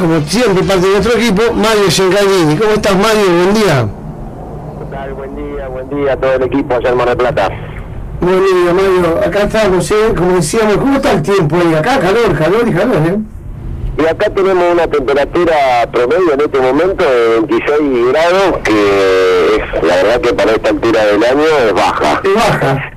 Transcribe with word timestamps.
como 0.00 0.20
siempre, 0.22 0.64
parte 0.64 0.86
de 0.86 0.92
nuestro 0.92 1.18
equipo, 1.18 1.42
Mario 1.52 1.88
Giancardini. 1.88 2.56
¿Cómo 2.56 2.72
estás, 2.72 2.96
Mario? 2.96 3.26
Buen 3.26 3.54
día. 3.54 3.88
¿Qué 4.78 4.96
tal? 4.96 5.12
Buen 5.12 5.36
día, 5.36 5.68
buen 5.68 5.90
día 5.90 6.12
a 6.14 6.16
todo 6.16 6.32
el 6.32 6.42
equipo 6.42 6.74
allá 6.74 6.90
en 6.90 6.96
Mar 6.96 7.08
del 7.08 7.16
Plata. 7.18 7.48
Buen 8.20 8.44
día, 8.44 8.72
Mario. 8.72 9.20
Acá 9.26 9.42
estamos, 9.42 9.90
¿eh? 9.90 10.14
como 10.16 10.32
decíamos, 10.36 10.76
¿cómo 10.78 10.96
está 10.96 11.12
el 11.12 11.22
tiempo 11.22 11.56
ahí? 11.56 11.74
Acá 11.74 11.98
calor, 11.98 12.38
calor 12.38 12.66
y 12.66 12.72
calor, 12.72 12.96
¿eh? 12.96 13.18
Y 13.98 14.06
acá 14.06 14.30
tenemos 14.30 14.64
una 14.72 14.86
temperatura 14.86 15.54
promedio 15.92 16.32
en 16.32 16.40
este 16.40 16.60
momento 16.60 17.04
de 17.04 17.40
26 17.40 18.08
grados, 18.08 18.58
que 18.64 19.56
es, 19.56 19.82
la 19.82 19.96
verdad 19.96 20.20
que 20.22 20.32
para 20.32 20.52
esta 20.52 20.70
altura 20.70 21.04
del 21.04 21.24
año 21.24 21.44
es 21.66 21.74
baja. 21.74 22.22
Es 22.24 22.34
baja. 22.34 22.90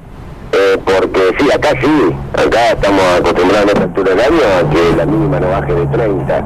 Eh, 0.55 0.77
porque 0.85 1.35
sí, 1.39 1.51
acá 1.51 1.69
sí, 1.81 2.15
acá 2.33 2.73
estamos 2.73 3.01
acostumbrados 3.17 3.69
a 3.69 3.71
esta 3.71 3.83
altura 3.85 4.09
del 4.11 4.19
año 4.19 4.37
a 4.37 4.69
que 4.69 4.95
la 4.97 5.05
mínima 5.07 5.39
no 5.39 5.49
baje 5.49 5.73
de 5.73 5.85
30. 5.87 6.37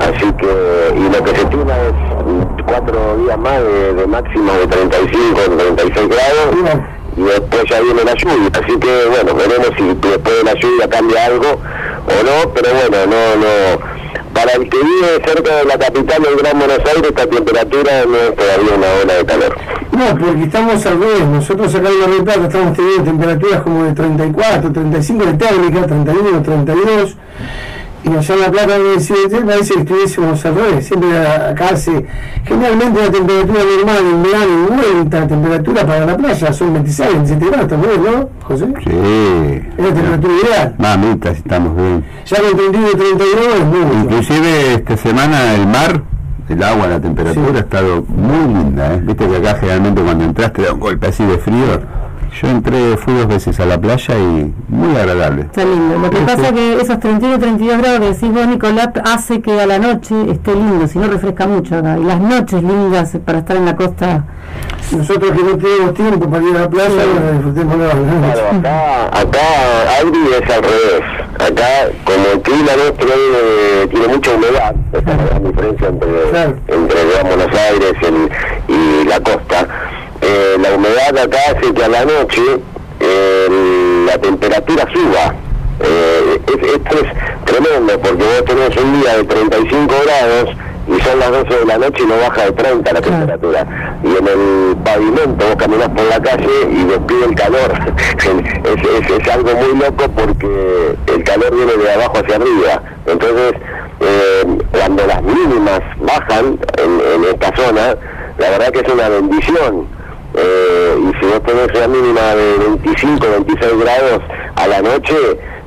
Así 0.00 0.32
que, 0.32 0.94
y 0.96 1.02
lo 1.08 1.22
que 1.22 1.30
se 1.30 1.42
estima 1.42 1.72
es 1.72 2.64
cuatro 2.66 3.16
días 3.18 3.38
más 3.38 3.62
de, 3.62 3.94
de 3.94 4.06
máxima 4.08 4.52
de 4.54 4.66
35, 4.66 5.40
36 5.58 6.08
grados. 6.08 6.80
Y 7.16 7.22
después 7.22 7.62
ya 7.70 7.80
viene 7.82 8.04
la 8.04 8.14
lluvia, 8.14 8.50
así 8.52 8.78
que 8.80 9.04
bueno, 9.10 9.34
veremos 9.34 9.68
si 9.76 9.84
después 10.08 10.38
de 10.38 10.44
la 10.44 10.54
lluvia 10.54 10.88
cambia 10.88 11.26
algo 11.26 11.50
o 11.52 12.22
no, 12.24 12.52
pero 12.54 12.68
bueno, 12.74 13.06
no, 13.06 13.36
no, 13.36 13.78
para 14.32 14.52
el 14.52 14.68
que 14.68 14.78
vive 14.78 15.22
cerca 15.24 15.56
de 15.56 15.64
la 15.64 15.78
capital 15.78 16.22
del 16.22 16.36
Gran 16.36 16.58
Buenos 16.58 16.78
Aires 16.78 17.02
esta 17.08 17.26
temperatura 17.26 18.04
no 18.06 18.16
es 18.16 18.36
todavía 18.36 18.74
una 18.76 18.86
ola 19.02 19.14
de 19.14 19.24
calor. 19.24 19.58
No, 19.92 20.18
porque 20.18 20.42
estamos 20.44 20.86
al 20.86 21.00
revés. 21.00 21.26
Nosotros 21.26 21.74
acá 21.74 21.88
en 21.90 22.10
del 22.10 22.24
Plata 22.24 22.46
estamos 22.46 22.76
teniendo 22.76 23.04
temperaturas 23.04 23.62
como 23.62 23.84
de 23.84 23.92
34, 23.92 24.72
35 24.72 25.24
de 25.24 25.34
térmica, 25.34 25.86
31, 25.86 26.42
32. 26.42 27.16
Y 28.04 28.08
allá 28.16 28.34
en 28.34 28.40
La 28.40 28.50
Plata 28.50 28.76
en 28.76 28.80
el 28.82 28.96
occidente 28.96 29.40
parece 29.42 29.74
que 29.74 29.80
estuviésemos 29.80 30.44
al 30.44 30.54
revés. 30.56 30.86
Siempre 30.86 31.26
acá 31.28 31.68
hace 31.68 32.04
generalmente 32.44 33.00
la 33.00 33.10
temperatura 33.12 33.60
normal 33.76 33.98
en 34.12 34.22
verano 34.22 34.46
y 34.52 34.92
vuelta 34.92 35.26
temperatura 35.28 35.86
para 35.86 36.06
la 36.06 36.16
playa 36.16 36.52
son 36.52 36.72
26, 36.74 37.08
27 37.12 37.46
grados 37.46 37.70
¿no, 37.70 38.28
José? 38.42 38.66
Sí. 38.82 38.90
Es 39.78 39.84
la 39.84 39.94
temperatura 39.94 40.32
ideal. 40.44 40.74
Mamita, 40.78 41.32
si 41.32 41.38
estamos 41.42 41.76
bien. 41.76 42.04
Ya 42.26 42.36
con 42.42 42.56
31 42.56 42.88
y 42.88 42.96
32 42.96 43.28
es 43.54 43.64
mucho. 43.66 43.94
Inclusive 44.02 44.74
esta 44.74 44.96
semana 44.96 45.54
el 45.54 45.66
mar, 45.68 46.02
el 46.48 46.62
agua, 46.62 46.86
la 46.88 47.00
temperatura 47.00 47.46
Sí. 47.50 47.56
ha 47.56 47.60
estado 47.60 48.04
muy 48.08 48.54
linda. 48.54 48.94
¿eh? 48.94 49.00
Viste 49.04 49.28
que 49.28 49.36
acá 49.36 49.54
generalmente 49.60 50.02
cuando 50.02 50.24
entras 50.24 50.52
te 50.52 50.62
da 50.62 50.72
un 50.72 50.80
golpe 50.80 51.06
así 51.06 51.24
de 51.24 51.38
frío. 51.38 51.80
Yo 52.40 52.48
entré, 52.48 52.96
fui 52.96 53.12
dos 53.14 53.26
veces 53.28 53.60
a 53.60 53.66
la 53.66 53.78
playa 53.78 54.14
y 54.18 54.52
muy 54.68 54.96
agradable. 54.96 55.42
Está 55.42 55.64
lindo. 55.64 55.98
Lo 55.98 56.08
que 56.10 56.16
pasa 56.20 56.46
es 56.48 56.52
que 56.52 56.80
esos 56.80 56.98
31 56.98 57.38
32 57.38 57.78
grados 57.78 58.00
que 58.00 58.06
decís 58.06 58.32
vos, 58.32 58.46
Nicolás, 58.46 58.88
hace 59.04 59.40
que 59.42 59.60
a 59.60 59.66
la 59.66 59.78
noche 59.78 60.14
esté 60.30 60.54
lindo, 60.54 60.86
si 60.88 60.98
no 60.98 61.08
refresca 61.08 61.46
mucho 61.46 61.76
acá. 61.76 61.98
Y 61.98 62.04
las 62.04 62.20
noches 62.20 62.62
lindas 62.62 63.16
para 63.24 63.38
estar 63.40 63.56
en 63.56 63.66
la 63.66 63.76
costa. 63.76 64.24
Nosotros 64.96 65.30
que 65.32 65.42
no 65.42 65.56
tenemos 65.56 65.94
tiempo 65.94 66.28
para 66.30 66.42
ir 66.44 66.56
a 66.56 66.60
la 66.60 66.70
playa, 66.70 66.88
bueno, 66.94 67.32
disfrutemos 67.32 67.76
la 67.78 67.88
Claro, 67.90 68.58
acá, 68.58 69.06
acá 69.20 69.98
Auri 70.00 70.18
es 70.40 70.50
al 70.54 70.62
revés. 70.62 71.02
Acá, 71.34 71.90
como 72.04 72.26
el 72.34 72.40
clima 72.42 72.72
nuestro 72.76 73.08
eh, 73.08 73.88
tiene 73.90 74.08
mucha 74.08 74.30
humedad, 74.34 74.74
esa 74.92 75.10
es 75.12 75.32
la 75.32 75.38
diferencia 75.48 75.88
entre, 75.88 76.08
Claro. 76.30 76.56
entre 76.68 77.04
digamos, 77.04 77.36
Buenos 77.36 77.58
Aires 77.60 77.92
el- 78.02 78.74
y 78.74 79.04
la 79.08 79.20
costa. 79.20 79.66
Eh, 80.22 80.56
la 80.60 80.74
humedad 80.76 81.18
acá 81.18 81.38
hace 81.48 81.72
que 81.74 81.84
a 81.84 81.88
la 81.88 82.04
noche 82.04 82.42
eh, 83.00 84.04
la 84.06 84.18
temperatura 84.18 84.86
suba. 84.92 85.34
Eh, 85.80 86.40
es- 86.46 86.72
esto 86.74 86.96
es 86.98 87.44
tremendo 87.44 87.98
porque 88.00 88.22
vos 88.22 88.44
tenés 88.46 88.76
un 88.76 89.00
día 89.00 89.16
de 89.16 89.24
35 89.24 89.94
grados 90.04 90.56
y 90.86 91.00
son 91.00 91.18
las 91.18 91.30
12 91.30 91.58
de 91.60 91.64
la 91.64 91.78
noche 91.78 92.02
y 92.02 92.06
no 92.06 92.16
baja 92.18 92.44
de 92.44 92.52
30 92.52 92.92
la 92.92 93.00
Claro. 93.00 93.16
temperatura. 93.26 93.66
Y 94.04 94.08
en 94.16 94.28
el 94.28 94.76
pavimento 94.84 95.46
vos 95.46 95.56
caminás 95.56 95.88
por 95.88 96.04
la 96.04 96.20
calle 96.22 96.48
y 96.70 96.84
despide 96.84 97.24
el 97.24 97.34
calor. 97.34 97.72
es, 98.64 99.10
es- 99.10 99.10
es 99.20 99.28
algo 99.32 99.50
muy 99.54 99.76
loco 99.78 100.04
porque 100.14 100.96
el 101.06 101.24
calor 101.24 101.54
viene 101.54 101.72
de 101.76 101.92
abajo 101.92 102.18
hacia 102.18 102.36
arriba. 102.36 102.82
Entonces, 103.06 103.54
eh, 104.00 104.58
cuando 104.70 105.06
las 105.06 105.22
mínimas 105.22 105.80
bajan 106.00 106.58
en, 106.78 107.00
en 107.14 107.24
esta 107.32 107.54
zona, 107.56 107.96
la 108.38 108.50
verdad 108.50 108.70
que 108.70 108.80
es 108.80 108.88
una 108.92 109.08
bendición. 109.08 109.86
Eh, 110.34 110.96
y 110.98 111.18
si 111.20 111.26
vos 111.30 111.42
tenés 111.44 111.68
una 111.76 111.88
mínima 111.88 112.20
de 112.34 112.58
25, 112.82 113.26
26 113.44 113.72
grados 113.80 114.22
a 114.56 114.66
la 114.66 114.80
noche, 114.82 115.14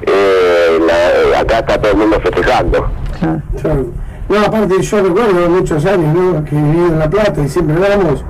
eh, 0.02 0.80
la- 0.88 1.40
acá 1.40 1.60
está 1.60 1.80
todo 1.80 1.92
el 1.92 1.98
mundo 1.98 2.20
festejando. 2.22 2.88
Claro. 3.20 3.42
Claro. 3.62 3.86
No, 4.28 4.40
aparte 4.40 4.82
yo 4.82 5.02
recuerdo 5.04 5.50
muchos 5.50 5.86
años 5.86 6.16
¿no? 6.16 6.44
que 6.46 6.56
viví 6.56 6.78
en 6.80 6.98
La 7.00 7.10
Plata 7.10 7.42
y 7.42 7.48
siempre 7.48 7.76
hablábamos. 7.76 8.24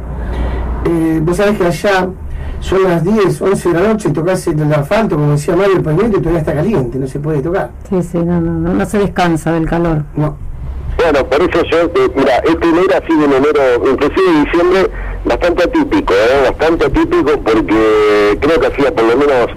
Eh, 0.85 1.19
vos 1.24 1.38
sabés 1.38 1.57
que 1.57 1.66
allá 1.68 2.09
son 2.59 2.84
las 2.84 3.03
10, 3.03 3.41
11 3.41 3.69
de 3.72 3.79
la 3.81 3.88
noche 3.94 4.09
y 4.09 4.12
tocas 4.12 4.45
el 4.47 4.74
asfalto, 4.74 5.16
como 5.16 5.31
decía 5.31 5.56
Mario, 5.56 5.78
el 5.78 5.84
pavimento 5.84 6.18
y 6.18 6.22
todavía 6.22 6.40
está 6.41 6.53
caliente, 6.53 6.97
no 7.00 7.07
se 7.07 7.19
puede 7.19 7.41
tocar. 7.41 7.72
Sí, 7.90 8.03
sí, 8.03 8.18
no, 8.18 8.41
no, 8.41 8.51
no, 8.59 8.74
no 8.74 8.85
se 8.85 9.00
descansa 9.00 9.53
del 9.53 9.66
calor. 9.68 10.03
No. 10.16 10.38
Bueno, 10.97 11.25
por 11.25 11.41
eso 11.41 11.63
yo, 11.72 11.78
eh, 11.81 12.12
mira, 12.16 12.38
este 12.38 12.68
enero 12.69 12.88
ha 13.01 13.06
sido 13.06 13.25
un 13.25 13.34
enero, 13.34 13.62
inclusive 13.91 14.45
diciembre, 14.45 14.90
bastante 15.25 15.63
atípico, 15.63 16.13
¿eh? 16.13 16.50
bastante 16.50 16.86
atípico 16.86 17.40
porque 17.44 18.38
creo 18.40 18.59
que 18.59 18.68
hacía 18.68 18.94
por 18.94 19.06
lo 19.06 19.18
menos 19.18 19.47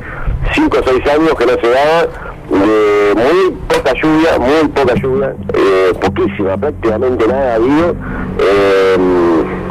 5 0.54 0.78
o 0.78 0.82
6 0.84 1.06
años 1.06 1.34
que 1.34 1.46
no 1.46 1.52
se 1.60 1.68
daba 1.68 2.08
de 2.50 3.14
muy 3.14 3.50
poca 3.68 3.92
lluvia, 3.92 4.38
muy 4.38 4.68
poca 4.68 4.94
lluvia, 4.94 5.34
eh, 5.54 5.92
poquísima, 6.00 6.56
prácticamente 6.56 7.26
nada 7.26 7.52
ha 7.52 7.54
habido, 7.56 7.94
eh, 8.40 8.96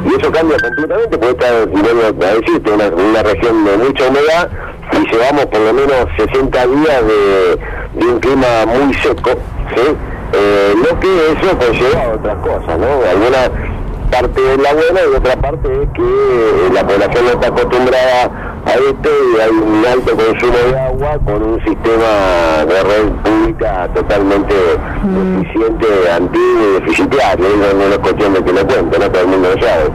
y 0.06 0.22
eso 0.22 0.32
cambia 0.32 0.58
completamente 0.60 1.18
porque 1.18 1.46
está, 1.46 1.66
vuelvo 1.66 2.24
a 2.24 2.34
decirte, 2.34 2.72
una, 2.72 3.24
región 3.24 3.66
de 3.66 3.78
mucha 3.78 4.08
humedad 4.08 4.50
y 4.94 5.12
llevamos 5.12 5.46
por 5.48 5.60
lo 5.60 5.74
menos 5.74 6.08
60 6.18 6.68
días 6.68 7.02
de, 7.08 8.06
un 8.06 8.20
clima 8.20 8.48
muy 8.68 8.94
seco, 8.96 9.32
¿sí? 9.76 9.96
Eh, 10.34 10.74
lo 10.76 11.00
que 11.00 11.32
eso 11.32 11.58
conlleva 11.58 12.10
otras 12.14 12.38
cosas, 12.40 12.78
¿no? 12.78 12.88
Alguna 13.10 13.77
parte 14.10 14.54
es 14.54 14.62
la 14.62 14.74
buena 14.74 15.00
y 15.12 15.16
otra 15.16 15.36
parte 15.38 15.68
es 15.68 15.90
que 15.94 16.02
eh, 16.02 16.70
la 16.74 16.86
población 16.86 17.26
no 17.26 17.32
está 17.32 17.48
acostumbrada 17.48 18.62
a 18.66 18.74
esto 18.74 19.10
y 19.10 19.40
hay 19.40 19.50
un 19.50 19.86
alto 19.86 20.16
consumo 20.16 20.58
de 20.58 20.80
agua 20.80 21.20
con 21.26 21.44
un 21.44 21.60
sistema 21.64 22.66
de 22.68 22.84
red 22.84 23.12
pública 23.24 23.90
totalmente 23.94 24.56
deficiente, 25.04 25.88
antiguo 26.12 26.62
y 26.70 26.82
deficitario, 26.82 27.46
no, 27.58 27.74
no 27.74 27.94
es 27.94 28.00
cuestión 28.00 28.34
de 28.34 28.44
que 28.44 28.54
lo 28.54 28.68
cuente, 28.68 29.00
no 29.00 29.12
todo 29.12 29.22
el 29.22 29.28
mundo 29.28 29.50
lo 29.56 29.62
sabe. 29.62 29.92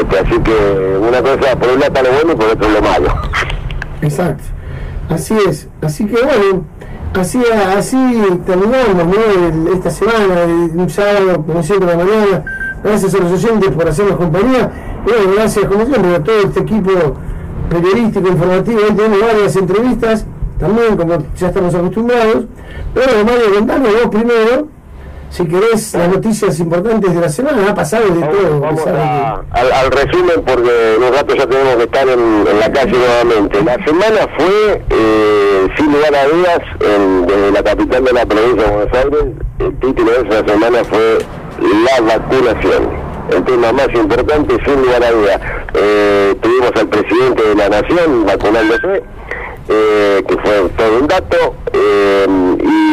Este, 0.00 0.18
así 0.18 0.38
que 0.40 0.98
una 0.98 1.22
cosa, 1.22 1.56
por 1.56 1.68
un 1.68 1.80
lado 1.80 1.92
está 1.94 2.02
lo 2.02 2.10
bueno 2.12 2.32
y 2.32 2.36
por 2.36 2.46
otro 2.46 2.68
lo 2.68 2.82
malo. 2.82 3.08
Exacto. 4.02 4.44
Así 5.10 5.34
es. 5.48 5.68
Así 5.82 6.06
que 6.06 6.20
bueno, 6.20 6.64
así, 7.14 7.42
así 7.76 7.96
terminamos 8.44 9.06
¿no? 9.06 9.72
Esta 9.72 9.90
semana, 9.90 10.44
un 10.74 10.90
sábado, 10.90 11.44
como 11.46 11.62
siempre, 11.62 11.88
la 11.88 11.96
mañana. 11.96 12.44
Gracias 12.82 13.14
a 13.14 13.18
los 13.18 13.32
oyentes 13.32 13.70
por 13.70 13.88
hacernos 13.88 14.16
compañía. 14.16 14.70
Bueno, 15.04 15.32
gracias, 15.34 15.64
como 15.66 15.84
siempre, 15.86 16.14
a 16.14 16.22
todo 16.22 16.38
este 16.40 16.60
equipo 16.60 16.90
periodístico, 17.70 18.28
informativo. 18.28 18.80
Hoy 18.88 18.94
tenemos 18.94 19.20
varias 19.20 19.56
entrevistas, 19.56 20.26
también, 20.58 20.96
como 20.96 21.18
ya 21.36 21.48
estamos 21.48 21.74
acostumbrados. 21.74 22.44
Pero 22.94 23.24
Mario, 23.24 23.54
contanos 23.54 23.88
vos 23.92 24.08
primero, 24.10 24.68
si 25.30 25.44
querés, 25.46 25.92
las 25.94 26.08
noticias 26.08 26.58
importantes 26.60 27.14
de 27.14 27.20
la 27.20 27.28
semana. 27.28 27.58
Ha 27.70 27.74
pasado 27.74 28.04
de 28.06 28.20
todo. 28.26 28.60
Vamos, 28.60 28.86
a- 28.86 29.42
al, 29.50 29.72
al 29.72 29.90
resumen 29.90 30.42
porque 30.46 30.94
en 30.96 31.02
un 31.02 31.12
rato 31.12 31.34
ya 31.34 31.46
tenemos 31.46 31.76
que 31.76 31.82
estar 31.82 32.08
en, 32.08 32.44
en 32.50 32.60
la 32.60 32.72
calle 32.72 32.92
nuevamente. 32.92 33.62
La 33.62 33.74
semana 33.84 34.26
fue, 34.38 34.82
eh, 34.88 35.68
sin 35.76 35.92
lugar 35.92 36.14
a 36.14 36.24
dudas, 36.28 36.60
en, 36.80 37.26
desde 37.26 37.50
la 37.52 37.62
capital 37.62 38.04
de 38.04 38.12
la 38.12 38.24
provincia 38.26 38.62
de 38.64 38.70
Buenos 38.76 38.94
Aires, 38.96 39.24
el 39.58 39.74
título 39.80 40.10
de 40.12 40.28
esa 40.28 40.46
semana 40.52 40.78
fue 40.84 41.18
la 41.58 42.00
vacunación. 42.00 43.08
El 43.30 43.44
tema 43.44 43.72
más 43.72 43.88
importante, 43.94 44.56
sin 44.64 44.82
lugar 44.82 45.04
a 45.04 45.10
dudas. 45.10 45.40
Eh, 45.74 46.34
tuvimos 46.40 46.72
al 46.76 46.88
presidente 46.88 47.42
de 47.42 47.54
la 47.54 47.68
Nación 47.68 48.24
vacunándose, 48.26 49.02
eh, 49.68 50.24
que 50.26 50.34
fue 50.38 50.68
todo 50.76 50.98
un 50.98 51.08
dato, 51.08 51.54
eh, 51.74 52.26
y 52.62 52.88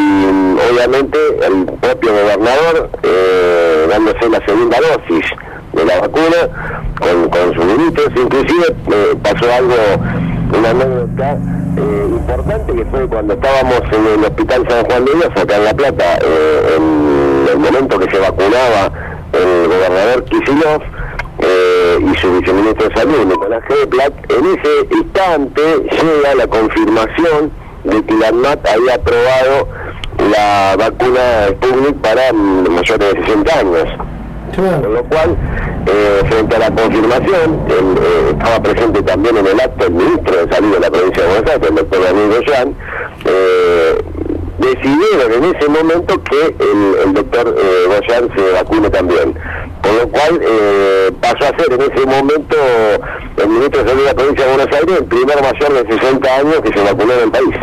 obviamente 0.70 1.18
el 1.46 1.64
propio 1.80 2.12
gobernador 2.12 2.90
eh, 3.02 3.86
dándose 3.88 4.28
la 4.28 4.44
segunda 4.46 4.78
dosis 4.80 5.26
de 5.72 5.84
la 5.84 6.00
vacuna 6.00 6.92
con, 7.00 7.54
sus 7.54 7.64
minutos, 7.64 8.06
inclusive 8.16 8.66
eh, 8.92 9.14
pasó 9.22 9.52
algo, 9.52 9.74
una 10.58 10.70
anécdota 10.70 11.38
importante 11.78 12.72
que 12.74 12.84
fue 12.86 13.06
cuando 13.06 13.34
estábamos 13.34 13.80
en 13.92 14.06
el 14.06 14.24
hospital 14.24 14.66
San 14.68 14.84
Juan 14.86 15.04
de 15.04 15.12
Dios, 15.12 15.30
acá 15.36 15.56
en 15.56 15.64
La 15.64 15.74
Plata, 15.74 16.18
eh, 16.22 16.76
en 17.46 17.52
el 17.52 17.58
momento 17.58 17.98
que 17.98 18.10
se 18.10 18.18
vacunaba 18.18 18.90
el 19.32 19.68
gobernador 19.68 20.24
Kicillof, 20.24 20.82
eh, 21.38 21.98
y 22.00 22.16
su 22.16 22.38
viceministro 22.38 22.88
de 22.88 22.94
Salud, 22.94 23.26
Nicolás 23.26 23.62
Geplat, 23.68 24.12
en 24.30 24.46
ese 24.46 24.96
instante 24.96 25.62
llega 25.90 26.34
la 26.34 26.46
confirmación 26.46 27.52
de 27.84 28.04
que 28.04 28.14
la 28.14 28.28
ANMAT 28.28 28.66
había 28.66 28.94
aprobado 28.94 29.68
la 30.30 30.76
vacuna 30.76 31.48
Sputnik 31.50 31.96
para 31.96 32.32
mayores 32.32 33.14
de 33.14 33.24
60 33.24 33.58
años. 33.58 33.84
Con 34.56 34.94
lo 34.94 35.04
cual, 35.04 35.36
eh, 35.86 36.22
frente 36.28 36.56
a 36.56 36.58
la 36.58 36.70
confirmación, 36.70 37.60
eh, 37.68 38.30
estaba 38.30 38.62
presente 38.62 39.02
también 39.02 39.36
en 39.36 39.46
el 39.46 39.60
acto 39.60 39.86
el 39.86 39.92
ministro 39.92 40.46
de 40.46 40.54
Salud 40.54 40.72
de 40.72 40.80
la 40.80 40.90
provincia 40.90 41.22
de 41.22 41.28
Buenos 41.28 41.50
Aires, 41.50 41.68
el 41.68 41.74
doctor 41.76 42.02
Daniel 42.02 42.28
Goyan, 42.30 42.74
eh, 43.26 44.02
decidieron 44.74 45.32
en 45.32 45.54
ese 45.54 45.68
momento 45.68 46.22
que 46.24 46.56
el, 47.04 47.12
doctor 47.14 47.54
eh, 47.56 48.28
se 48.36 48.52
vacune 48.52 48.90
también. 48.90 49.34
Con 49.82 49.96
lo 49.98 50.08
cual 50.08 50.40
eh, 50.42 51.12
pasó 51.20 51.52
a 51.52 51.58
ser 51.58 51.72
en 51.72 51.80
ese 51.80 52.06
momento 52.06 52.56
el 53.36 53.48
ministro 53.48 53.82
de 53.82 53.88
Salud 53.88 54.02
de 54.02 54.06
la 54.06 54.14
provincia 54.14 54.44
de 54.44 54.56
Buenos 54.56 54.76
Aires 54.76 54.96
el 54.98 55.04
primer 55.04 55.42
mayor 55.42 55.86
de 55.86 55.98
60 55.98 56.36
años 56.36 56.60
que 56.62 56.78
se 56.78 56.84
vacunó 56.84 57.12
en 57.12 57.20
el 57.20 57.30
país. 57.30 57.56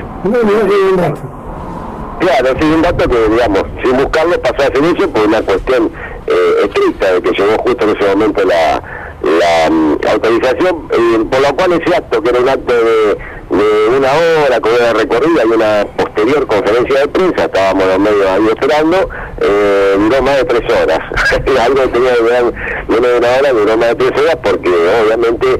Claro, 2.19 2.47
ese 2.47 2.59
es 2.59 2.75
un 2.75 2.81
dato 2.81 3.09
que, 3.09 3.29
digamos, 3.29 3.63
sin 3.83 3.97
buscarlo 3.97 4.39
pasó 4.41 4.55
a 4.55 4.73
ser 4.73 4.83
eso 4.95 5.09
por 5.09 5.27
una 5.27 5.41
cuestión 5.41 5.91
eh, 6.27 6.65
estricta 6.65 7.13
de 7.13 7.21
que 7.21 7.31
llegó 7.31 7.57
justo 7.63 7.83
en 7.85 7.97
ese 7.97 8.09
momento 8.15 8.45
la, 8.45 8.81
la 9.23 9.69
mm, 9.69 9.97
autorización, 10.09 10.88
por 11.29 11.41
lo 11.41 11.55
cual 11.55 11.73
ese 11.73 11.95
acto, 11.95 12.21
que 12.21 12.29
era 12.29 12.39
un 12.39 12.50
acto 12.50 12.73
de 12.73 13.17
de 13.57 13.97
una 13.97 14.09
hora 14.11 14.59
con 14.59 14.71
una 14.73 14.94
recorrida 14.94 15.44
y 15.44 15.47
una 15.47 15.85
posterior 15.97 16.47
conferencia 16.47 17.01
de 17.01 17.07
prensa, 17.07 17.45
estábamos 17.45 17.85
los 17.85 18.00
medios 18.00 18.27
ahí 18.27 18.47
esperando, 18.47 19.09
eh, 19.41 19.95
duró 19.97 20.21
más 20.21 20.38
de 20.38 20.44
tres 20.45 20.81
horas. 20.81 21.00
Algo 21.65 21.81
tenía 21.89 22.13
que 22.15 22.23
durar 22.23 22.44
menos 22.88 23.11
de 23.11 23.17
una 23.17 23.27
hora, 23.38 23.53
duró 23.53 23.77
más 23.77 23.89
de 23.89 23.95
tres 23.95 24.21
horas 24.21 24.38
porque 24.44 24.69
obviamente 25.03 25.59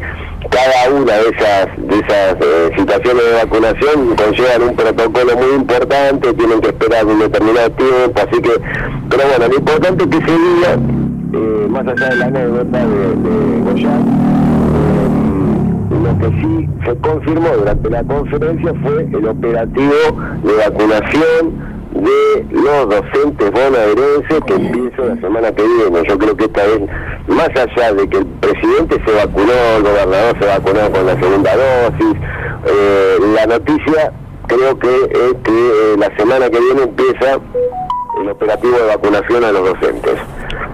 cada 0.50 0.94
una 0.94 1.14
de 1.14 1.30
esas 1.30 1.68
de 1.78 1.96
esas 1.96 2.36
eh, 2.42 2.72
situaciones 2.78 3.24
de 3.24 3.34
vacunación 3.34 4.16
conllevan 4.16 4.62
un 4.64 4.76
protocolo 4.76 5.36
muy 5.38 5.56
importante, 5.56 6.34
tienen 6.34 6.62
que 6.62 6.68
esperar 6.68 7.06
un 7.06 7.20
determinado 7.20 7.72
tiempo, 7.72 8.22
así 8.22 8.42
que, 8.42 8.52
pero 9.10 9.24
bueno, 9.30 9.48
lo 9.48 9.56
importante 9.56 10.04
es 10.04 10.10
que 10.10 10.18
ese 10.18 10.32
día, 10.32 10.74
eh, 11.34 11.68
más 11.70 11.88
allá 11.88 12.10
de 12.10 12.16
la 12.16 12.26
anécdota 12.26 12.78
de, 12.78 13.08
de 13.16 14.33
lo 16.14 16.20
que 16.20 16.42
sí 16.42 16.70
se 16.86 16.96
confirmó 16.98 17.50
durante 17.50 17.90
la 17.90 18.04
conferencia 18.04 18.74
fue 18.84 19.04
el 19.04 19.28
operativo 19.28 19.94
de 20.44 20.54
vacunación 20.54 21.74
de 21.94 22.46
los 22.52 22.90
docentes 22.90 23.52
bonaerenses 23.52 24.42
que 24.48 24.54
empieza 24.54 25.04
la 25.04 25.22
semana 25.22 25.52
que 25.52 25.64
viene. 25.64 26.08
Yo 26.08 26.18
creo 26.18 26.36
que 26.36 26.46
esta 26.46 26.64
vez, 26.64 26.82
más 27.28 27.50
allá 27.50 27.94
de 27.94 28.10
que 28.10 28.18
el 28.18 28.26
presidente 28.26 29.02
se 29.06 29.14
vacunó, 29.14 29.54
el 29.78 29.84
gobernador 29.84 30.36
se 30.40 30.46
vacunó 30.48 30.92
con 30.92 31.06
la 31.06 31.20
segunda 31.20 31.52
dosis, 31.56 32.18
eh, 32.66 33.18
la 33.36 33.46
noticia 33.46 34.14
creo 34.48 34.78
que 34.80 34.90
es 34.90 35.34
que 35.44 35.52
eh, 35.52 35.96
la 35.98 36.16
semana 36.18 36.50
que 36.50 36.60
viene 36.60 36.84
empieza 36.84 37.40
el 38.22 38.30
operativo 38.30 38.78
de 38.78 38.86
vacunación 38.88 39.44
a 39.44 39.52
los 39.52 39.66
docentes 39.70 40.16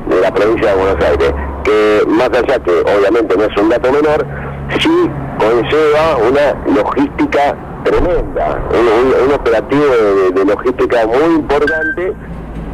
de 0.10 0.22
la 0.22 0.34
provincia 0.34 0.74
de 0.74 0.82
Buenos 0.82 1.06
Aires, 1.06 1.34
que 1.64 2.04
más 2.08 2.30
allá 2.30 2.60
que 2.64 2.72
obviamente 2.72 3.38
no 3.38 3.44
es 3.44 3.58
un 3.58 3.70
dato 3.70 3.92
menor, 3.92 4.26
sí 4.80 5.10
conlleva 5.40 6.18
una 6.18 6.74
logística 6.76 7.56
tremenda, 7.84 8.62
un, 8.72 9.34
operativo 9.34 9.86
de, 10.34 10.46
logística 10.46 11.08
muy 11.08 11.36
importante 11.36 12.14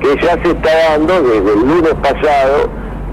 que 0.01 0.15
ya 0.21 0.33
se 0.43 0.51
está 0.51 0.89
dando 0.89 1.21
desde 1.21 1.53
el 1.53 1.59
lunes 1.59 1.93
pasado 2.01 2.69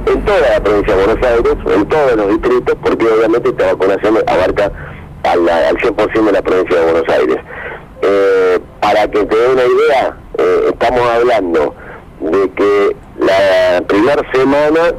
en 0.06 0.24
toda 0.24 0.40
la 0.40 0.60
provincia 0.60 0.96
de 0.96 1.06
Buenos 1.06 1.26
Aires, 1.26 1.56
en 1.76 1.88
todos 1.88 2.16
los 2.16 2.28
distritos, 2.28 2.76
porque 2.82 3.06
obviamente 3.06 3.50
esta 3.50 3.66
vacunación 3.72 4.16
abarca 4.26 4.72
al, 5.22 5.48
al 5.48 5.76
100% 5.76 6.24
de 6.24 6.32
la 6.32 6.42
provincia 6.42 6.78
de 6.78 6.92
Buenos 6.92 7.08
Aires. 7.08 7.36
Eh, 8.02 8.58
para 8.80 9.08
que 9.08 9.24
te 9.24 9.36
dé 9.36 9.48
una 9.48 9.62
idea, 9.64 10.16
eh, 10.38 10.70
estamos 10.70 11.08
hablando 11.08 11.74
de 12.20 12.50
que 12.50 12.96
la 13.20 13.82
primera 13.86 14.22
semana 14.32 14.92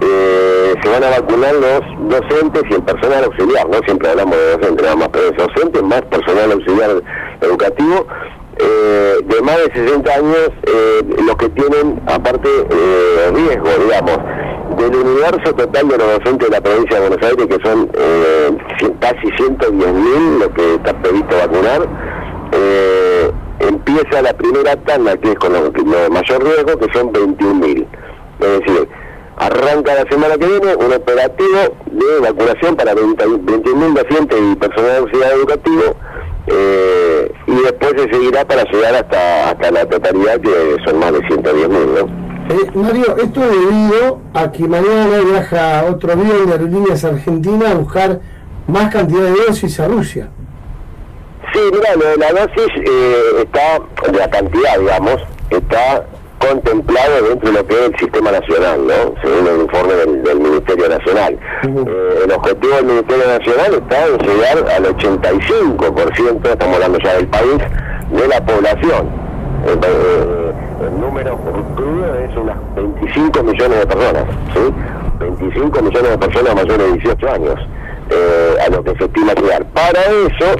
eh, 0.00 0.59
se 0.82 0.88
van 0.88 1.04
a 1.04 1.10
vacunar 1.10 1.54
los 1.54 1.80
docentes 2.08 2.62
y 2.70 2.74
el 2.74 2.82
personal 2.82 3.24
auxiliar, 3.24 3.68
no 3.68 3.78
siempre 3.84 4.10
hablamos 4.10 4.36
de 4.36 4.56
docentes, 4.56 4.82
nada 4.82 4.96
más, 4.96 5.08
pero 5.08 5.30
docentes 5.32 5.82
más 5.82 6.02
personal 6.02 6.52
auxiliar 6.52 7.02
educativo, 7.40 8.06
eh, 8.58 9.14
de 9.24 9.42
más 9.42 9.56
de 9.56 9.86
60 9.86 10.14
años, 10.14 10.50
eh, 10.66 11.02
los 11.24 11.36
que 11.36 11.48
tienen 11.50 12.00
aparte 12.06 12.48
riesgo, 13.32 13.70
digamos, 13.84 14.18
del 14.78 14.96
universo 14.96 15.54
total 15.54 15.88
de 15.88 15.98
los 15.98 16.18
docentes 16.18 16.48
de 16.48 16.54
la 16.56 16.60
provincia 16.60 17.00
de 17.00 17.08
Buenos 17.08 17.26
Aires, 17.26 17.46
que 17.46 17.68
son 17.68 17.90
casi 19.00 19.26
110.000 19.26 20.38
lo 20.38 20.54
que 20.54 20.74
está 20.74 20.92
previsto 21.02 21.36
vacunar, 21.36 21.88
empieza 23.60 24.22
la 24.22 24.32
primera 24.32 24.76
tanda, 24.76 25.16
que 25.16 25.32
es 25.32 25.38
con 25.38 25.52
los, 25.52 25.72
de 25.72 26.10
mayor 26.10 26.44
riesgo, 26.44 26.78
que 26.78 26.92
son 26.92 27.12
21.000. 27.12 27.86
Es 28.40 28.60
decir, 28.60 28.88
Arranca 29.40 29.94
la 29.94 30.10
semana 30.10 30.36
que 30.36 30.46
viene 30.46 30.74
un 30.76 30.92
operativo 30.92 31.58
de 31.86 32.20
vacunación 32.20 32.76
para 32.76 32.92
21.000 32.92 33.94
docentes 33.94 34.38
y 34.38 34.54
personal 34.56 34.96
auxiliar 34.98 35.32
educativo 35.32 35.96
eh, 36.46 37.32
y 37.46 37.54
después 37.62 37.92
se 37.96 38.12
seguirá 38.12 38.44
para 38.44 38.64
llegar 38.64 38.96
hasta, 38.96 39.48
hasta 39.48 39.70
la 39.70 39.86
totalidad 39.86 40.38
que 40.40 40.76
son 40.84 40.98
más 40.98 41.14
de 41.14 41.20
110.000. 41.20 41.68
¿no? 41.68 42.30
Eh, 42.50 42.70
Mario, 42.74 43.16
esto 43.16 43.44
es 43.44 43.50
debido 43.50 44.20
a 44.34 44.52
que 44.52 44.68
mañana 44.68 45.20
viaja 45.24 45.84
otro 45.88 46.12
avión 46.12 46.46
de 46.46 46.52
Aerolíneas 46.52 47.02
Argentina 47.04 47.70
a 47.70 47.74
buscar 47.76 48.20
más 48.66 48.92
cantidad 48.92 49.22
de 49.22 49.46
dosis 49.46 49.80
a 49.80 49.88
Rusia. 49.88 50.28
Sí, 51.54 51.60
mira, 51.72 51.96
lo 51.96 52.10
de 52.10 52.16
la 52.18 52.32
dosis 52.32 52.68
eh, 52.76 53.44
está, 53.44 54.10
de 54.10 54.18
la 54.18 54.28
cantidad, 54.28 54.78
digamos, 54.78 55.16
está 55.48 56.04
contemplado 56.40 57.22
dentro 57.28 57.52
de 57.52 57.58
lo 57.58 57.66
que 57.66 57.74
es 57.74 57.80
el 57.90 57.98
sistema 57.98 58.32
nacional, 58.32 58.86
¿no? 58.86 59.14
según 59.22 59.46
el 59.46 59.60
informe 59.60 59.94
del, 59.94 60.40
Ministerio 60.40 60.88
Nacional. 60.88 61.38
Eh, 61.64 62.24
el 62.24 62.32
objetivo 62.32 62.74
del 62.76 62.84
Ministerio 62.86 63.26
Nacional 63.26 63.74
está 63.74 64.06
en 64.06 64.18
llegar 64.18 64.70
al 64.70 64.84
85%, 64.96 66.48
estamos 66.48 66.74
hablando 66.76 66.98
ya 66.98 67.14
del 67.14 67.28
país, 67.28 67.58
de 68.10 68.28
la 68.28 68.44
población. 68.44 69.08
el 69.66 69.78
eh, 69.84 70.90
número 70.98 71.38
crudo 71.76 72.14
es 72.14 72.36
unas 72.36 72.56
25 72.74 73.42
millones 73.42 73.78
de 73.80 73.86
personas, 73.86 74.24
¿sí? 74.54 74.74
25 75.20 75.82
millones 75.82 76.10
de 76.10 76.18
personas 76.18 76.54
mayores 76.54 76.78
de 76.78 76.92
18 76.92 77.28
años, 77.28 77.54
eh, 78.10 78.54
a 78.66 78.70
lo 78.70 78.82
que 78.82 78.96
se 78.96 79.04
estima 79.04 79.34
llegar. 79.34 79.64
Para 79.66 80.00
eso, 80.00 80.56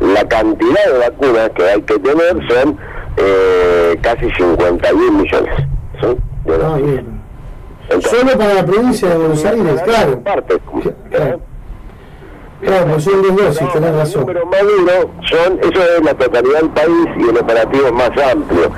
la 0.00 0.28
cantidad 0.28 0.92
de 0.92 0.98
vacunas 0.98 1.50
que 1.50 1.64
hay 1.64 1.82
que 1.82 1.98
tener 1.98 2.36
son 2.48 2.78
eh, 3.16 3.98
casi 4.02 4.30
51 4.30 5.12
millones. 5.12 5.54
¿sí? 6.00 6.06
Ah, 6.48 6.78
Solo 8.00 8.38
para 8.38 8.54
la 8.54 8.64
provincia 8.64 9.08
de 9.08 9.16
Buenos 9.16 9.44
Aires, 9.44 9.82
claro. 9.84 10.20
Parte, 10.20 10.56
claro. 11.10 11.40
Claro, 12.60 12.86
pues 12.92 13.04
son 13.04 13.22
dos 13.22 13.36
dosis, 13.36 13.72
tenés 13.72 13.94
razón. 13.94 14.20
El 14.20 14.26
número 14.26 14.46
más 14.46 14.60
duro 14.60 15.10
son, 15.22 15.58
eso 15.60 15.82
es 15.96 16.04
la 16.04 16.14
totalidad 16.14 16.60
del 16.60 16.70
país 16.70 17.08
y 17.16 17.28
el 17.30 17.38
operativo 17.38 17.86
es 17.86 17.92
más 17.92 18.10
amplio. 18.10 18.70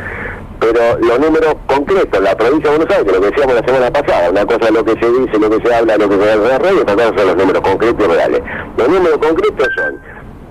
Pero 0.61 0.99
los 1.01 1.19
números 1.19 1.57
concretos, 1.67 2.21
la 2.23 2.37
provincia 2.37 2.71
de 2.71 2.77
Buenos 2.79 2.97
Aires, 2.97 3.13
lo 3.13 3.21
que 3.21 3.27
decíamos 3.27 3.55
la 3.57 3.67
semana 3.67 3.91
pasada, 3.93 4.31
una 4.31 4.47
cosa 4.47 4.65
es 4.67 4.71
lo 4.71 4.85
que 4.85 4.93
se 4.93 5.11
dice, 5.11 5.39
lo 5.39 5.51
que 5.51 5.67
se 5.67 5.75
habla, 5.75 5.97
lo 5.97 6.09
que 6.09 6.17
se 6.17 6.31
habla 6.33 6.45
en 6.45 6.49
la 6.49 6.59
red, 6.59 6.77
y 6.77 6.79
otra 6.79 6.95
cosa 6.95 7.09
son 7.17 7.27
los 7.27 7.37
números 7.37 7.63
concretos 7.63 8.05
y 8.05 8.13
reales. 8.13 8.43
Los 8.77 8.89
números 8.89 9.19
concretos 9.19 9.69
son 9.77 10.01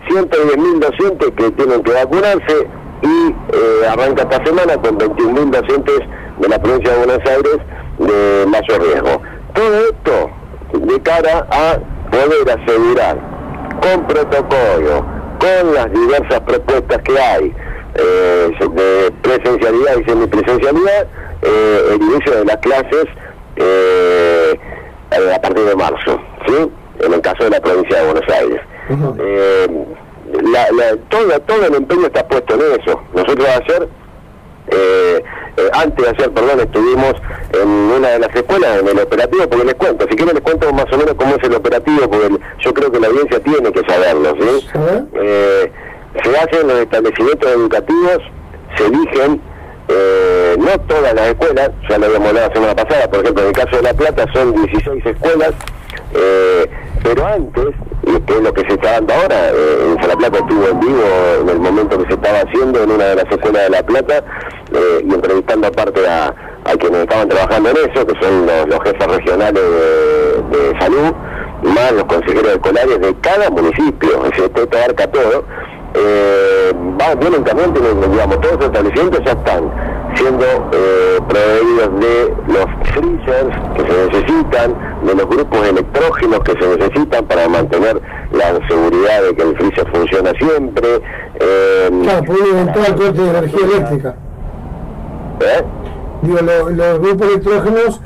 110.000 0.09 0.79
docentes 0.79 1.31
que 1.37 1.51
tienen 1.51 1.83
que 1.83 1.91
vacunarse, 1.93 2.67
y 3.01 3.29
eh, 3.55 3.87
arranca 3.89 4.23
esta 4.23 4.43
semana 4.45 4.77
con 4.77 4.97
21.000 4.97 5.49
docentes 5.49 5.99
de 6.39 6.49
la 6.49 6.59
provincia 6.59 6.91
de 6.91 6.97
Buenos 6.97 7.19
Aires 7.25 7.57
de 7.97 8.45
mayor 8.47 8.81
riesgo. 8.81 9.21
Todo 9.53 9.79
esto 9.89 10.31
de 10.79 11.01
cara 11.01 11.47
a 11.51 11.77
poder 12.09 12.59
asegurar 12.59 13.17
con 13.81 14.07
protocolo, 14.07 15.05
con 15.39 15.73
las 15.73 15.91
diversas 15.91 16.39
propuestas 16.41 17.01
que 17.03 17.19
hay 17.19 17.55
eh, 17.95 18.51
de 18.59 19.11
presencialidad 19.21 19.97
y 19.99 20.03
semipresencialidad, 20.09 21.07
eh, 21.41 21.81
el 21.95 22.01
inicio 22.01 22.35
de 22.37 22.45
las 22.45 22.57
clases 22.57 23.05
eh, 23.55 24.59
a 25.35 25.41
partir 25.41 25.65
de 25.65 25.75
marzo, 25.75 26.19
¿sí? 26.47 26.71
en 26.99 27.13
el 27.13 27.21
caso 27.21 27.43
de 27.43 27.49
la 27.49 27.59
provincia 27.59 27.99
de 27.99 28.05
Buenos 28.05 28.29
Aires 28.29 28.61
la, 30.43 30.97
todo, 31.09 31.39
todo 31.41 31.65
el 31.65 31.75
empeño 31.75 32.05
está 32.07 32.27
puesto 32.27 32.55
en 32.55 32.81
eso. 32.81 33.01
Nosotros 33.13 33.47
ayer, 33.47 33.87
eh, 34.71 35.23
eh, 35.57 35.69
antes 35.73 36.05
de 36.05 36.11
ayer, 36.11 36.31
perdón, 36.31 36.59
estuvimos 36.59 37.13
en 37.53 37.67
una 37.67 38.09
de 38.09 38.19
las 38.19 38.35
escuelas, 38.35 38.79
en 38.79 38.87
el 38.87 38.99
operativo, 38.99 39.47
porque 39.49 39.65
les 39.65 39.75
cuento, 39.75 40.05
si 40.09 40.15
quieren 40.15 40.35
les 40.35 40.43
cuento 40.43 40.71
más 40.73 40.85
o 40.91 40.97
menos 40.97 41.13
cómo 41.15 41.35
es 41.35 41.43
el 41.43 41.55
operativo, 41.55 42.09
porque 42.09 42.37
yo 42.59 42.73
creo 42.73 42.91
que 42.91 42.99
la 42.99 43.07
audiencia 43.07 43.39
tiene 43.39 43.71
que 43.71 43.81
saberlo, 43.91 44.35
¿sí? 44.39 44.67
Eh, 45.15 45.71
se 46.23 46.37
hacen 46.37 46.67
los 46.67 46.79
establecimientos 46.79 47.51
educativos, 47.51 48.19
se 48.77 48.85
eligen 48.85 49.41
no 50.57 50.79
todas 50.87 51.13
las 51.13 51.27
escuelas, 51.27 51.71
ya 51.89 51.97
lo 51.97 52.05
habíamos 52.05 52.29
hablado 52.29 52.47
la 52.47 52.53
semana 52.53 52.75
pasada, 52.75 53.09
por 53.09 53.19
ejemplo, 53.19 53.43
en 53.43 53.49
el 53.49 53.53
caso 53.53 53.75
de 53.75 53.81
La 53.81 53.93
Plata 53.93 54.25
son 54.33 54.53
16 54.53 55.05
escuelas, 55.05 55.53
pero 57.03 57.25
antes, 57.25 57.75
que 58.25 58.33
es 58.33 58.41
lo 58.41 58.53
que 58.53 58.61
se 58.61 58.73
está 58.73 58.93
dando 58.93 59.13
ahora, 59.13 59.49
eh, 59.49 59.95
en 59.99 60.07
La 60.07 60.15
Plata 60.15 60.37
estuvo 60.39 60.67
en 60.67 60.79
vivo 60.79 61.03
en 61.41 61.49
el 61.49 61.59
momento 61.59 61.97
que 61.97 62.07
se 62.07 62.13
estaba 62.13 62.39
haciendo 62.39 62.83
en 62.83 62.91
una 62.91 63.05
de 63.05 63.15
las 63.15 63.25
escuelas 63.25 63.63
de 63.63 63.69
La 63.69 63.83
Plata 63.83 64.23
eh, 64.73 65.05
y 65.07 65.13
entrevistando 65.13 65.67
aparte 65.67 66.07
a, 66.07 66.33
a 66.65 66.75
quienes 66.75 67.01
estaban 67.01 67.29
trabajando 67.29 67.69
en 67.69 67.77
eso, 67.77 68.05
que 68.05 68.23
son 68.23 68.45
los, 68.45 68.79
jefes 68.83 69.07
regionales 69.07 69.63
de, 70.51 70.79
salud, 70.79 71.13
más 71.63 71.91
los 71.91 72.03
consejeros 72.05 72.53
escolares 72.53 72.99
de 72.99 73.15
cada 73.21 73.49
municipio, 73.49 74.25
es 74.25 74.31
decir, 74.31 74.51
esto 74.55 74.77
abarca 74.77 75.07
todo 75.07 75.45
eh, 75.93 76.73
va, 76.99 77.15
violentamente, 77.15 77.79
digamos, 77.79 78.41
todos 78.41 78.55
los 78.55 78.65
establecimientos 78.65 79.21
ya 79.25 79.31
están 79.31 79.71
siendo 80.15 80.45
eh, 80.45 81.19
proveídos 81.27 81.99
de 81.99 82.33
los 82.47 82.65
freezers 82.93 83.55
que 83.75 83.91
se 83.91 84.07
necesitan, 84.07 84.99
de 85.03 85.15
los 85.15 85.27
grupos 85.27 85.67
electrógenos 85.67 86.39
que 86.41 86.51
se 86.53 86.77
necesitan 86.77 87.25
para 87.25 87.47
mantener 87.47 88.01
la 88.31 88.67
seguridad 88.67 89.23
de 89.23 89.35
que 89.35 89.41
el 89.41 89.57
freezer 89.57 89.91
funciona 89.91 90.31
siempre. 90.39 91.01
Eh, 91.39 91.89
claro, 92.03 92.23
por 92.25 92.35
un 92.37 92.47
eventual 92.47 92.95
corte 92.95 93.21
de 93.21 93.29
energía 93.29 93.65
eléctrica. 93.65 94.15
¿Eh? 95.41 95.63
Digo, 96.21 96.39
los 96.41 96.99
grupos 96.99 97.27
electrógenos 97.27 98.01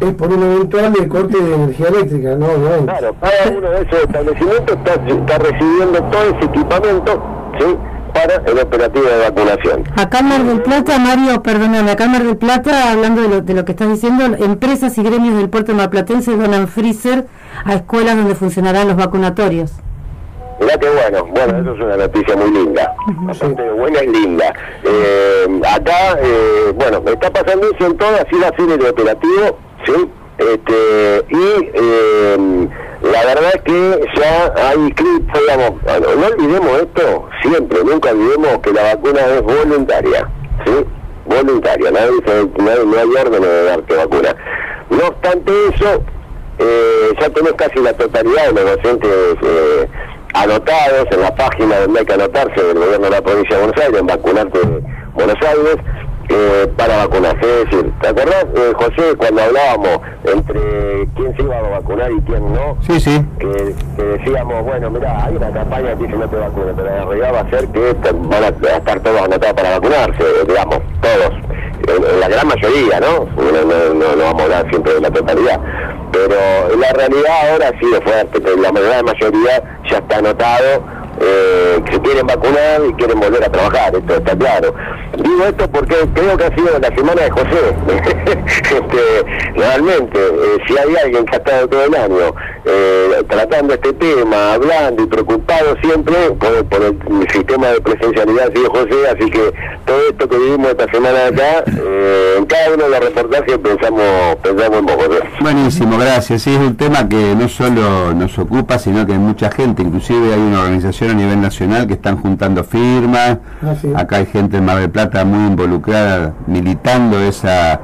es 0.00 0.14
por 0.14 0.32
un 0.32 0.42
eventual 0.42 0.92
de 0.92 1.08
corte 1.08 1.38
de 1.38 1.54
energía 1.54 1.88
eléctrica, 1.88 2.34
¿no? 2.36 2.46
Claro, 2.84 3.14
cada 3.20 3.56
uno 3.56 3.70
de 3.70 3.82
esos 3.82 4.00
establecimientos 4.00 4.76
está, 4.76 4.94
está 4.94 5.38
recibiendo 5.38 6.02
todo 6.04 6.22
ese 6.22 6.44
equipamiento, 6.44 7.22
¿sí? 7.58 7.64
para 8.12 8.36
el 8.50 8.58
operativo 8.58 9.06
de 9.06 9.18
vacunación. 9.18 9.84
Acá 9.96 10.20
en 10.20 10.28
Mar 10.28 10.44
del 10.44 10.62
Plata, 10.62 10.98
Mario, 10.98 11.42
perdóname, 11.42 11.90
acá 11.90 12.04
en 12.04 12.12
Mar 12.12 12.24
del 12.24 12.36
Plata, 12.36 12.92
hablando 12.92 13.22
de 13.22 13.28
lo, 13.28 13.40
de 13.42 13.54
lo 13.54 13.64
que 13.64 13.72
estás 13.72 13.88
diciendo, 13.88 14.24
empresas 14.38 14.96
y 14.96 15.02
gremios 15.02 15.36
del 15.36 15.50
puerto 15.50 15.74
marplatense 15.74 16.36
donan 16.36 16.68
freezer 16.68 17.26
a 17.64 17.74
escuelas 17.74 18.16
donde 18.16 18.34
funcionarán 18.34 18.88
los 18.88 18.96
vacunatorios. 18.96 19.72
Mirá 20.60 20.78
que 20.78 20.88
bueno, 20.88 21.26
bueno, 21.26 21.60
eso 21.60 21.74
es 21.74 21.80
una 21.80 21.96
noticia 21.98 22.34
muy 22.36 22.50
linda, 22.50 22.94
bastante 23.18 23.70
buena 23.72 24.02
y 24.02 24.08
linda. 24.08 24.54
Eh, 24.84 25.60
acá, 25.70 26.18
eh, 26.22 26.72
bueno, 26.74 27.02
está 27.06 27.30
pasando 27.30 27.66
eso 27.70 27.86
en 27.86 27.96
todo, 27.98 28.14
así 28.14 28.36
va 28.40 28.48
a 28.48 28.56
ser 28.56 28.70
el 28.70 28.86
operativo, 28.86 29.58
¿sí? 29.86 30.10
Este, 30.38 31.24
y 31.30 31.70
eh, 31.74 32.68
la 33.02 33.24
verdad 33.24 33.52
que 33.64 34.00
ya 34.16 34.52
hay 34.68 34.92
clips, 34.92 35.32
no 36.00 36.26
olvidemos 36.26 36.82
esto 36.82 37.28
siempre, 37.42 37.78
nunca 37.84 38.10
olvidemos 38.10 38.58
que 38.58 38.72
la 38.72 38.94
vacuna 38.94 39.20
es 39.20 39.42
voluntaria, 39.42 40.28
¿sí? 40.64 40.84
Voluntaria, 41.24 41.90
nadie, 41.90 42.12
no 42.58 42.98
hay 42.98 43.26
orden 43.26 43.42
de 43.42 43.64
darte 43.64 43.96
vacuna. 43.96 44.36
No 44.90 45.08
obstante 45.08 45.52
eso, 45.74 46.02
eh, 46.58 47.12
ya 47.20 47.30
tenés 47.30 47.52
casi 47.54 47.80
la 47.80 47.92
totalidad 47.94 48.52
de 48.52 48.64
los 48.64 48.76
docentes 48.76 49.36
eh, 49.42 49.88
anotados 50.34 51.06
en 51.10 51.20
la 51.20 51.34
página 51.34 51.80
donde 51.80 52.00
hay 52.00 52.06
que 52.06 52.14
anotarse 52.14 52.62
del 52.62 52.78
gobierno 52.78 53.06
de 53.06 53.10
la 53.10 53.22
provincia 53.22 53.56
de 53.56 53.62
Buenos 53.64 53.82
Aires, 53.82 54.00
en 54.00 54.06
vacunarte 54.06 54.58
Buenos 55.14 55.36
Aires, 55.42 55.76
eh, 56.28 56.72
para 56.76 56.96
vacunarse. 56.96 57.62
Es 57.62 57.70
decir, 57.70 57.92
¿te 58.00 58.08
acordás, 58.08 58.46
eh, 58.56 58.72
José, 58.74 59.16
cuando 59.16 59.42
hablábamos 59.42 60.00
entre 60.24 61.08
quién 61.14 61.36
se 61.36 61.42
iba 61.42 61.58
a 61.58 61.62
vacunar 61.62 62.10
y 62.10 62.20
quién 62.22 62.52
no? 62.52 62.76
Sí, 62.80 63.00
sí. 63.00 63.24
Que, 63.38 63.74
decíamos, 64.02 64.64
bueno, 64.64 64.90
mira, 64.90 65.24
hay 65.24 65.36
una 65.36 65.50
campaña 65.50 65.96
que 65.96 66.04
dice 66.04 66.16
no 66.16 66.28
te 66.28 66.36
vacunes, 66.36 66.74
pero 66.76 66.88
la 66.88 67.04
realidad 67.04 67.34
va 67.34 67.40
a 67.40 67.50
ser 67.50 67.68
que 67.68 67.94
van 68.02 68.44
a 68.44 68.48
estar 68.48 69.00
todos 69.00 69.20
anotados 69.20 69.54
para 69.54 69.70
vacunarse, 69.70 70.24
digamos, 70.46 70.78
todos. 71.00 71.32
En, 71.86 72.20
la 72.20 72.28
gran 72.28 72.48
mayoría, 72.48 73.00
¿no? 73.00 73.26
No, 73.36 74.16
no, 74.16 74.24
vamos 74.24 74.40
a 74.40 74.44
hablar 74.44 74.68
siempre 74.70 74.94
de 74.94 75.00
la 75.00 75.10
totalidad. 75.10 75.60
Pero 76.10 76.76
la 76.80 76.92
realidad 76.92 77.50
ahora 77.50 77.70
sí 77.78 77.86
es 77.92 78.00
fuerte, 78.00 78.40
la 78.56 78.72
mayoría 78.72 79.62
ya 79.88 79.98
está 79.98 80.18
anotado 80.18 80.95
eh, 81.20 81.82
que 81.90 82.00
quieren 82.00 82.26
vacunar 82.26 82.80
y 82.88 82.92
quieren 82.94 83.20
volver 83.20 83.44
a 83.44 83.50
trabajar, 83.50 83.94
esto 83.94 84.14
está 84.14 84.36
claro. 84.36 84.74
Digo 85.16 85.44
esto 85.44 85.70
porque 85.70 85.96
creo 86.14 86.36
que 86.36 86.44
ha 86.44 86.54
sido 86.54 86.78
la 86.78 86.88
semana 86.88 87.22
de 87.22 87.30
José. 87.30 87.76
este, 88.46 89.52
realmente, 89.56 90.18
eh, 90.18 90.58
si 90.66 90.76
hay 90.76 90.96
alguien 91.04 91.24
que 91.24 91.36
ha 91.36 91.38
estado 91.38 91.68
todo 91.68 91.84
el 91.84 91.94
año 91.94 92.34
eh, 92.68 93.24
tratando 93.28 93.74
este 93.74 93.92
tema, 93.92 94.54
hablando 94.54 95.04
y 95.04 95.06
preocupado 95.06 95.76
siempre 95.80 96.14
por, 96.32 96.82
el, 96.82 96.98
sistema 97.32 97.68
de 97.68 97.80
presencialidad, 97.80 98.52
sido 98.52 98.70
José, 98.70 99.08
así 99.08 99.30
que 99.30 99.52
todo 99.84 100.00
esto 100.10 100.28
que 100.28 100.36
vivimos 100.36 100.70
esta 100.70 100.90
semana 100.90 101.26
acá, 101.26 101.64
eh, 101.66 102.34
en 102.38 102.46
cada 102.46 102.74
uno 102.74 102.84
de 102.84 102.90
los 102.90 103.00
reportajes 103.00 103.58
pensamos, 103.58 104.36
pensamos 104.42 104.78
en 104.78 104.86
vos, 104.86 104.96
José. 104.96 105.20
Buenísimo, 105.40 105.96
gracias. 105.96 106.42
Sí, 106.42 106.54
es 106.54 106.58
un 106.58 106.76
tema 106.76 107.08
que 107.08 107.34
no 107.36 107.48
solo 107.48 108.12
nos 108.14 108.36
ocupa, 108.38 108.78
sino 108.80 109.06
que 109.06 109.12
hay 109.12 109.18
mucha 109.18 109.48
gente, 109.50 109.82
inclusive 109.82 110.34
hay 110.34 110.40
una 110.40 110.62
organización 110.62 111.10
a 111.10 111.14
nivel 111.14 111.40
nacional 111.40 111.86
que 111.86 111.94
están 111.94 112.16
juntando 112.20 112.64
firmas, 112.64 113.38
ah, 113.62 113.74
acá 113.94 114.16
hay 114.16 114.26
gente 114.26 114.56
en 114.56 114.64
Mar 114.64 114.80
del 114.80 114.90
Plata 114.90 115.24
muy 115.24 115.46
involucrada 115.46 116.34
militando 116.48 117.20
esa, 117.20 117.80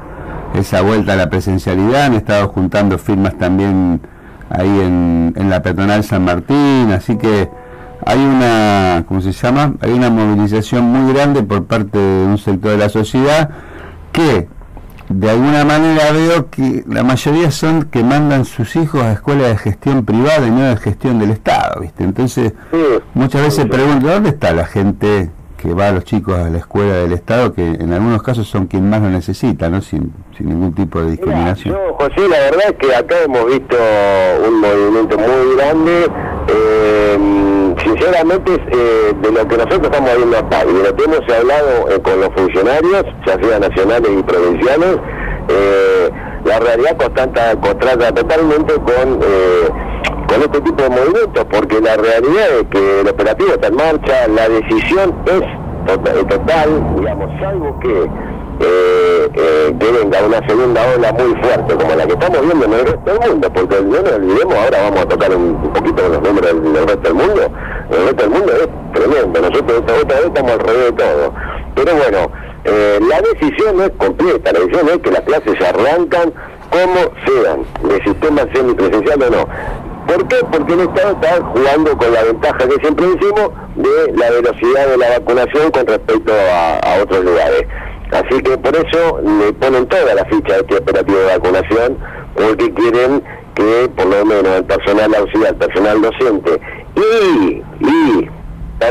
esa 0.55 0.81
vuelta 0.81 1.13
a 1.13 1.15
la 1.15 1.29
presencialidad, 1.29 2.03
han 2.03 2.15
estado 2.15 2.49
juntando 2.49 2.97
firmas 2.97 3.37
también 3.37 4.01
ahí 4.53 4.69
en, 4.69 5.33
en 5.35 5.49
la 5.49 5.61
peatonal 5.61 6.03
San 6.03 6.23
Martín, 6.23 6.91
así 6.91 7.17
que 7.17 7.49
hay 8.05 8.19
una, 8.19 9.03
¿cómo 9.07 9.21
se 9.21 9.31
llama? 9.31 9.73
Hay 9.81 9.91
una 9.91 10.09
movilización 10.09 10.85
muy 10.85 11.13
grande 11.13 11.43
por 11.43 11.65
parte 11.65 11.97
de 11.97 12.25
un 12.25 12.37
sector 12.37 12.71
de 12.71 12.77
la 12.77 12.89
sociedad 12.89 13.49
que 14.11 14.47
de 15.09 15.29
alguna 15.29 15.65
manera 15.65 16.11
veo 16.11 16.49
que 16.49 16.83
la 16.87 17.03
mayoría 17.03 17.51
son 17.51 17.83
que 17.83 18.03
mandan 18.03 18.45
sus 18.45 18.75
hijos 18.75 19.01
a 19.01 19.11
escuelas 19.11 19.49
de 19.49 19.57
gestión 19.57 20.05
privada 20.05 20.47
y 20.47 20.51
no 20.51 20.61
de 20.61 20.77
gestión 20.77 21.19
del 21.19 21.31
Estado, 21.31 21.81
¿viste? 21.81 22.03
Entonces, 22.03 22.53
muchas 23.13 23.41
veces 23.41 23.65
pregunto, 23.65 24.07
¿dónde 24.07 24.29
está 24.29 24.53
la 24.53 24.65
gente 24.65 25.29
que 25.63 25.73
va 25.73 25.87
a 25.87 25.91
los 25.93 26.03
chicos 26.03 26.37
a 26.37 26.49
la 26.49 26.57
escuela 26.57 26.95
del 26.95 27.13
Estado, 27.13 27.53
que 27.53 27.65
en 27.65 27.93
algunos 27.93 28.21
casos 28.21 28.45
son 28.49 28.67
quien 28.67 28.89
más 28.89 29.01
lo 29.01 29.09
necesita, 29.09 29.69
¿no? 29.69 29.81
Sin, 29.81 30.11
sin 30.37 30.49
ningún 30.49 30.75
tipo 30.75 31.01
de 31.01 31.11
discriminación. 31.11 31.73
yo, 31.73 31.93
José, 31.93 32.27
la 32.27 32.37
verdad 32.37 32.63
es 32.67 32.73
que 32.73 32.93
acá 32.93 33.15
hemos 33.23 33.45
visto 33.45 33.77
un 34.45 34.59
movimiento 34.59 35.17
muy 35.17 35.55
grande, 35.55 36.07
eh, 36.49 37.17
sinceramente, 37.81 38.51
eh, 38.55 39.13
de 39.21 39.31
lo 39.31 39.47
que 39.47 39.55
nosotros 39.55 39.83
estamos 39.83 40.17
viendo 40.17 40.37
acá 40.37 40.65
y 40.69 40.73
de 40.73 40.83
lo 40.83 40.95
que 40.97 41.03
hemos 41.05 41.21
hablado 41.33 41.89
eh, 41.91 42.01
con 42.01 42.19
los 42.19 42.29
funcionarios, 42.35 43.05
ya 43.25 43.41
sea 43.41 43.59
nacionales 43.59 44.11
y 44.19 44.23
provinciales, 44.23 44.97
la 46.43 46.59
realidad 46.59 46.97
constata, 46.97 47.55
contrata 47.61 48.13
totalmente 48.13 48.73
con 48.73 49.19
con 50.27 50.41
este 50.41 50.61
tipo 50.61 50.83
de 50.83 50.89
movimientos, 50.89 51.45
porque 51.49 51.79
la 51.81 51.95
realidad 51.95 52.47
es 52.59 52.67
que 52.69 53.01
el 53.01 53.07
operativo 53.07 53.49
está 53.51 53.67
en 53.67 53.75
marcha, 53.75 54.27
la 54.27 54.49
decisión 54.49 55.15
es 55.25 55.43
total, 56.27 56.95
digamos, 56.97 57.29
salvo 57.39 57.79
que, 57.79 58.09
eh, 58.59 59.29
eh, 59.33 59.73
venga 59.73 60.25
una 60.25 60.47
segunda 60.47 60.81
ola 60.95 61.11
muy 61.13 61.35
fuerte, 61.41 61.75
como 61.75 61.95
la 61.95 62.05
que 62.05 62.13
estamos 62.13 62.41
viendo 62.41 62.65
en 62.65 62.73
el 62.73 62.85
resto 62.85 63.11
del 63.11 63.29
mundo, 63.29 63.53
porque 63.53 63.81
no 63.81 64.01
nos 64.01 64.11
olvidemos, 64.11 64.55
ahora 64.55 64.81
vamos 64.83 64.99
a 65.01 65.05
tocar 65.07 65.35
un, 65.35 65.73
poquito 65.73 66.07
los 66.07 66.21
números 66.21 66.63
del, 66.63 66.87
resto 66.87 67.01
del 67.01 67.13
mundo, 67.13 67.51
el 67.89 68.05
resto 68.05 68.23
del 68.23 68.29
mundo 68.29 68.53
es 68.53 68.69
tremendo, 68.93 69.41
nosotros 69.41 69.83
esta 69.87 70.13
vez 70.15 70.25
estamos 70.25 70.51
alrededor 70.51 70.85
de 70.85 70.91
todo. 70.91 71.33
Pero 71.75 71.95
bueno, 71.95 72.31
eh, 72.65 72.99
la 73.09 73.21
decisión 73.21 73.81
es 73.81 73.89
completa, 73.97 74.53
la 74.53 74.59
decisión 74.59 74.89
es 74.89 74.97
que 74.99 75.11
las 75.11 75.21
clases 75.21 75.53
se 75.59 75.67
arrancan 75.67 76.33
como 76.69 77.11
sean, 77.25 77.65
de 77.89 78.03
sistema 78.03 78.41
semipresencial 78.53 79.23
o 79.23 79.29
no. 79.29 79.47
¿Por 80.07 80.27
qué? 80.27 80.37
Porque 80.51 80.73
el 80.73 80.81
Estado 80.81 81.11
está 81.13 81.41
jugando 81.41 81.97
con 81.97 82.13
la 82.13 82.23
ventaja 82.23 82.57
que 82.57 82.75
siempre 82.81 83.07
decimos 83.07 83.51
de 83.75 84.13
la 84.15 84.29
velocidad 84.29 84.87
de 84.87 84.97
la 84.97 85.09
vacunación 85.19 85.71
con 85.71 85.87
respecto 85.87 86.33
a, 86.33 87.01
otros 87.01 87.23
lugares. 87.23 87.65
Así 88.11 88.41
que 88.43 88.57
por 88.57 88.75
eso 88.75 89.21
le 89.21 89.53
ponen 89.53 89.87
toda 89.87 90.13
la 90.13 90.25
ficha 90.25 90.53
de 90.53 90.59
este 90.59 90.77
operativo 90.77 91.17
de 91.19 91.37
vacunación, 91.37 91.97
porque 92.35 92.73
quieren 92.73 93.23
que 93.55 93.89
por 93.95 94.05
lo 94.07 94.25
menos 94.25 94.57
el 94.57 94.65
personal 94.65 95.15
auxiliar, 95.15 95.53
el 95.53 95.55
personal 95.55 96.01
docente 96.01 96.59
y, 96.95 97.63
y 97.79 98.29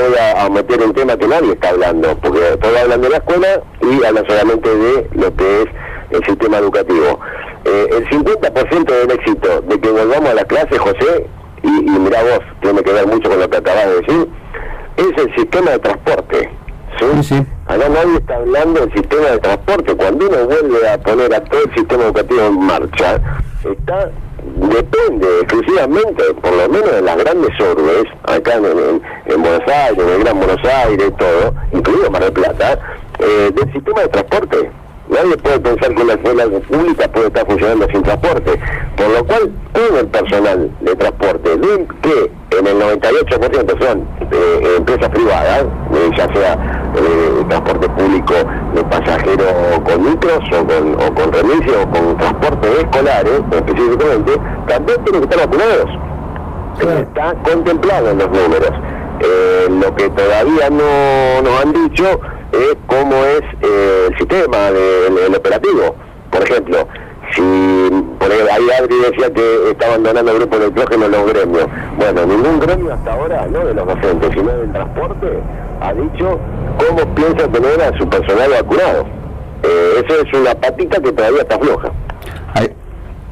voy 0.00 0.14
a, 0.18 0.48
meter 0.48 0.82
un 0.82 0.92
tema 0.94 1.16
que 1.16 1.26
nadie 1.26 1.52
está 1.52 1.70
hablando, 1.70 2.16
porque 2.18 2.52
estoy 2.52 2.76
hablando 2.76 3.08
de 3.08 3.10
la 3.10 3.16
escuela 3.18 3.62
y 3.80 4.04
hablan 4.04 4.26
solamente 4.28 4.74
de 4.74 5.08
lo 5.14 5.34
que 5.36 5.62
es 5.62 5.68
el 6.10 6.24
sistema 6.24 6.58
educativo. 6.58 7.20
Eh, 7.64 7.86
el 7.92 8.08
50% 8.08 8.84
del 8.84 9.10
éxito 9.12 9.60
de 9.62 9.80
que 9.80 9.90
volvamos 9.90 10.30
a 10.30 10.34
la 10.34 10.44
clase, 10.44 10.78
José, 10.78 11.26
y, 11.62 11.68
y 11.68 11.98
mira 11.98 12.22
vos, 12.22 12.40
tiene 12.60 12.82
que 12.82 12.92
ver 12.92 13.06
mucho 13.06 13.28
con 13.28 13.38
lo 13.38 13.48
que 13.48 13.56
acabas 13.56 13.86
de 13.86 13.94
decir, 14.00 14.28
es 14.96 15.24
el 15.24 15.34
sistema 15.36 15.70
de 15.72 15.78
transporte. 15.78 16.50
¿sí? 16.98 17.22
sí, 17.22 17.46
Acá 17.66 17.88
nadie 17.88 18.16
está 18.16 18.36
hablando 18.36 18.80
del 18.80 18.92
sistema 18.92 19.30
de 19.30 19.38
transporte. 19.38 19.96
Cuando 19.96 20.28
uno 20.28 20.46
vuelve 20.46 20.88
a 20.88 20.98
poner 20.98 21.34
a 21.34 21.44
todo 21.44 21.62
el 21.62 21.74
sistema 21.74 22.04
educativo 22.04 22.42
en 22.46 22.66
marcha, 22.66 23.20
está 23.64 24.10
depende 24.42 25.26
exclusivamente, 25.42 26.22
por 26.42 26.52
lo 26.52 26.68
menos 26.68 26.92
de 26.92 27.02
las 27.02 27.16
grandes 27.16 27.50
urbes, 27.60 28.04
acá 28.24 28.54
en, 28.54 29.42
Buenos 29.42 29.68
Aires, 29.68 29.98
en 29.98 30.08
el 30.08 30.18
Gran 30.24 30.38
Buenos 30.38 30.64
Aires, 30.64 31.12
todo, 31.16 31.54
incluido 31.72 32.10
Mar 32.10 32.24
del 32.24 32.32
Plata, 32.32 32.78
eh, 33.18 33.50
del 33.54 33.72
sistema 33.72 34.02
de 34.02 34.08
transporte. 34.08 34.70
Nadie 35.12 35.36
puede 35.36 35.60
pensar 35.60 35.94
que 35.94 36.02
una 36.02 36.14
escuela 36.14 36.44
pública 36.46 37.08
puede 37.08 37.26
estar 37.26 37.46
funcionando 37.46 37.86
sin 37.92 38.02
transporte, 38.02 38.58
por 38.96 39.08
lo 39.08 39.24
cual 39.26 39.52
todo 39.72 40.00
el 40.00 40.06
personal 40.06 40.70
de 40.80 40.96
transporte, 40.96 41.50
que 42.02 42.30
en 42.58 42.66
el 42.66 42.80
98% 42.80 43.84
son 43.84 44.08
eh, 44.30 44.74
empresas 44.78 45.08
privadas, 45.10 45.64
eh, 45.64 46.10
ya 46.16 46.32
sea 46.32 46.52
eh, 46.96 47.44
transporte 47.46 47.88
público 47.90 48.34
de 48.74 48.84
pasajeros 48.84 49.52
con 49.84 50.02
micros 50.02 50.40
o 50.50 50.66
con, 50.66 50.94
o 50.94 51.14
con 51.14 51.28
o 51.28 51.90
con 51.90 52.16
transporte 52.16 52.68
escolares 52.80 53.40
específicamente, 53.52 54.32
también 54.66 55.04
tienen 55.04 55.28
que 55.28 55.34
estar 55.34 55.46
vacunados. 55.46 55.90
Está 56.80 57.34
contemplado 57.42 58.10
en 58.10 58.18
los 58.18 58.28
números. 58.28 58.72
lo 59.68 59.94
que 59.94 60.08
todavía 60.08 60.70
no 60.70 61.42
nos 61.42 61.60
han 61.60 61.72
dicho 61.72 62.18
es 62.52 62.76
cómo 62.86 63.16
es 63.24 63.42
eh, 63.62 64.08
el 64.10 64.18
sistema 64.18 64.70
del 64.70 65.34
operativo. 65.34 65.96
Por 66.30 66.42
ejemplo, 66.42 66.86
si 67.34 67.42
por 68.18 68.30
ahí 68.30 68.68
Adri 68.78 68.96
decía 69.10 69.32
que 69.32 69.70
está 69.70 69.86
abandonando 69.86 70.32
el 70.32 70.38
grupo 70.38 70.58
de 70.58 71.08
los 71.08 71.26
gremios. 71.32 71.66
Bueno, 71.96 72.26
ningún 72.26 72.60
gremio 72.60 72.92
hasta 72.92 73.12
ahora, 73.12 73.46
no 73.46 73.64
de 73.64 73.74
los 73.74 73.86
docentes, 73.86 74.30
sino 74.34 74.52
del 74.52 74.72
transporte, 74.72 75.26
ha 75.80 75.92
dicho 75.94 76.38
cómo 76.78 77.14
piensa 77.14 77.48
tener 77.48 77.82
a 77.82 77.98
su 77.98 78.08
personal 78.08 78.50
vacunado. 78.50 79.06
Eh, 79.62 80.04
eso 80.04 80.20
es 80.20 80.32
una 80.34 80.54
patita 80.54 81.00
que 81.00 81.12
todavía 81.12 81.42
está 81.42 81.58
floja. 81.58 81.90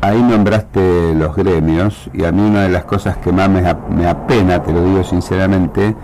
Ahí, 0.03 0.23
nombraste 0.23 1.15
los 1.15 1.37
gremios 1.37 2.09
y 2.15 2.25
a 2.25 2.33
mí 2.33 2.41
una 2.41 2.63
de 2.63 2.71
las 2.71 2.85
cosas 2.85 3.19
que 3.19 3.31
más 3.33 3.51
me 3.51 4.09
apena, 4.09 4.63
te 4.63 4.73
lo 4.73 4.83
digo 4.83 5.05
sinceramente, 5.05 5.95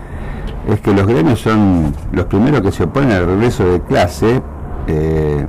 es 0.67 0.81
que 0.81 0.93
los 0.93 1.07
gremios 1.07 1.39
son 1.39 1.93
los 2.11 2.25
primeros 2.25 2.61
que 2.61 2.71
se 2.71 2.83
oponen 2.83 3.11
al 3.11 3.25
regreso 3.25 3.65
de 3.65 3.81
clase, 3.81 4.41
eh, 4.87 5.45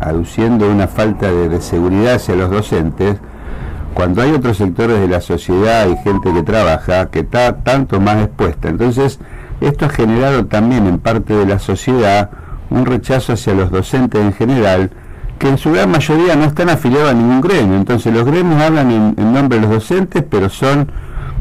aduciendo 0.00 0.68
una 0.68 0.88
falta 0.88 1.30
de, 1.30 1.60
seguridad 1.60 2.14
hacia 2.14 2.34
los 2.34 2.50
docentes, 2.50 3.16
cuando 3.94 4.22
hay 4.22 4.32
otros 4.32 4.56
sectores 4.56 5.00
de 5.00 5.08
la 5.08 5.20
sociedad 5.20 5.86
y 5.88 5.96
gente 5.98 6.32
que 6.32 6.42
trabaja 6.42 7.06
que 7.06 7.20
está 7.20 7.58
tanto 7.58 8.00
más 8.00 8.24
expuesta. 8.24 8.68
Entonces, 8.68 9.20
esto 9.60 9.86
ha 9.86 9.88
generado 9.88 10.46
también 10.46 10.86
en 10.86 10.98
parte 10.98 11.34
de 11.34 11.46
la 11.46 11.58
sociedad 11.58 12.30
un 12.70 12.84
rechazo 12.84 13.32
hacia 13.32 13.54
los 13.54 13.70
docentes 13.70 14.20
en 14.20 14.32
general, 14.32 14.90
que 15.38 15.48
en 15.48 15.58
su 15.58 15.72
gran 15.72 15.90
mayoría 15.90 16.34
no 16.34 16.44
están 16.44 16.68
afiliados 16.68 17.10
a 17.10 17.14
ningún 17.14 17.40
gremio. 17.40 17.76
Entonces, 17.76 18.12
los 18.12 18.24
gremios 18.24 18.60
hablan 18.60 19.14
en 19.16 19.32
nombre 19.32 19.58
de 19.58 19.62
los 19.62 19.70
docentes, 19.70 20.24
pero 20.28 20.48
son 20.48 20.90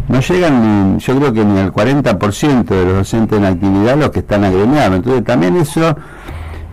no 0.07 0.19
llegan 0.21 0.93
ni, 0.93 0.99
yo 0.99 1.15
creo 1.17 1.33
que 1.33 1.43
ni 1.43 1.59
al 1.59 1.73
40% 1.73 2.65
de 2.65 2.85
los 2.85 2.93
docentes 2.95 3.37
en 3.37 3.45
actividad 3.45 3.97
los 3.97 4.09
que 4.11 4.19
están 4.19 4.43
agremiados. 4.43 4.97
Entonces 4.97 5.23
también 5.23 5.57
eso 5.57 5.95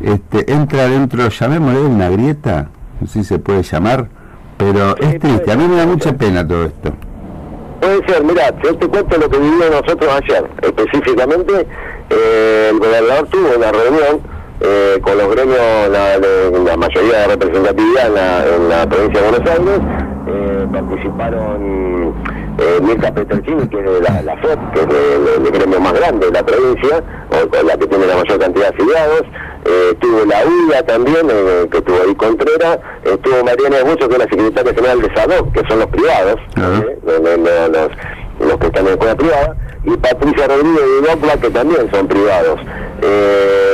este, 0.01 0.53
entra 0.53 0.89
dentro, 0.89 1.29
llamémosle 1.29 1.81
una 1.81 2.09
grieta, 2.11 2.69
no 3.01 3.07
sé 3.07 3.21
si 3.21 3.25
se 3.25 3.39
puede 3.39 3.63
llamar, 3.63 4.09
pero 4.57 4.97
es 4.99 5.19
triste, 5.19 5.51
a 5.51 5.57
mí 5.57 5.67
me 5.67 5.77
da 5.77 5.87
mucha 5.87 6.13
pena 6.13 6.47
todo 6.47 6.65
esto. 6.65 6.93
Puede 7.81 8.07
ser, 8.07 8.25
mira, 8.25 8.55
yo 8.63 8.77
te 8.77 8.89
cuento 8.89 9.19
lo 9.19 9.29
que 9.29 9.39
vivimos 9.39 9.71
nosotros 9.71 10.11
ayer. 10.23 10.49
Específicamente, 10.63 11.67
eh, 12.11 12.71
el 12.73 12.79
gobernador 12.79 13.29
tuvo 13.29 13.57
una 13.57 13.73
reunión 13.73 14.21
eh, 14.61 14.99
con 15.03 15.19
los 15.19 15.31
gremios, 15.35 15.59
la, 15.91 16.17
la, 16.17 16.77
mayoría 16.77 17.19
de 17.19 17.27
representatividad 17.27 18.07
en 18.07 18.15
la, 18.15 18.47
en 18.47 18.69
la 18.69 18.89
provincia 18.89 19.21
de 19.21 19.31
Buenos 19.31 19.51
Aires. 19.51 19.81
Eh, 20.27 20.67
participaron 20.73 22.15
eh, 22.59 22.79
Mirta 22.83 23.13
Petercini, 23.13 23.67
que 23.69 23.79
es 23.79 24.01
la, 24.01 24.23
la 24.23 24.37
FED, 24.37 24.59
que 24.75 24.81
es 24.81 25.37
el, 25.37 25.51
gremio 25.51 25.81
más 25.81 25.93
grande 25.93 26.27
de 26.27 26.33
la 26.33 26.47
provincia, 26.47 27.03
o, 27.31 27.63
la 27.65 27.77
que 27.77 27.87
tiene 27.87 28.07
la 28.07 28.17
mayor 28.17 28.39
cantidad 28.39 28.69
de 28.69 28.75
afiliados, 28.75 29.23
eh, 29.65 29.91
estuvo 29.93 30.25
la 30.25 30.45
UIA 30.47 30.87
también, 30.87 31.27
eh, 31.31 31.67
que 31.71 31.79
estuvo 31.79 31.97
ahí 31.97 32.15
Contreras, 32.15 32.79
estuvo 33.03 33.45
Mariana 33.45 33.85
Mucho, 33.85 34.09
que 34.09 34.15
es 34.15 34.19
la 34.19 34.29
secretaria 34.29 34.75
general 34.75 35.01
de 35.01 35.15
SADOC, 35.15 35.53
que 35.53 35.69
son 35.69 35.79
los 35.81 35.89
privados, 35.89 36.41
los, 38.41 38.59
que 38.59 38.67
están 38.67 38.81
en 38.81 38.87
la 38.87 38.93
escuela 38.93 39.17
privada, 39.17 39.57
y 39.85 39.97
Patricia 39.97 40.47
Rodríguez 40.47 40.83
de 40.85 41.09
Docla, 41.09 41.37
que 41.41 41.51
también 41.51 41.91
son 41.93 42.07
privados. 42.07 42.61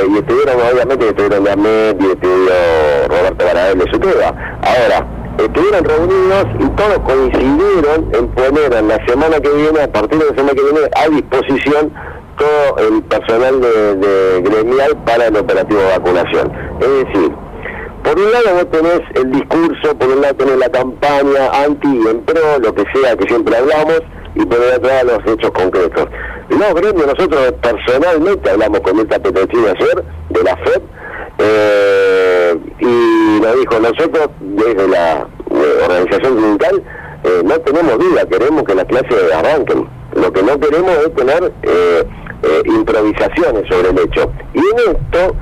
y 0.09 0.17
estuvieron, 0.17 0.55
obviamente, 0.73 1.07
estuvieron 1.07 1.43
la 1.43 1.55
MED 1.55 1.95
y 1.99 2.05
estuvo 2.05 2.47
Roberto 3.07 3.45
Baradel 3.45 3.79
de 3.79 3.91
Suteba. 3.91 4.33
Ahora, 4.61 5.20
estuvieron 5.37 5.83
reunidos 5.85 6.45
y 6.59 6.67
todos 6.69 6.99
coincidieron 6.99 8.09
en 8.13 8.27
poner 8.29 8.73
en 8.73 8.87
la 8.87 9.05
semana 9.05 9.39
que 9.39 9.49
viene, 9.49 9.81
a 9.81 9.91
partir 9.91 10.19
de 10.19 10.25
la 10.25 10.35
semana 10.35 10.53
que 10.53 10.63
viene, 10.63 10.79
a 10.95 11.09
disposición 11.09 11.93
todo 12.37 12.87
el 12.87 13.03
personal 13.03 13.61
de, 13.61 14.41
gremial 14.41 14.97
para 15.05 15.27
el 15.27 15.37
operativo 15.37 15.79
de 15.81 15.87
vacunación. 15.97 16.51
Es 16.79 16.89
decir, 17.05 17.31
por 18.03 18.17
un 18.17 18.31
lado 18.31 18.53
vos 18.53 18.71
tenés 18.71 19.01
el 19.15 19.31
discurso, 19.31 19.95
por 19.97 20.09
un 20.09 20.21
lado 20.21 20.35
tenés 20.35 20.57
la 20.57 20.69
campaña 20.69 21.63
anti 21.65 21.87
y 21.87 22.07
en 22.07 22.21
pro, 22.21 22.59
lo 22.59 22.73
que 22.73 22.83
sea 22.93 23.15
que 23.15 23.27
siempre 23.27 23.55
hablamos, 23.55 24.01
y 24.35 24.45
por 24.45 24.57
el 24.57 24.75
otro 24.75 24.87
lado 24.87 25.17
los 25.17 25.33
hechos 25.33 25.51
concretos. 25.51 26.07
Los 26.49 26.73
gremios, 26.73 27.07
nosotros 27.07 27.53
personalmente 27.61 28.49
hablamos 28.49 28.81
con 28.81 28.99
esta 28.99 29.19
Petrocina 29.19 29.71
ayer, 29.71 30.03
de 30.29 30.43
la 30.43 30.57
FED, 30.57 30.81
eh, 31.37 32.57
y 32.79 33.41
nos 33.41 33.55
dijo, 33.59 33.79
nosotros 33.79 34.29
desde 34.39 34.87
la 34.87 35.27
eh, 35.51 35.79
organización 35.83 36.39
sindical 36.39 36.83
eh, 37.23 37.41
no 37.43 37.59
tenemos 37.59 37.99
duda, 37.99 38.25
queremos 38.25 38.63
que 38.63 38.75
las 38.75 38.85
clases 38.85 39.33
arranquen. 39.33 39.87
Lo 40.13 40.31
que 40.33 40.43
no 40.43 40.59
queremos 40.59 40.91
es 41.05 41.15
tener 41.15 41.53
improvisaciones 42.65 43.63
sobre 43.69 43.89
el 43.91 43.99
hecho. 43.99 44.31
Y 44.53 44.59
en 44.59 44.95
esto, 44.95 45.35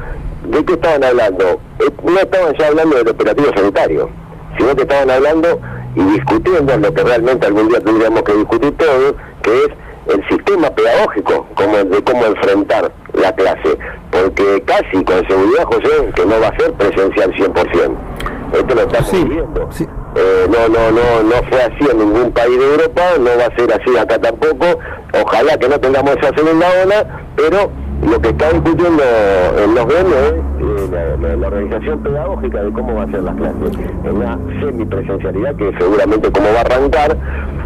¿de 0.45 0.65
qué 0.65 0.73
estaban 0.73 1.03
hablando? 1.03 1.59
no 2.03 2.19
estaban 2.19 2.53
ya 2.57 2.67
hablando 2.67 2.97
del 2.97 3.07
operativo 3.07 3.49
sanitario, 3.55 4.09
sino 4.57 4.75
que 4.75 4.81
estaban 4.83 5.09
hablando 5.09 5.59
y 5.95 6.03
discutiendo 6.03 6.77
lo 6.77 6.93
que 6.93 7.03
realmente 7.03 7.47
algún 7.47 7.69
día 7.69 7.79
tendríamos 7.79 8.21
que 8.23 8.33
discutir 8.33 8.77
todos, 8.77 9.15
que 9.41 9.63
es 9.63 9.69
el 10.09 10.27
sistema 10.27 10.69
pedagógico 10.71 11.47
como 11.55 11.77
de 11.77 12.03
cómo 12.03 12.25
enfrentar 12.25 12.91
la 13.13 13.31
clase, 13.33 13.77
porque 14.11 14.63
casi 14.65 15.03
con 15.03 15.27
seguridad, 15.27 15.65
José, 15.65 16.11
que 16.15 16.25
no 16.25 16.39
va 16.39 16.47
a 16.47 16.57
ser 16.57 16.73
presencial 16.73 17.31
100%. 17.33 17.97
Esto 18.53 18.75
lo 18.75 18.81
estamos 18.81 19.11
viendo. 19.11 19.69
Eh, 20.15 20.47
no, 20.49 20.67
no, 20.67 20.91
no, 20.91 21.23
no 21.23 21.35
fue 21.49 21.61
así 21.61 21.91
en 21.91 21.99
ningún 21.99 22.31
país 22.31 22.57
de 22.57 22.65
Europa, 22.65 23.01
no 23.19 23.29
va 23.37 23.45
a 23.45 23.55
ser 23.55 23.71
así 23.71 23.97
acá 23.97 24.19
tampoco. 24.19 24.79
Ojalá 25.13 25.57
que 25.57 25.69
no 25.69 25.79
tengamos 25.79 26.15
esa 26.17 26.35
segunda 26.35 26.67
ola, 26.83 27.21
pero 27.35 27.71
lo 28.01 28.19
que 28.21 28.29
está 28.29 28.51
discutiendo 28.51 29.03
en 29.57 29.75
los 29.75 29.85
gremios 29.85 30.17
es 30.17 30.33
eh, 30.61 31.37
la, 31.37 31.47
organización 31.47 32.03
pedagógica 32.03 32.63
de 32.63 32.71
cómo 32.71 32.95
va 32.95 33.03
a 33.03 33.11
ser 33.11 33.23
las 33.23 33.35
clases. 33.35 33.71
En 34.03 34.15
una 34.15 34.39
semipresencialidad 34.59 35.55
que 35.55 35.71
seguramente 35.77 36.31
como 36.31 36.47
va 36.53 36.59
a 36.59 36.61
arrancar, 36.61 37.17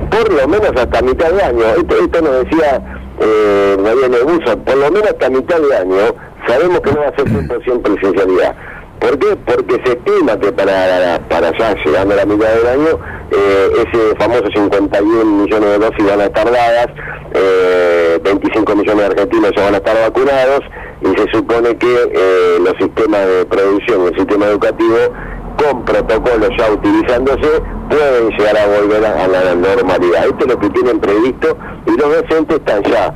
por 0.10 0.34
lo 0.34 0.48
menos 0.48 0.72
hasta 0.76 1.02
mitad 1.02 1.32
de 1.32 1.44
año. 1.44 1.64
Esto, 1.78 1.96
esto 2.04 2.22
nos 2.22 2.44
decía 2.44 2.82
eh, 3.20 3.78
María 3.82 4.10
Nebusa, 4.10 4.58
por 4.58 4.78
lo 4.78 4.92
menos 4.92 5.10
hasta 5.10 5.30
mitad 5.30 5.60
de 5.60 5.76
año, 5.76 6.16
sabemos 6.48 6.80
que 6.82 6.92
no 6.92 7.00
va 7.00 7.08
a 7.08 7.16
ser 7.16 7.26
100% 7.26 7.82
presencialidad. 7.82 8.56
¿Por 9.04 9.20
qué? 9.20 9.36
Porque 9.36 9.82
se 9.84 9.98
estima 9.98 10.40
que 10.40 10.54
para, 10.54 11.20
para 11.28 11.50
allá, 11.50 11.76
llegando 11.84 12.14
a 12.14 12.18
la 12.18 12.26
mitad 12.26 12.48
del 12.54 12.68
año, 12.68 13.00
eh, 13.32 13.86
ese 13.86 14.16
famoso 14.16 14.46
51 14.56 15.26
millones 15.26 15.70
de 15.72 15.78
dosis 15.78 16.06
van 16.08 16.22
a 16.22 16.24
estar 16.24 16.50
dadas, 16.50 16.88
eh, 17.34 18.18
25 18.24 18.76
millones 18.78 19.00
de 19.00 19.06
argentinos 19.06 19.52
ya 19.58 19.64
van 19.66 19.74
a 19.74 19.78
estar 19.78 19.96
vacunados 20.10 20.62
y 21.02 21.20
se 21.20 21.32
supone 21.34 21.76
que 21.76 21.94
eh, 21.94 22.60
los 22.64 22.74
sistemas 22.80 23.28
de 23.28 23.46
producción 23.46 24.08
el 24.08 24.18
sistema 24.18 24.46
educativo 24.46 24.96
con 25.58 25.84
protocolos 25.84 26.50
ya 26.58 26.72
utilizándose 26.72 27.62
pueden 27.90 28.30
llegar 28.38 28.58
a 28.58 28.68
volver 28.68 29.06
a, 29.06 29.28
la 29.28 29.54
normalidad. 29.54 30.28
Esto 30.28 30.46
es 30.46 30.48
lo 30.48 30.60
que 30.60 30.70
tienen 30.70 31.02
previsto 31.02 31.58
y 31.88 32.00
los 32.00 32.10
docentes 32.10 32.56
están 32.58 32.82
ya 32.84 33.14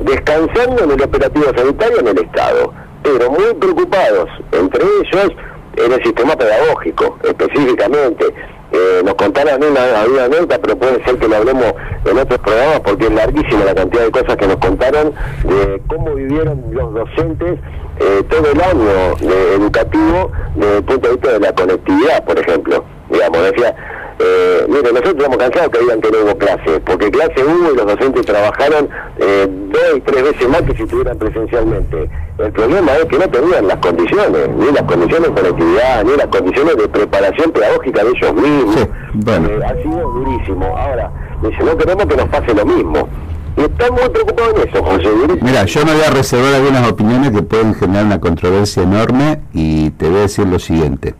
descansando 0.00 0.82
en 0.82 0.90
el 0.90 1.02
operativo 1.02 1.46
sanitario 1.56 2.00
en 2.00 2.08
el 2.08 2.18
Estado, 2.18 2.72
pero 3.02 3.30
muy 3.30 3.54
preocupados, 3.54 4.28
entre 4.52 4.82
ellos 4.82 5.32
en 5.76 5.92
el 5.92 6.02
sistema 6.04 6.36
pedagógico 6.36 7.18
específicamente. 7.24 8.26
Eh, 8.74 9.02
nos 9.04 9.14
contaron 9.16 9.62
una, 9.62 9.80
una 10.10 10.28
nota, 10.28 10.58
pero 10.58 10.76
puede 10.76 11.04
ser 11.04 11.18
que 11.18 11.28
lo 11.28 11.36
hablemos 11.36 11.74
en 12.06 12.18
otros 12.18 12.40
programas 12.40 12.80
porque 12.80 13.04
es 13.04 13.12
larguísima 13.12 13.66
la 13.66 13.74
cantidad 13.74 14.04
de 14.04 14.10
cosas 14.10 14.36
que 14.36 14.46
nos 14.46 14.56
contaron 14.56 15.12
de 15.44 15.82
cómo 15.88 16.14
vivieron 16.14 16.62
los 16.70 16.94
docentes 16.94 17.58
eh, 18.00 18.22
todo 18.30 18.50
el 18.50 18.60
año 18.62 19.30
educativo 19.54 20.32
desde 20.54 20.76
el 20.78 20.84
punto 20.84 21.08
de 21.08 21.14
vista 21.14 21.32
de 21.32 21.40
la 21.40 21.52
conectividad, 21.52 22.24
por 22.24 22.38
ejemplo. 22.38 22.84
Digamos, 23.10 23.42
decía, 23.42 23.76
eh, 24.18 24.66
mire, 24.68 24.92
nosotros 24.92 25.14
estamos 25.14 25.38
cansados 25.38 25.70
que 25.70 25.78
digan 25.80 26.00
que 26.00 26.10
no 26.10 26.18
hubo 26.24 26.38
clase, 26.38 26.80
porque 26.84 27.10
clase 27.10 27.44
hubo 27.44 27.72
y 27.72 27.76
los 27.76 27.86
docentes 27.86 28.26
trabajaron 28.26 28.88
eh, 29.18 29.48
dos 29.48 29.96
y 29.96 30.00
tres 30.00 30.22
veces 30.22 30.48
más 30.48 30.62
que 30.62 30.76
si 30.76 30.82
estuvieran 30.82 31.18
presencialmente. 31.18 32.10
El 32.38 32.52
problema 32.52 32.92
es 32.92 33.04
que 33.06 33.18
no 33.18 33.28
tenían 33.28 33.68
las 33.68 33.76
condiciones, 33.78 34.48
ni 34.56 34.72
las 34.72 34.82
condiciones 34.82 35.28
de 35.28 35.40
conectividad, 35.40 36.04
ni 36.04 36.16
las 36.16 36.26
condiciones 36.26 36.76
de 36.76 36.88
preparación 36.88 37.50
pedagógica 37.52 38.04
de 38.04 38.10
ellos 38.10 38.34
mismos. 38.34 38.76
Eh, 38.76 39.60
ha 39.64 39.82
sido 39.82 40.12
durísimo. 40.12 40.76
Ahora, 40.76 41.10
dice, 41.42 41.62
no 41.64 41.76
queremos 41.76 42.06
que 42.06 42.16
nos 42.16 42.28
pase 42.28 42.54
lo 42.54 42.66
mismo. 42.66 43.08
Y 43.56 43.60
están 43.60 43.92
muy 43.92 44.08
preocupados 44.08 44.54
en 44.54 44.68
eso, 44.68 44.82
José. 44.82 45.08
Mira, 45.42 45.64
yo 45.64 45.84
me 45.84 45.92
voy 45.92 46.02
a 46.02 46.10
reservar 46.10 46.54
algunas 46.54 46.90
opiniones 46.90 47.32
que 47.32 47.42
pueden 47.42 47.74
generar 47.74 48.06
una 48.06 48.20
controversia 48.20 48.82
enorme 48.82 49.40
y 49.52 49.90
te 49.90 50.08
voy 50.08 50.18
a 50.18 50.22
decir 50.22 50.46
lo 50.46 50.58
siguiente. 50.58 51.14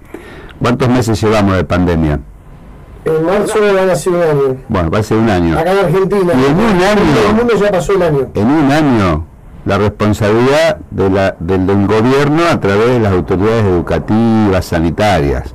¿Cuántos 0.58 0.88
meses 0.88 1.20
llevamos 1.22 1.56
de 1.56 1.64
pandemia? 1.64 2.20
En 3.04 3.24
marzo 3.24 3.58
van 3.74 3.90
a 3.90 3.96
ser 3.96 4.12
un 4.12 4.22
año. 4.22 4.56
Bueno, 4.68 4.90
va 4.90 4.98
a 4.98 5.02
ser 5.02 5.18
un 5.18 5.28
año. 5.28 5.58
Acá 5.58 5.72
en 5.72 5.78
Argentina. 5.78 6.32
Y 6.34 6.44
en 6.44 6.56
un 6.56 6.82
año. 6.82 7.28
el 7.28 7.34
mundo 7.34 7.54
ya 7.60 7.70
pasó 7.72 7.92
el 7.94 8.02
año. 8.02 8.28
En 8.34 8.46
un 8.46 8.70
año, 8.70 9.26
la 9.64 9.78
responsabilidad 9.78 10.78
de 10.90 11.10
la, 11.10 11.36
del, 11.40 11.66
del 11.66 11.86
gobierno 11.86 12.42
a 12.50 12.60
través 12.60 12.90
de 12.90 13.00
las 13.00 13.12
autoridades 13.12 13.64
educativas, 13.64 14.64
sanitarias. 14.64 15.54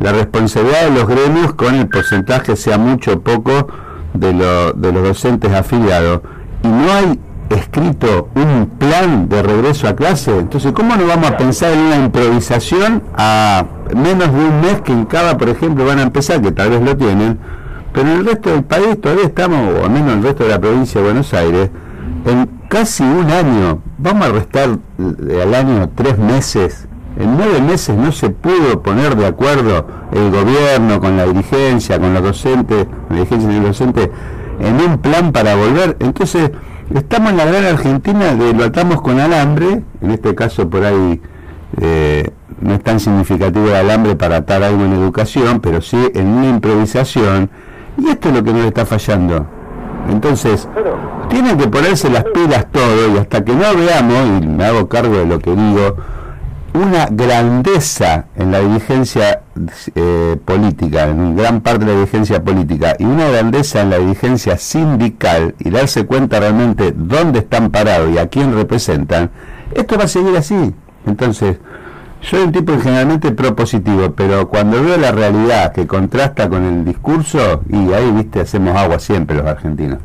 La 0.00 0.12
responsabilidad 0.12 0.84
de 0.84 0.90
los 0.92 1.06
gremios 1.06 1.54
con 1.54 1.74
el 1.74 1.88
porcentaje, 1.88 2.56
sea 2.56 2.78
mucho 2.78 3.14
o 3.14 3.20
poco, 3.20 3.68
de, 4.14 4.32
lo, 4.32 4.72
de 4.72 4.92
los 4.92 5.02
docentes 5.02 5.52
afiliados. 5.52 6.20
Y 6.62 6.68
no 6.68 6.92
hay 6.92 7.20
escrito 7.50 8.28
un 8.34 8.66
plan 8.78 9.28
de 9.28 9.42
regreso 9.42 9.88
a 9.88 9.96
clase. 9.96 10.36
Entonces, 10.38 10.72
¿cómo 10.72 10.96
no 10.96 11.06
vamos 11.06 11.30
a 11.30 11.36
pensar 11.36 11.72
en 11.72 11.78
una 11.80 11.96
improvisación 11.96 13.02
a 13.16 13.64
menos 13.94 14.32
de 14.32 14.38
un 14.38 14.60
mes 14.60 14.80
que 14.82 14.92
en 14.92 15.06
cada, 15.06 15.38
por 15.38 15.48
ejemplo, 15.48 15.84
van 15.84 15.98
a 15.98 16.02
empezar, 16.02 16.42
que 16.42 16.52
tal 16.52 16.70
vez 16.70 16.82
lo 16.82 16.96
tienen, 16.96 17.38
pero 17.92 18.08
en 18.08 18.18
el 18.18 18.26
resto 18.26 18.50
del 18.50 18.64
país 18.64 19.00
todavía 19.00 19.24
estamos, 19.24 19.74
o 19.80 19.84
al 19.84 19.90
menos 19.90 20.12
en 20.12 20.18
el 20.18 20.24
resto 20.24 20.44
de 20.44 20.50
la 20.50 20.60
provincia 20.60 21.00
de 21.00 21.06
Buenos 21.06 21.32
Aires, 21.34 21.70
en 22.26 22.48
casi 22.68 23.02
un 23.02 23.30
año, 23.30 23.80
vamos 23.96 24.28
a 24.28 24.32
restar 24.32 24.68
al 24.98 25.54
año 25.54 25.90
tres 25.94 26.18
meses, 26.18 26.86
en 27.16 27.36
nueve 27.36 27.60
meses 27.60 27.96
no 27.96 28.12
se 28.12 28.30
pudo 28.30 28.82
poner 28.82 29.16
de 29.16 29.26
acuerdo 29.26 29.86
el 30.12 30.30
gobierno 30.30 31.00
con 31.00 31.16
la 31.16 31.24
dirigencia, 31.24 31.98
con 31.98 32.14
los 32.14 32.22
docentes, 32.22 32.86
la 33.08 33.16
dirigencia 33.16 33.50
y 33.50 33.56
los 33.56 33.66
docentes, 33.66 34.10
en 34.60 34.80
un 34.80 34.98
plan 34.98 35.32
para 35.32 35.56
volver. 35.56 35.96
Entonces, 36.00 36.50
estamos 36.94 37.30
en 37.30 37.36
la 37.36 37.44
gran 37.44 37.64
Argentina 37.64 38.34
de 38.34 38.52
lo 38.52 38.64
atamos 38.64 39.02
con 39.02 39.20
alambre, 39.20 39.82
en 40.00 40.10
este 40.10 40.34
caso 40.34 40.68
por 40.68 40.84
ahí 40.84 41.20
eh, 41.80 42.30
no 42.60 42.74
es 42.74 42.82
tan 42.82 42.98
significativo 42.98 43.68
el 43.68 43.74
alambre 43.74 44.16
para 44.16 44.36
atar 44.36 44.62
algo 44.62 44.84
en 44.84 44.92
educación, 44.92 45.60
pero 45.60 45.80
sí 45.80 45.98
en 46.14 46.26
una 46.28 46.48
improvisación, 46.48 47.50
y 47.98 48.08
esto 48.08 48.28
es 48.28 48.34
lo 48.34 48.44
que 48.44 48.52
nos 48.52 48.64
está 48.64 48.86
fallando. 48.86 49.46
Entonces, 50.10 50.66
tienen 51.28 51.58
que 51.58 51.68
ponerse 51.68 52.08
las 52.08 52.24
pilas 52.24 52.66
todo, 52.72 53.14
y 53.14 53.18
hasta 53.18 53.44
que 53.44 53.52
no 53.52 53.74
veamos, 53.76 54.42
y 54.42 54.46
me 54.46 54.64
hago 54.64 54.88
cargo 54.88 55.16
de 55.16 55.26
lo 55.26 55.38
que 55.38 55.54
digo, 55.54 55.96
una 56.74 57.06
grandeza 57.10 58.26
en 58.36 58.52
la 58.52 58.60
dirigencia 58.60 59.42
eh, 59.94 60.36
política, 60.44 61.08
en 61.08 61.36
gran 61.36 61.60
parte 61.60 61.84
de 61.84 61.92
la 61.92 61.98
dirigencia 62.00 62.42
política, 62.42 62.94
y 62.98 63.04
una 63.04 63.28
grandeza 63.28 63.80
en 63.80 63.90
la 63.90 63.98
dirigencia 63.98 64.56
sindical, 64.58 65.54
y 65.58 65.70
darse 65.70 66.06
cuenta 66.06 66.40
realmente 66.40 66.92
dónde 66.94 67.40
están 67.40 67.70
parados 67.70 68.10
y 68.12 68.18
a 68.18 68.28
quién 68.28 68.54
representan, 68.54 69.30
esto 69.74 69.98
va 69.98 70.04
a 70.04 70.08
seguir 70.08 70.36
así. 70.36 70.74
Entonces, 71.06 71.58
soy 72.20 72.40
un 72.40 72.52
tipo 72.52 72.72
generalmente 72.78 73.30
propositivo, 73.32 74.12
pero 74.12 74.48
cuando 74.48 74.82
veo 74.82 74.96
la 74.96 75.12
realidad 75.12 75.72
que 75.72 75.86
contrasta 75.86 76.48
con 76.48 76.64
el 76.64 76.84
discurso, 76.84 77.62
y 77.68 77.92
ahí, 77.92 78.10
viste, 78.12 78.40
hacemos 78.40 78.76
agua 78.76 78.98
siempre 78.98 79.36
los 79.36 79.46
argentinos. 79.46 79.98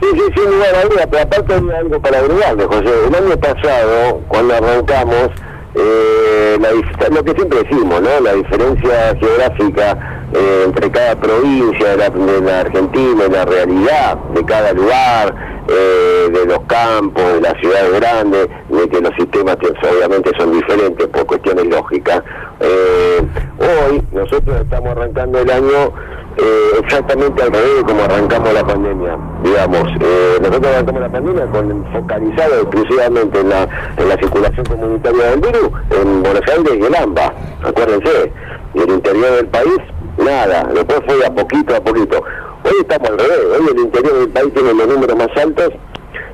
Sí, 0.00 0.06
sí, 0.12 0.22
sin 0.36 0.50
lugar 0.50 0.74
a 0.76 0.82
duda, 0.88 1.06
pero 1.10 1.22
aparte 1.22 1.54
hay 1.54 1.70
algo 1.76 2.00
para 2.00 2.18
agregarle, 2.18 2.64
José. 2.66 2.90
El 3.08 3.14
año 3.14 3.36
pasado, 3.36 4.20
cuando 4.28 4.54
arrancamos, 4.54 5.30
eh, 5.74 6.58
la, 6.60 7.08
lo 7.08 7.24
que 7.24 7.32
siempre 7.32 7.62
decimos, 7.62 8.00
¿no? 8.00 8.20
La 8.20 8.32
diferencia 8.34 9.16
geográfica 9.20 10.18
eh, 10.34 10.62
entre 10.66 10.90
cada 10.90 11.18
provincia 11.18 11.90
de 11.90 11.96
la, 11.96 12.10
de 12.10 12.40
la, 12.40 12.60
Argentina, 12.60 13.28
la 13.30 13.44
realidad 13.44 14.18
de 14.34 14.44
cada 14.44 14.72
lugar, 14.72 15.34
eh, 15.68 16.30
de 16.32 16.46
los 16.46 16.60
campos, 16.66 17.24
de 17.34 17.40
las 17.40 17.54
ciudades 17.60 17.92
grandes, 18.00 18.48
de 18.68 18.88
que 18.88 19.00
los 19.00 19.14
sistemas 19.16 19.56
obviamente 19.56 20.30
son 20.38 20.52
diferentes 20.52 21.06
por 21.08 21.26
cuestiones 21.26 21.66
lógicas. 21.66 22.22
Eh, 22.60 23.22
hoy 23.58 24.02
nosotros 24.12 24.60
estamos 24.60 24.90
arrancando 24.90 25.40
el 25.40 25.50
año 25.50 25.92
eh, 26.38 26.80
exactamente 26.84 27.42
al 27.42 27.52
revés 27.52 27.76
de 27.78 27.82
como 27.82 28.02
arrancamos 28.02 28.52
la 28.52 28.64
pandemia, 28.66 29.18
digamos. 29.42 29.88
Eh, 30.00 30.38
nosotros 30.40 30.66
arrancamos 30.72 31.00
la 31.00 31.08
pandemia 31.08 31.46
con 31.46 31.92
focalizado 31.92 32.60
exclusivamente 32.62 33.40
en 33.40 33.48
la, 33.48 33.68
en 33.96 34.08
la 34.08 34.16
circulación 34.16 34.66
comunitaria 34.66 35.30
del 35.30 35.40
virus 35.40 35.70
en 35.90 36.22
Buenos 36.22 36.42
Aires 36.48 36.72
y 36.80 36.84
el 36.84 36.94
AMBA, 36.94 37.32
acuérdense. 37.64 38.32
Y 38.74 38.80
el 38.80 38.90
interior 38.90 39.32
del 39.32 39.46
país, 39.48 39.78
nada, 40.18 40.68
después 40.74 41.00
fue 41.06 41.26
a 41.26 41.34
poquito 41.34 41.74
a 41.74 41.80
poquito. 41.80 42.22
Hoy 42.64 42.72
estamos 42.80 43.10
al 43.10 43.18
revés, 43.18 43.38
hoy 43.58 43.66
el 43.72 43.78
interior 43.80 44.18
del 44.18 44.28
país 44.28 44.54
tiene 44.54 44.74
los 44.74 44.86
números 44.86 45.16
más 45.16 45.28
altos, 45.36 45.72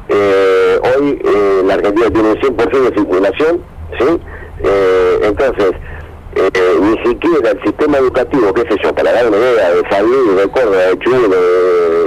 eh, 0.09 0.81
hoy 0.83 1.23
eh, 1.25 1.63
la 1.65 1.75
Argentina 1.75 2.11
tiene 2.11 2.29
un 2.31 2.37
100% 2.37 2.91
de 2.91 2.95
circulación, 2.95 3.61
¿sí? 3.99 4.21
Eh, 4.65 5.21
entonces, 5.23 5.73
eh, 6.37 6.51
ni 6.81 6.99
siquiera 7.09 7.51
el 7.51 7.63
sistema 7.63 7.99
educativo, 7.99 8.53
qué 8.55 8.63
sé 8.63 8.77
yo, 8.83 8.95
para 8.95 9.13
dar 9.13 9.29
una 9.29 9.37
idea 9.37 9.71
de 9.71 9.89
salud, 9.91 10.41
de 10.41 10.49
Córdoba, 10.49 10.77
de 10.77 10.99
Chile 10.99 11.37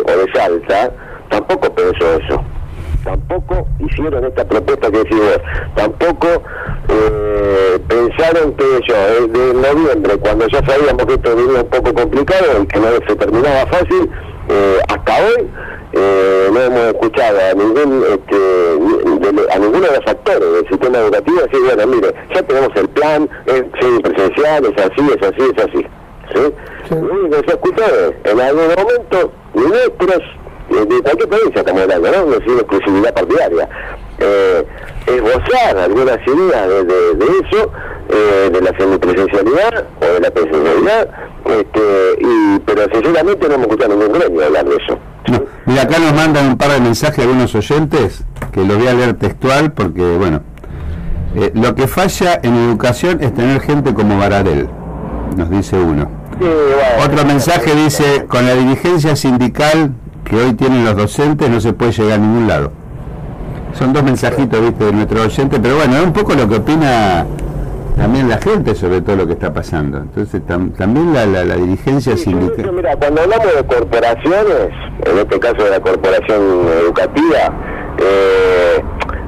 o 0.05 0.17
de 0.17 0.33
Salta, 0.33 0.91
tampoco 1.29 1.73
pensó 1.73 2.19
eso. 2.19 2.43
Tampoco 3.03 3.65
hicieron 3.79 4.25
esta 4.25 4.45
propuesta 4.45 4.91
que 4.91 4.97
decís 4.97 5.21
tampoco 5.75 6.27
eh, 6.89 7.79
pensaron 7.87 8.53
que 8.53 8.65
yo, 8.85 9.27
de 9.27 9.53
noviembre, 9.53 10.17
cuando 10.17 10.45
ya 10.47 10.65
sabíamos 10.65 11.05
que 11.05 11.13
esto 11.13 11.35
venía 11.35 11.61
un 11.61 11.69
poco 11.69 11.93
complicado 11.93 12.63
y 12.63 12.67
que 12.67 12.79
no 12.79 12.87
se 13.07 13.15
terminaba 13.15 13.65
fácil, 13.67 14.09
eh, 14.49 14.79
hasta 14.89 15.13
hoy 15.25 15.49
eh, 15.93 16.50
no 16.52 16.62
hemos 16.62 16.80
escuchado 16.88 17.39
a 17.39 17.54
ningún 17.54 18.04
este, 18.10 19.54
a 19.54 19.60
ninguno 19.60 19.88
de 19.88 19.97
los 19.97 20.08
actores 20.08 20.54
del 20.54 20.67
sistema 20.69 20.97
educativo 20.97 21.41
decir, 21.41 21.60
bueno, 21.65 21.88
mire, 21.88 22.13
ya 22.34 22.43
tenemos 22.43 22.69
el 22.76 22.89
plan, 22.89 23.30
es 23.45 23.63
presencial, 24.02 24.65
es 24.65 24.86
así, 24.86 25.02
es 25.15 25.28
así, 25.28 25.52
es 25.56 25.63
así. 25.63 25.88
¿sí? 26.34 26.95
Lo 26.95 27.13
único 27.13 27.41
que 27.41 27.45
se 27.45 27.52
ha 27.52 27.56
escuchado 27.56 28.10
es, 28.10 28.32
en 28.32 28.41
algún 28.41 28.67
momento, 28.67 29.32
ministros 29.54 30.23
de 30.69 31.02
cualquier 31.02 31.30
provincia 31.30 31.60
estamos 31.62 31.82
hablando, 31.84 32.12
¿no? 32.12 32.26
No 32.26 32.34
es 32.34 32.47
una 32.47 32.60
exclusividad 32.60 33.13
partidaria. 33.13 33.69
Eh, 34.19 34.65
esbozar 35.08 35.78
algunas 35.78 36.17
ideas 36.28 36.67
de, 36.67 36.84
de, 36.84 37.13
de 37.13 37.26
eso, 37.26 37.71
eh, 38.10 38.50
de 38.52 38.62
la 38.62 38.78
semipresencialidad 38.78 39.86
o 40.02 40.06
de 40.06 40.19
la 40.19 40.32
presencialidad, 40.32 41.10
este, 41.45 42.17
y, 42.19 42.60
pero 42.65 42.84
sinceramente 42.93 43.47
no 43.47 43.56
hemos 43.56 43.67
escuchado 43.67 43.95
ningún 43.95 44.19
gremio 44.19 44.45
hablar 44.45 44.65
de 44.65 44.76
eso. 44.76 45.00
Mira, 45.65 45.81
acá 45.81 45.99
nos 45.99 46.13
mandan 46.13 46.47
un 46.47 46.57
par 46.57 46.71
de 46.71 46.79
mensajes 46.79 47.19
algunos 47.19 47.53
oyentes, 47.53 48.23
que 48.51 48.63
los 48.63 48.77
voy 48.77 48.87
a 48.87 48.93
leer 48.93 49.13
textual 49.15 49.73
porque, 49.73 50.15
bueno, 50.17 50.41
eh, 51.35 51.51
lo 51.53 51.75
que 51.75 51.87
falla 51.87 52.39
en 52.41 52.55
educación 52.55 53.17
es 53.21 53.33
tener 53.33 53.59
gente 53.61 53.93
como 53.93 54.17
Baradel, 54.17 54.69
nos 55.35 55.49
dice 55.49 55.77
uno. 55.77 56.09
Sí, 56.39 56.45
bueno, 56.45 57.05
Otro 57.05 57.25
mensaje 57.25 57.75
dice, 57.75 58.25
con 58.27 58.45
la 58.45 58.53
dirigencia 58.53 59.15
sindical 59.15 59.91
que 60.23 60.35
hoy 60.35 60.53
tienen 60.53 60.85
los 60.85 60.95
docentes 60.95 61.49
no 61.49 61.59
se 61.59 61.73
puede 61.73 61.91
llegar 61.91 62.13
a 62.13 62.17
ningún 62.17 62.47
lado. 62.47 62.71
Son 63.73 63.93
dos 63.93 64.03
mensajitos, 64.03 64.61
viste, 64.61 64.85
de 64.85 64.91
nuestro 64.93 65.23
oyente, 65.23 65.59
pero 65.59 65.77
bueno, 65.77 65.97
es 65.97 66.03
un 66.03 66.13
poco 66.13 66.33
lo 66.33 66.47
que 66.47 66.55
opina 66.55 67.25
también 67.97 68.29
la 68.29 68.38
gente 68.38 68.75
sobre 68.75 69.01
todo 69.01 69.15
lo 69.17 69.27
que 69.27 69.33
está 69.33 69.51
pasando. 69.53 69.97
Entonces 69.97 70.41
tam, 70.45 70.71
también 70.71 71.13
la, 71.13 71.25
la, 71.25 71.43
la 71.43 71.55
dirigencia 71.55 72.15
Sí, 72.15 72.25
sindical... 72.25 72.71
Mira, 72.73 72.95
cuando 72.95 73.21
hablamos 73.21 73.47
de 73.55 73.65
corporaciones, 73.65 74.69
en 75.05 75.17
este 75.17 75.39
caso 75.39 75.63
de 75.63 75.69
la 75.71 75.79
corporación 75.79 76.41
educativa, 76.83 77.53
eh, 77.99 78.81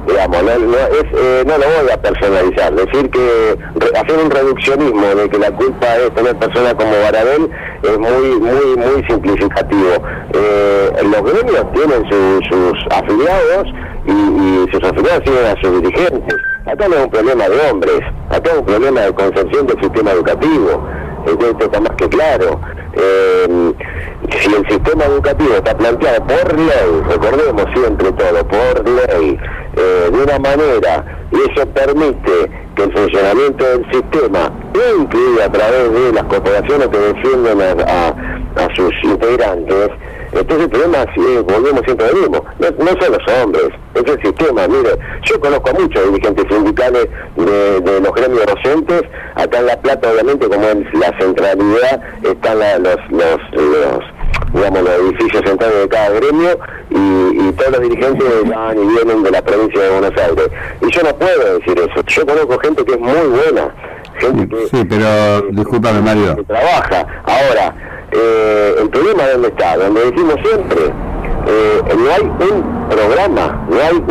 digamos, 0.06 0.42
no, 0.42 0.58
no, 0.58 0.76
es, 0.76 1.04
eh, 1.12 1.44
no 1.46 1.58
lo 1.58 1.64
voy 1.82 1.90
a 1.92 2.00
personalizar. 2.00 2.74
Decir 2.74 3.10
que 3.10 3.56
re- 3.76 3.98
hacer 3.98 4.18
un 4.24 4.30
reduccionismo 4.30 5.06
de 5.14 5.28
que 5.28 5.38
la 5.38 5.50
culpa 5.50 5.96
es 5.96 6.14
tener 6.14 6.36
personas 6.36 6.74
como 6.74 6.92
Baradel 7.02 7.50
es 7.82 7.98
muy, 7.98 8.40
muy, 8.40 8.76
muy 8.76 9.04
simplificativo. 9.08 10.02
Eh, 10.34 10.90
los 11.02 11.22
gremios 11.32 11.72
tienen 11.72 12.02
su- 12.10 12.40
sus 12.48 12.78
afiliados 12.96 13.66
y, 14.06 14.10
y 14.12 14.66
sus 14.72 14.82
afiliados 14.88 15.22
siguen 15.24 15.46
a 15.46 15.60
sus 15.60 15.82
dirigentes. 15.82 16.36
Acá 16.66 16.88
no 16.88 16.96
es 16.96 17.04
un 17.04 17.10
problema 17.10 17.48
de 17.48 17.70
hombres, 17.70 18.00
acá 18.28 18.50
es 18.52 18.58
un 18.58 18.66
problema 18.66 19.00
de 19.00 19.14
concepción 19.14 19.66
del 19.66 19.80
sistema 19.80 20.12
educativo. 20.12 20.86
Esto 21.26 21.64
está 21.64 21.80
más 21.80 21.96
que 21.96 22.08
claro. 22.08 22.60
Eh, 22.92 23.72
si 24.30 24.54
el 24.54 24.68
sistema 24.68 25.04
educativo 25.04 25.54
está 25.54 25.76
planteado 25.76 26.26
por 26.26 26.58
ley, 26.58 27.02
recordemos 27.08 27.64
siempre 27.74 28.12
todo, 28.12 28.46
por 28.46 28.88
ley, 28.88 29.38
eh, 29.76 30.10
de 30.12 30.22
una 30.22 30.38
manera, 30.38 31.04
y 31.30 31.36
eso 31.50 31.66
permite 31.68 32.50
que 32.74 32.82
el 32.82 32.92
funcionamiento 32.92 33.64
del 33.64 33.92
sistema, 33.92 34.52
incluido 34.98 35.42
a 35.44 35.52
través 35.52 35.92
de 35.92 36.12
las 36.12 36.24
corporaciones 36.24 36.88
que 36.88 36.98
defienden 36.98 37.60
a 37.86 38.68
sus 38.74 38.92
integrantes, 39.04 39.90
entonces 40.32 40.64
el 40.64 40.70
problema 40.70 40.98
es, 41.02 41.16
eh, 41.16 41.40
volvemos 41.40 41.82
siempre 41.84 42.06
al 42.06 42.14
mismo, 42.14 42.44
no, 42.58 42.70
no 42.70 43.00
son 43.00 43.12
los 43.12 43.42
hombres, 43.42 43.68
es 43.94 44.04
el 44.04 44.22
sistema, 44.22 44.68
mire, 44.68 44.90
yo 45.24 45.40
conozco 45.40 45.70
a 45.70 45.72
muchos 45.74 46.04
dirigentes 46.12 46.44
sindicales 46.48 47.08
de, 47.36 47.80
de 47.80 48.00
los 48.00 48.14
gremios 48.14 48.46
docentes, 48.46 49.02
acá 49.34 49.58
en 49.58 49.66
La 49.66 49.80
Plata 49.80 50.10
obviamente 50.12 50.48
como 50.48 50.64
es 50.66 50.94
la 50.94 51.18
centralidad 51.18 52.02
están 52.22 52.58
la- 52.58 52.78
los, 52.78 52.96
los, 53.10 53.38
los 53.52 54.04
digamos, 54.52 54.82
los 54.82 54.90
edificios 54.90 55.42
centrales 55.46 55.82
de 55.82 55.88
cada 55.88 56.10
gremio 56.10 56.58
y, 56.90 57.52
todos 57.52 57.72
los 57.72 57.80
dirigentes 57.82 58.26
van 58.48 58.78
y 58.78 58.86
vienen 58.86 59.22
de 59.22 59.30
la 59.30 59.42
provincia 59.42 59.82
de 59.82 59.90
Buenos 59.90 60.12
Aires. 60.20 60.48
Y 60.80 60.90
yo 60.90 61.02
no 61.02 61.14
puedo 61.16 61.58
decir 61.58 61.78
eso. 61.78 62.02
Yo 62.06 62.26
conozco 62.26 62.58
gente 62.60 62.84
que 62.84 62.92
es 62.92 63.00
muy 63.00 63.26
buena. 63.28 63.74
Gente 64.18 64.48
que, 64.48 64.66
sí, 64.68 64.84
pero 64.88 65.42
discúlpame 65.50 66.00
Mario. 66.00 66.36
Que 66.36 66.44
trabaja. 66.44 67.06
Ahora, 67.24 67.74
eh, 68.12 68.74
el 68.80 68.88
problema 68.90 69.28
dónde 69.28 69.48
está, 69.48 69.76
donde 69.76 70.10
decimos 70.10 70.34
siempre, 70.42 70.92
eh, 71.46 71.82
no 71.96 72.12
hay 72.12 72.22
un 72.22 72.88
programa, 72.88 73.66
no 73.70 73.76
hay 73.76 74.02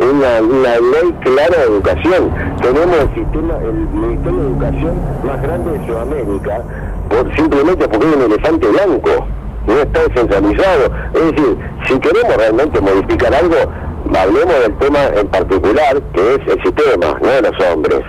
una, 0.00 0.40
ley 0.40 1.14
clara 1.22 1.58
de 1.58 1.64
educación. 1.64 2.30
Tenemos 2.60 2.96
el 2.98 3.14
sistema, 3.14 3.54
el 3.62 3.72
Ministerio 3.72 4.40
de 4.40 4.46
Educación 4.48 5.00
más 5.24 5.42
grande 5.42 5.78
de 5.78 5.86
Sudamérica, 5.86 6.62
por, 7.08 7.36
simplemente 7.36 7.88
porque 7.88 8.06
hay 8.06 8.14
un 8.14 8.32
elefante 8.32 8.66
blanco, 8.68 9.26
no 9.66 9.78
está 9.78 10.02
descentralizado. 10.02 10.90
Es 11.14 11.30
decir, 11.30 11.58
si 11.88 11.98
queremos 12.00 12.36
realmente 12.36 12.80
modificar 12.80 13.34
algo, 13.34 13.56
hablemos 14.12 14.54
del 14.60 14.76
tema 14.78 14.98
en 15.16 15.26
particular, 15.28 16.02
que 16.12 16.34
es 16.34 16.40
el 16.46 16.62
sistema, 16.62 17.18
no 17.20 17.28
de 17.28 17.42
los 17.42 17.66
hombres. 17.66 18.00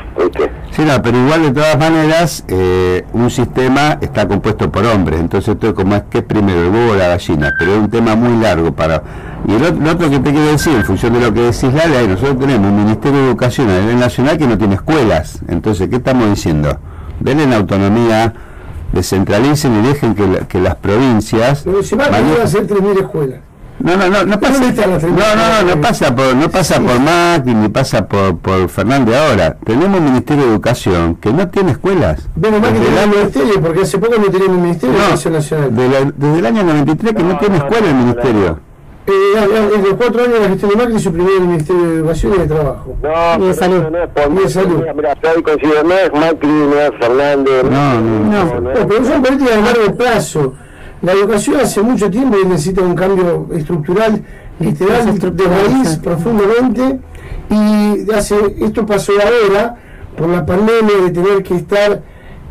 Sí, 0.72 0.82
no, 0.84 1.02
pero 1.02 1.18
igual 1.18 1.44
de 1.44 1.52
todas 1.52 1.78
maneras, 1.78 2.44
eh, 2.48 3.06
un 3.14 3.30
sistema 3.30 3.98
está 4.02 4.28
compuesto 4.28 4.72
por 4.72 4.86
hombres, 4.86 5.20
entonces 5.20 5.54
esto 5.54 5.70
es 5.70 5.74
como 5.74 5.96
es 5.96 6.04
que 6.04 6.20
es 6.20 6.24
primero 6.24 6.62
el 6.62 6.70
huevo 6.70 6.92
o 6.92 6.96
la 6.96 7.08
gallina, 7.08 7.54
pero 7.58 7.74
es 7.74 7.78
un 7.80 7.90
tema 7.90 8.16
muy 8.16 8.42
largo 8.42 8.74
para... 8.74 9.02
Y 9.48 9.54
el 9.54 9.64
otro, 9.64 10.10
que 10.10 10.20
te 10.20 10.32
quiero 10.32 10.52
decir, 10.52 10.76
en 10.76 10.84
función 10.84 11.14
de 11.14 11.20
lo 11.20 11.34
que 11.34 11.42
decís, 11.42 11.72
Lala, 11.74 12.02
nosotros 12.02 12.40
tenemos 12.40 12.68
un 12.68 12.84
Ministerio 12.84 13.20
de 13.20 13.28
Educación 13.28 13.70
a 13.70 13.80
nivel 13.80 14.00
nacional 14.00 14.38
que 14.38 14.48
no 14.48 14.58
tiene 14.58 14.76
escuelas, 14.76 15.40
entonces, 15.48 15.88
¿qué 15.90 15.98
estamos 15.98 16.30
diciendo? 16.30 16.78
Denle 17.20 17.48
la 17.48 17.58
autonomía 17.58 18.34
descentralicen 18.92 19.84
y 19.84 19.88
dejen 19.88 20.16
que, 20.16 20.46
que 20.48 20.60
las 20.60 20.76
provincias... 20.76 21.62
Pero 21.64 21.84
si 21.84 21.96
van 21.96 22.14
a 22.14 22.44
hacer 22.44 22.66
3.000 22.66 23.00
escuelas. 23.02 23.40
No, 23.80 23.98
no, 23.98 24.10
no, 24.10 24.26
no 24.26 24.40
pasa, 24.40 24.60
no, 24.60 25.04
no, 25.04 25.76
no, 25.76 25.82
pasa 25.82 26.16
por, 26.16 26.36
no 26.36 26.50
pasa 26.50 26.80
por 26.80 27.00
Macri 27.00 27.54
ni 27.54 27.68
pasa 27.68 28.08
por, 28.08 28.38
por 28.38 28.70
Fernández 28.70 29.16
ahora. 29.16 29.58
Tenemos 29.66 30.00
un 30.00 30.06
Ministerio 30.06 30.46
de 30.46 30.52
Educación 30.52 31.16
que 31.16 31.34
no 31.34 31.48
tiene 31.50 31.72
escuelas. 31.72 32.30
Bueno, 32.36 32.60
Macri 32.60 32.80
tiene 32.80 33.04
el 33.04 33.10
ministerio, 33.10 33.62
porque 33.62 33.82
hace 33.82 33.98
poco 33.98 34.16
no 34.18 34.32
tenía 34.32 34.48
un 34.48 34.62
Ministerio 34.62 34.96
de 34.96 35.02
Educación 35.02 35.34
Nacional. 35.34 35.76
desde 36.16 36.40
el 36.40 36.46
año 36.46 36.64
93 36.64 37.14
que 37.14 37.24
no, 37.24 37.38
tiene 37.38 37.58
escuela 37.58 37.88
el 37.88 37.96
Ministerio. 37.96 38.60
Eh, 39.08 39.74
en 39.76 39.84
los 39.84 39.94
cuatro 39.94 40.24
años 40.24 40.34
de 40.34 40.40
la 40.40 40.50
gestión 40.50 40.72
de 40.72 40.78
Macri 40.78 41.00
suprimió 41.00 41.38
el 41.38 41.44
Ministerio 41.44 41.84
de 41.84 41.96
Educación 41.98 42.34
y 42.34 42.38
de 42.40 42.48
Trabajo. 42.48 42.98
No, 43.04 43.44
y 43.44 43.48
de 43.50 43.54
Salud. 43.54 43.84
No, 43.84 43.90
no, 43.92 44.10
por, 44.10 44.32
y 44.32 44.44
de 44.44 44.50
Salud. 44.50 44.78
Mira, 44.80 44.94
mira 44.94 45.12
estoy 45.12 45.44
coincido, 45.44 45.84
no 45.84 45.94
es 45.94 46.12
Macri, 46.14 46.48
no 46.48 46.80
es 46.80 46.92
Fernández. 47.00 47.64
No, 47.66 48.02
no, 48.02 48.62
no. 48.62 48.88
pero 48.88 49.06
son 49.06 49.22
políticas 49.22 49.56
de 49.58 49.62
largo 49.62 49.96
plazo. 49.96 50.54
La 51.06 51.12
educación 51.12 51.58
hace 51.58 51.84
mucho 51.84 52.10
tiempo 52.10 52.36
necesita 52.48 52.82
un 52.82 52.96
cambio 52.96 53.48
estructural, 53.54 54.24
literal, 54.60 55.20
de 55.20 55.44
raíz 55.44 56.00
profundamente. 56.04 57.00
Y 57.48 58.12
hace 58.12 58.36
esto 58.60 58.88
pasó 58.88 59.12
ahora, 59.14 59.76
por 60.18 60.28
la 60.30 60.44
pandemia, 60.44 60.96
de 61.04 61.12
tener 61.12 61.44
que 61.44 61.58
estar 61.58 62.02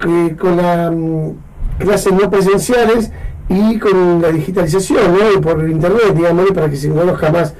eh, 0.06 0.36
con 0.38 0.56
las 0.56 0.92
mm, 0.92 1.30
clases 1.78 2.12
no 2.12 2.30
presenciales 2.30 3.10
y 3.48 3.76
con 3.80 4.22
la 4.22 4.28
digitalización, 4.28 5.18
¿no? 5.18 5.32
y 5.36 5.42
por 5.42 5.68
internet, 5.68 6.14
digamos, 6.14 6.52
para 6.52 6.70
que 6.70 6.76
se 6.76 6.90
conozca 6.90 7.32
más 7.32 7.54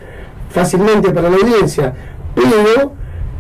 fácilmente 0.51 1.11
para 1.11 1.29
la 1.29 1.37
audiencia. 1.39 1.93
Pero 2.37 2.93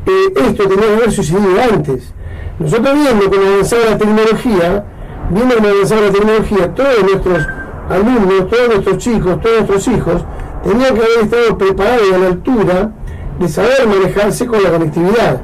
eh, 0.06 0.48
esto 0.48 0.68
tenía 0.68 0.86
que 0.86 0.94
haber 0.94 1.12
sucedido 1.12 1.50
antes. 1.72 2.12
Nosotros 2.58 2.94
viendo 2.94 3.30
cómo 3.30 3.46
avanzaba 3.46 3.84
la 3.90 3.98
tecnología, 3.98 4.84
viendo 5.30 5.56
cómo 5.56 5.68
avanzaba 5.68 6.00
la 6.02 6.12
tecnología, 6.12 6.74
todos 6.74 7.02
nuestros 7.02 7.46
alumnos, 7.88 8.48
todos 8.48 8.68
nuestros 8.68 8.98
chicos, 8.98 9.40
todos 9.40 9.56
nuestros 9.56 9.88
hijos, 9.88 10.24
tenían 10.62 10.94
que 10.94 11.00
haber 11.00 11.18
estado 11.22 11.58
preparados 11.58 12.12
a 12.12 12.18
la 12.18 12.26
altura 12.26 12.90
de 13.38 13.48
saber 13.48 13.86
manejarse 13.86 14.46
con 14.46 14.62
la 14.62 14.70
conectividad. 14.70 15.40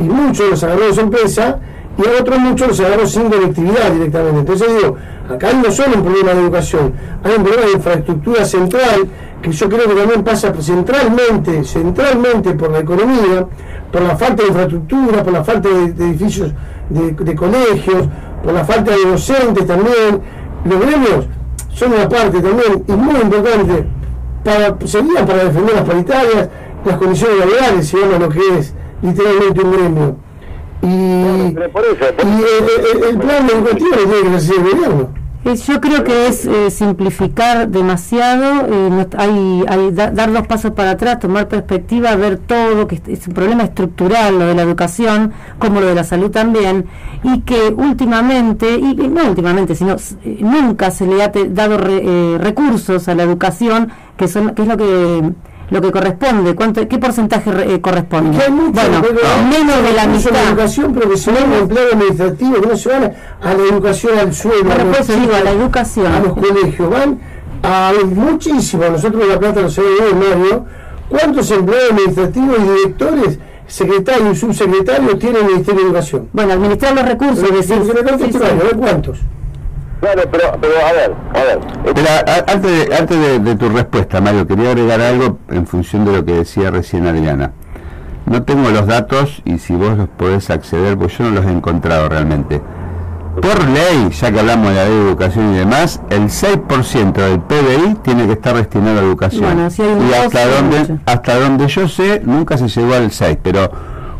Y 0.00 0.04
muchos 0.04 0.50
los 0.50 0.62
agarró 0.62 0.86
de 0.86 0.94
sorpresa 0.94 1.58
y 1.98 2.06
a 2.06 2.20
otros 2.20 2.38
muchos 2.38 2.68
los 2.68 2.80
agarró 2.80 3.06
sin 3.06 3.30
conectividad 3.30 3.90
directamente. 3.92 4.40
Entonces 4.40 4.68
digo, 4.76 4.96
acá 5.28 5.52
no 5.52 5.70
solo 5.70 5.96
un 5.96 6.02
problema 6.02 6.34
de 6.34 6.40
educación, 6.40 6.92
hay 7.24 7.34
un 7.36 7.42
problema 7.42 7.66
de 7.66 7.72
infraestructura 7.72 8.44
central, 8.44 9.08
que 9.42 9.52
yo 9.52 9.68
creo 9.68 9.88
que 9.88 9.94
también 9.94 10.24
pasa 10.24 10.52
centralmente, 10.60 11.64
centralmente 11.64 12.52
por 12.52 12.70
la 12.70 12.80
economía, 12.80 13.46
por 13.92 14.02
la 14.02 14.16
falta 14.16 14.42
de 14.42 14.48
infraestructura, 14.48 15.22
por 15.22 15.32
la 15.32 15.44
falta 15.44 15.68
de, 15.68 15.84
edificios 15.84 16.52
de, 16.90 17.34
colegios, 17.34 18.08
por 18.46 18.54
la 18.54 18.64
falta 18.64 18.92
de 18.92 19.04
docentes 19.04 19.66
también. 19.66 20.22
Los 20.64 20.80
gremios 20.80 21.26
son 21.74 21.92
una 21.92 22.08
parte 22.08 22.40
también 22.40 22.84
y 22.86 22.92
muy 22.92 23.20
importante 23.20 23.86
para 24.44 24.76
seguir 24.86 25.14
para 25.26 25.44
defender 25.44 25.74
las 25.74 25.84
paritarias, 25.84 26.48
las 26.84 26.96
condiciones 26.96 27.38
laborales, 27.40 27.88
si 27.88 27.96
vemos 27.96 28.20
lo 28.20 28.28
que 28.28 28.58
es 28.58 28.72
literalmente 29.02 29.60
un 29.60 29.72
gremio 29.72 30.16
y, 30.82 30.86
el, 31.46 31.70
plan 33.18 33.48
educativo 33.50 33.96
tiene 33.96 34.30
que 34.30 34.36
hacer 34.36 34.56
el 34.56 34.62
gobierno. 34.62 35.08
Yo 35.54 35.80
creo 35.80 36.02
que 36.02 36.26
es 36.26 36.44
eh, 36.44 36.72
simplificar 36.72 37.68
demasiado, 37.68 38.66
eh, 38.68 39.06
hay, 39.16 39.64
hay 39.68 39.92
dar 39.92 40.32
dos 40.32 40.44
pasos 40.48 40.72
para 40.72 40.90
atrás, 40.90 41.20
tomar 41.20 41.46
perspectiva, 41.46 42.16
ver 42.16 42.38
todo, 42.38 42.88
que 42.88 43.00
es 43.06 43.28
un 43.28 43.34
problema 43.34 43.62
estructural 43.62 44.40
lo 44.40 44.46
de 44.46 44.54
la 44.56 44.62
educación, 44.62 45.32
como 45.60 45.80
lo 45.80 45.86
de 45.86 45.94
la 45.94 46.02
salud 46.02 46.32
también, 46.32 46.86
y 47.22 47.42
que 47.42 47.68
últimamente, 47.68 48.76
y, 48.76 48.94
no 48.96 49.28
últimamente, 49.28 49.76
sino 49.76 49.94
eh, 50.24 50.38
nunca 50.40 50.90
se 50.90 51.06
le 51.06 51.22
ha 51.22 51.28
dado 51.28 51.78
recursos 52.38 53.06
a 53.06 53.14
la 53.14 53.22
educación, 53.22 53.92
que, 54.16 54.26
son, 54.26 54.52
que 54.52 54.62
es 54.62 54.68
lo 54.68 54.76
que 54.76 55.32
lo 55.70 55.80
que 55.80 55.90
corresponde, 55.90 56.54
¿cuánto, 56.54 56.86
¿qué 56.86 56.98
porcentaje 56.98 57.50
eh, 57.74 57.80
corresponde? 57.80 58.38
bueno, 58.48 59.02
menos 59.50 59.82
de 59.82 59.92
la 59.94 60.06
mitad. 60.06 60.30
La 60.32 60.50
educación 60.50 60.92
profesional 60.92 61.44
empleo 61.60 61.92
administrativo, 61.92 62.60
que 62.60 62.68
no 62.68 62.76
se 62.76 62.88
van 62.88 63.12
a, 63.42 63.54
la 63.54 63.62
educación 63.62 64.18
al 64.18 64.32
suelo, 64.32 64.70
a, 64.70 64.84
los 64.84 65.10
a 65.10 65.44
la 65.44 65.50
educación. 65.50 66.06
A 66.06 66.20
los 66.20 66.34
colegios, 66.34 66.90
van 66.90 67.18
a 67.62 67.92
muchísimo, 68.14 68.84
nosotros 68.88 69.22
en 69.22 69.28
La 69.28 69.38
Plata 69.38 69.62
lo 69.62 69.70
sabemos, 69.70 70.14
Mario, 70.14 70.64
¿cuántos 71.08 71.50
empleados 71.50 71.90
administrativos 71.90 72.56
y 72.58 72.62
directores 72.62 73.38
secretarios 73.66 74.36
y 74.36 74.40
subsecretarios 74.40 75.18
tiene 75.18 75.40
el 75.40 75.46
Ministerio 75.46 75.80
de 75.80 75.86
Educación? 75.88 76.28
Bueno, 76.32 76.52
administrar 76.52 76.94
los 76.94 77.04
recursos, 77.04 77.50
decir, 77.52 77.82
¿cuántos? 78.78 79.18
Claro, 80.00 80.22
pero, 80.30 80.58
pero 80.60 80.74
a 80.86 80.92
ver, 80.92 81.14
a 81.34 81.42
ver. 81.42 81.58
antes, 82.46 82.88
de, 82.88 82.96
antes 82.96 83.44
de, 83.44 83.56
tu 83.56 83.68
respuesta, 83.70 84.20
Mario, 84.20 84.46
quería 84.46 84.68
agregar 84.70 85.00
algo 85.00 85.38
en 85.48 85.66
función 85.66 86.04
de 86.04 86.12
lo 86.12 86.24
que 86.24 86.32
decía 86.32 86.70
recién 86.70 87.06
Adriana. 87.06 87.52
No 88.26 88.42
tengo 88.42 88.70
los 88.70 88.86
datos 88.86 89.40
y 89.44 89.58
si 89.58 89.74
vos 89.74 89.96
los 89.96 90.08
podés 90.08 90.50
acceder, 90.50 90.98
pues 90.98 91.16
yo 91.16 91.24
no 91.24 91.30
los 91.30 91.46
he 91.46 91.50
encontrado 91.50 92.08
realmente. 92.08 92.60
Por 93.40 93.68
ley, 93.68 94.10
ya 94.10 94.32
que 94.32 94.40
hablamos 94.40 94.70
de 94.70 94.74
la 94.74 94.84
de 94.84 95.00
educación 95.08 95.54
y 95.54 95.58
demás, 95.58 96.00
el 96.10 96.24
6% 96.24 97.12
del 97.12 97.40
PBI 97.40 97.94
tiene 98.02 98.26
que 98.26 98.32
estar 98.32 98.54
destinado 98.54 99.00
a 99.00 99.02
educación. 99.02 99.70
y 99.78 100.14
hasta 100.14 100.46
donde, 100.46 100.98
hasta 101.06 101.38
donde 101.38 101.68
yo 101.68 101.88
sé, 101.88 102.20
nunca 102.24 102.58
se 102.58 102.68
llegó 102.68 102.94
al 102.94 103.10
6, 103.10 103.38
pero 103.42 103.70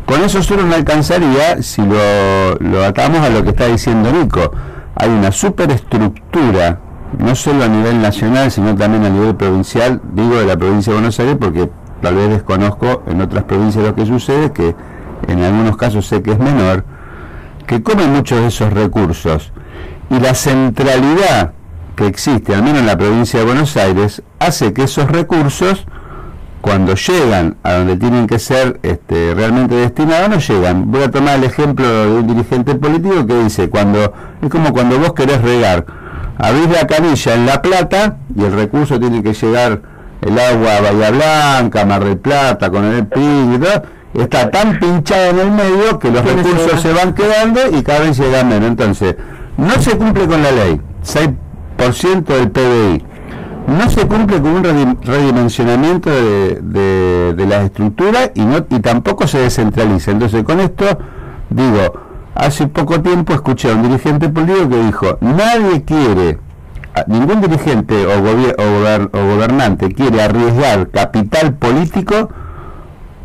con 0.05 0.23
eso 0.23 0.41
solo 0.41 0.63
no 0.63 0.73
alcanzaría 0.73 1.61
si 1.61 1.81
lo, 1.81 2.55
lo 2.59 2.83
atamos 2.83 3.19
a 3.19 3.29
lo 3.29 3.43
que 3.43 3.49
está 3.49 3.65
diciendo 3.65 4.11
Nico 4.11 4.51
hay 4.99 5.09
una 5.09 5.31
superestructura, 5.31 6.79
no 7.17 7.35
solo 7.35 7.63
a 7.63 7.67
nivel 7.67 8.01
nacional, 8.01 8.51
sino 8.51 8.75
también 8.75 9.05
a 9.05 9.09
nivel 9.09 9.35
provincial, 9.35 10.01
digo 10.13 10.35
de 10.35 10.45
la 10.45 10.57
provincia 10.57 10.91
de 10.91 10.99
Buenos 10.99 11.19
Aires 11.19 11.37
porque 11.39 11.69
tal 12.01 12.15
vez 12.15 12.29
desconozco 12.29 13.03
en 13.07 13.21
otras 13.21 13.43
provincias 13.43 13.83
lo 13.83 13.95
que 13.95 14.05
sucede, 14.05 14.51
que 14.51 14.75
en 15.27 15.43
algunos 15.43 15.77
casos 15.77 16.07
sé 16.07 16.21
que 16.21 16.31
es 16.31 16.39
menor, 16.39 16.83
que 17.65 17.83
come 17.83 18.07
muchos 18.07 18.39
de 18.39 18.47
esos 18.47 18.73
recursos. 18.73 19.51
Y 20.09 20.19
la 20.19 20.33
centralidad 20.33 21.53
que 21.95 22.07
existe, 22.07 22.55
al 22.55 22.63
menos 22.63 22.79
en 22.79 22.85
la 22.87 22.97
provincia 22.97 23.39
de 23.39 23.45
Buenos 23.45 23.75
Aires, 23.77 24.23
hace 24.39 24.73
que 24.73 24.83
esos 24.83 25.09
recursos 25.09 25.85
cuando 26.61 26.95
llegan 26.95 27.57
a 27.63 27.73
donde 27.73 27.97
tienen 27.97 28.27
que 28.27 28.39
ser 28.39 28.79
este, 28.83 29.33
realmente 29.35 29.75
destinados, 29.75 30.29
no 30.29 30.37
llegan. 30.39 30.91
Voy 30.91 31.03
a 31.03 31.11
tomar 31.11 31.37
el 31.37 31.43
ejemplo 31.43 31.87
de 31.87 32.19
un 32.19 32.27
dirigente 32.27 32.75
político 32.75 33.25
que 33.25 33.43
dice, 33.43 33.69
cuando 33.69 34.13
es 34.41 34.49
como 34.49 34.73
cuando 34.73 34.99
vos 34.99 35.13
querés 35.13 35.41
regar, 35.41 35.85
abrís 36.37 36.69
la 36.69 36.87
canilla 36.87 37.35
en 37.35 37.45
La 37.45 37.61
Plata 37.61 38.17
y 38.35 38.43
el 38.43 38.53
recurso 38.53 38.99
tiene 38.99 39.23
que 39.23 39.33
llegar 39.33 39.81
el 40.21 40.39
agua 40.39 40.77
a 40.77 40.81
Bahía 40.81 41.11
Blanca, 41.11 41.85
Mar 41.85 42.03
del 42.03 42.17
Plata, 42.17 42.69
con 42.69 42.85
el 42.85 43.05
PIN 43.05 43.53
y 43.55 43.59
todo, 43.59 43.83
está 44.15 44.49
tan 44.49 44.79
pinchado 44.79 45.29
en 45.29 45.39
el 45.39 45.51
medio 45.51 45.99
que 45.99 46.09
los 46.09 46.25
recursos 46.25 46.81
se 46.81 46.91
van 46.91 47.13
quedando 47.13 47.61
y 47.71 47.83
cada 47.83 47.99
vez 47.99 48.17
llegan 48.17 48.49
menos. 48.49 48.69
Entonces, 48.69 49.15
no 49.57 49.79
se 49.79 49.95
cumple 49.95 50.25
con 50.25 50.41
la 50.41 50.51
ley, 50.51 50.81
6% 51.03 52.25
del 52.25 52.51
PBI 52.51 53.16
no 53.67 53.89
se 53.89 54.07
cumple 54.07 54.41
con 54.41 54.51
un 54.51 54.97
redimensionamiento 55.03 56.09
de, 56.09 57.45
las 57.47 57.65
estructuras 57.65 58.31
y, 58.33 58.41
no, 58.41 58.65
y 58.69 58.79
tampoco 58.79 59.27
se 59.27 59.39
descentraliza. 59.39 60.11
Entonces, 60.11 60.43
con 60.43 60.59
esto 60.59 60.85
digo, 61.49 61.93
hace 62.33 62.67
poco 62.67 63.01
tiempo 63.01 63.33
escuché 63.33 63.69
a 63.69 63.75
un 63.75 63.83
dirigente 63.83 64.29
político 64.29 64.69
que 64.69 64.83
dijo, 64.83 65.17
nadie 65.21 65.83
quiere 65.83 66.39
ningún 67.07 67.41
dirigente 67.41 68.07
o, 68.07 68.17
o, 68.17 69.35
gobernante 69.35 69.93
quiere 69.93 70.21
arriesgar 70.21 70.89
capital 70.89 71.53
político 71.53 72.29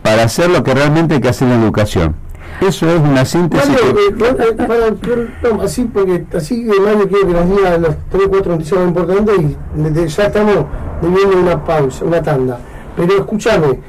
para 0.02 0.24
hacer 0.24 0.50
lo 0.50 0.62
que 0.62 0.74
realmente 0.74 1.14
hay 1.14 1.20
que 1.20 1.28
hacer 1.28 1.48
en 1.48 1.62
educación. 1.62 2.21
Eso 2.60 2.88
es 2.88 3.00
una 3.00 3.24
síntesis. 3.24 3.70
Eh, 3.70 5.28
así, 5.62 5.84
porque 5.84 6.26
así 6.36 6.64
de 6.64 6.78
Mario 6.80 7.08
quiero 7.08 7.26
que 7.26 7.34
nos 7.34 7.48
diga 7.48 7.78
los 7.78 7.96
3 8.10 8.28
4 8.28 8.52
noticias 8.52 8.80
importantes 8.80 9.36
y 9.40 10.06
ya 10.06 10.26
estamos 10.26 10.66
viviendo 11.00 11.38
una 11.38 11.64
pausa, 11.64 12.04
una 12.04 12.22
tanda. 12.22 12.60
Pero 12.96 13.16
escúchame, 13.18 13.80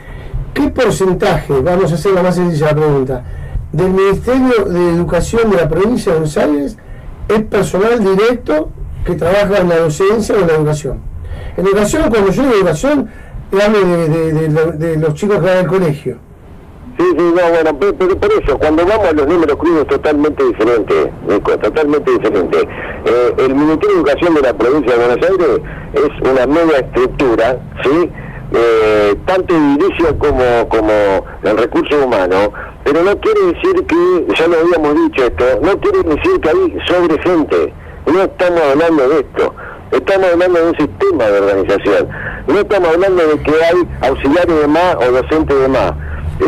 ¿qué 0.54 0.70
porcentaje, 0.70 1.54
vamos 1.62 1.92
a 1.92 1.96
hacer 1.96 2.14
la 2.14 2.24
más 2.24 2.36
sencilla 2.36 2.68
la 2.68 2.76
pregunta, 2.76 3.24
del 3.72 3.90
Ministerio 3.90 4.66
de 4.66 4.90
Educación 4.92 5.52
de 5.52 5.58
la 5.58 5.68
provincia 5.68 6.12
de 6.12 6.20
Buenos 6.20 6.38
Aires 6.38 6.78
es 7.28 7.42
personal 7.44 8.00
directo 8.00 8.70
que 9.06 9.16
trabaja 9.16 9.58
en 9.58 9.70
la 9.70 9.78
docencia 9.78 10.36
o 10.36 10.40
en 10.40 10.48
la 10.48 10.54
educación? 10.54 11.00
En 11.58 11.68
educación, 11.68 12.10
cuando 12.10 12.32
yo 12.32 12.44
digo 12.44 12.56
educación, 12.56 13.10
hablo 13.62 13.80
de, 14.78 14.98
los 14.98 15.14
chicos 15.14 15.38
que 15.38 15.46
van 15.46 15.58
al 15.58 15.68
colegio. 15.68 16.18
Sí, 16.98 17.06
sí, 17.18 17.34
no, 17.36 17.50
bueno, 17.50 17.80
pero, 17.80 18.18
por 18.20 18.32
eso, 18.32 18.58
cuando 18.60 18.86
vamos 18.86 19.08
a 19.08 19.14
los 19.14 19.28
números 19.28 19.58
crudos 19.58 19.88
totalmente 19.88 20.44
diferente, 20.44 21.12
totalmente 21.44 22.12
diferente. 22.12 22.68
Eh, 23.06 23.34
el 23.40 23.56
Ministerio 23.56 23.96
de 23.96 24.02
Educación 24.02 24.34
de 24.36 24.42
la 24.42 24.54
provincia 24.54 24.96
de 24.96 25.06
Buenos 25.06 25.30
Aires 25.30 25.60
es 25.94 26.30
una 26.30 26.46
nueva 26.46 26.78
estructura, 26.78 27.58
¿sí? 27.84 28.12
Eh, 28.56 29.16
tanto 29.26 29.56
edilicia 29.56 30.16
como, 30.20 30.70
como 30.70 31.26
el 31.42 31.58
recurso 31.58 32.06
humano, 32.06 32.54
pero 32.84 33.02
no 33.02 33.18
quiere 33.20 33.42
decir 33.48 33.84
que, 33.88 34.36
ya 34.38 34.48
lo 34.48 34.60
habíamos 34.60 34.94
dicho 35.10 35.26
esto, 35.26 35.46
no 35.64 35.80
quiere 35.80 36.04
decir 36.04 36.40
que 36.40 36.50
hay 36.50 36.78
sobre 36.86 37.20
gente, 37.24 37.74
no 38.06 38.22
estamos 38.22 38.62
hablando 38.62 39.10
de 39.10 39.20
esto, 39.22 39.56
estamos 39.90 40.28
hablando 40.34 40.60
de 40.60 40.70
un 40.70 40.78
sistema 40.78 41.24
de 41.26 41.40
organización, 41.40 42.10
no 42.46 42.60
estamos 42.60 42.90
hablando 42.90 43.28
de 43.28 43.42
que 43.42 43.52
hay 43.52 44.10
auxiliares 44.10 44.62
de 44.62 44.68
más 44.68 44.96
o 44.98 45.12
docentes 45.12 45.60
de 45.60 45.68
más, 45.70 45.94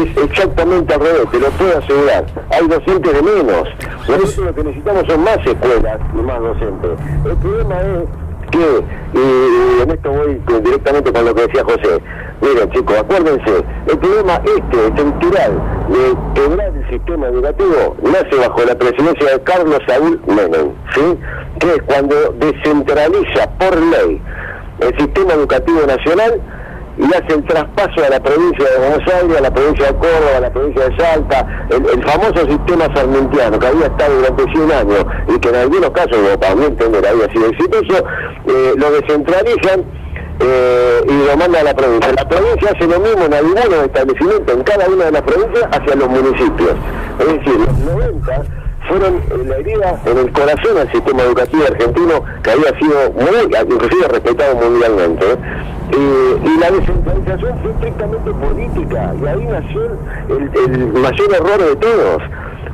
es 0.02 0.18
exactamente 0.18 0.94
al 0.94 1.00
revés, 1.00 1.32
te 1.32 1.40
lo 1.40 1.50
puedo 1.52 1.78
asegurar, 1.78 2.26
hay 2.52 2.68
docentes 2.68 3.14
de 3.14 3.22
menos, 3.22 3.70
nosotros 4.08 4.38
lo 4.38 4.56
que 4.56 4.64
necesitamos 4.64 5.04
son 5.08 5.24
más 5.24 5.38
escuelas 5.46 6.00
y 6.14 6.22
más 6.22 6.40
docentes, 6.40 6.92
el 7.26 7.38
problema 7.38 7.82
es 7.82 8.26
que, 8.52 8.84
y, 9.14 9.82
en 9.82 9.92
esto 9.92 10.12
voy 10.12 10.42
directamente 10.62 11.12
con 11.12 11.26
lo 11.26 11.36
que 11.36 11.42
decía 11.48 11.64
José, 11.64 12.02
miren 12.42 12.72
chicos, 12.72 12.98
acuérdense, 12.98 13.64
el 13.88 13.98
problema 13.98 14.42
este, 14.46 14.88
estructural, 14.88 15.62
de 15.90 16.42
quebrar 16.42 16.74
el 16.76 16.90
sistema 16.90 17.28
educativo, 17.28 17.96
nace 18.04 18.36
bajo 18.36 18.66
la 18.66 18.76
presidencia 18.76 19.32
de 19.32 19.44
Carlos 19.44 19.80
Saúl 19.88 20.22
Menem, 20.28 20.72
¿sí? 20.94 21.18
que 21.60 21.74
es 21.74 21.82
cuando 21.84 22.16
descentraliza 22.40 23.50
por 23.60 23.78
ley 23.78 24.22
el 24.80 24.98
sistema 25.00 25.34
educativo 25.34 25.82
nacional 25.88 26.42
y 26.98 27.04
hace 27.06 27.36
el 27.36 27.44
traspaso 27.46 28.06
a 28.06 28.10
la 28.10 28.20
provincia 28.22 28.66
de 28.70 28.78
Buenos 28.78 29.14
Aires, 29.14 29.38
a 29.38 29.42
la 29.42 29.54
provincia 29.54 29.88
de 29.88 29.94
Córdoba, 29.96 30.38
a 30.38 30.40
la 30.40 30.52
provincia 30.52 30.90
de 30.90 30.98
Salta, 30.98 31.68
el, 31.70 32.04
famoso 32.04 32.48
sistema 32.48 32.86
sarmentiano 32.96 33.60
que 33.60 33.68
había 33.68 33.86
estado 33.88 34.16
durante 34.16 34.44
100 34.44 34.72
años 34.72 35.06
y 35.28 35.40
que 35.40 35.50
en 35.50 35.56
algunos 35.56 35.90
casos, 35.92 36.18
para 36.40 36.56
mi 36.56 36.66
entender, 36.66 37.06
había 37.06 37.32
sido 37.32 37.48
exitoso, 37.48 38.06
eh, 38.48 38.74
lo 38.78 38.92
descentralizan 38.92 39.84
eh, 40.40 41.02
y 41.08 41.28
lo 41.28 41.38
manda 41.38 41.60
a 41.60 41.64
la 41.64 41.74
provincia. 41.74 42.14
La 42.14 42.28
provincia 42.28 42.72
hace 42.76 42.88
lo 42.88 43.00
mismo 43.00 43.26
en 43.26 43.34
algunos 43.34 43.66
establecimientos, 43.86 44.56
en 44.56 44.64
cada 44.64 44.88
una 44.88 45.06
de 45.06 45.12
las 45.12 45.22
provincias, 45.22 45.68
hacia 45.72 45.96
los 45.96 46.10
municipios. 46.10 46.76
Es 47.20 47.28
decir, 47.28 47.60
los 47.60 47.78
90 47.80 48.44
fueron 48.88 49.22
la 49.48 49.56
herida 49.58 50.00
en 50.06 50.18
el 50.18 50.32
corazón 50.32 50.76
del 50.76 50.92
sistema 50.92 51.24
educativo 51.24 51.64
argentino 51.66 52.24
que 52.44 52.52
había 52.52 52.80
sido 52.80 53.12
muy, 53.14 53.74
inclusive 53.74 54.08
respetado 54.08 54.56
mundialmente. 54.56 55.26
Eh, 55.26 55.38
y 55.98 56.60
la 56.60 56.72
descentralización 56.72 57.60
fue 57.62 57.72
estrictamente 57.72 58.32
política 58.32 59.14
y 59.22 59.28
ahí 59.28 59.46
nació 59.46 59.98
el, 60.30 60.88
mayor 60.94 61.34
error 61.34 61.70
de 61.70 61.76
todos. 61.78 62.24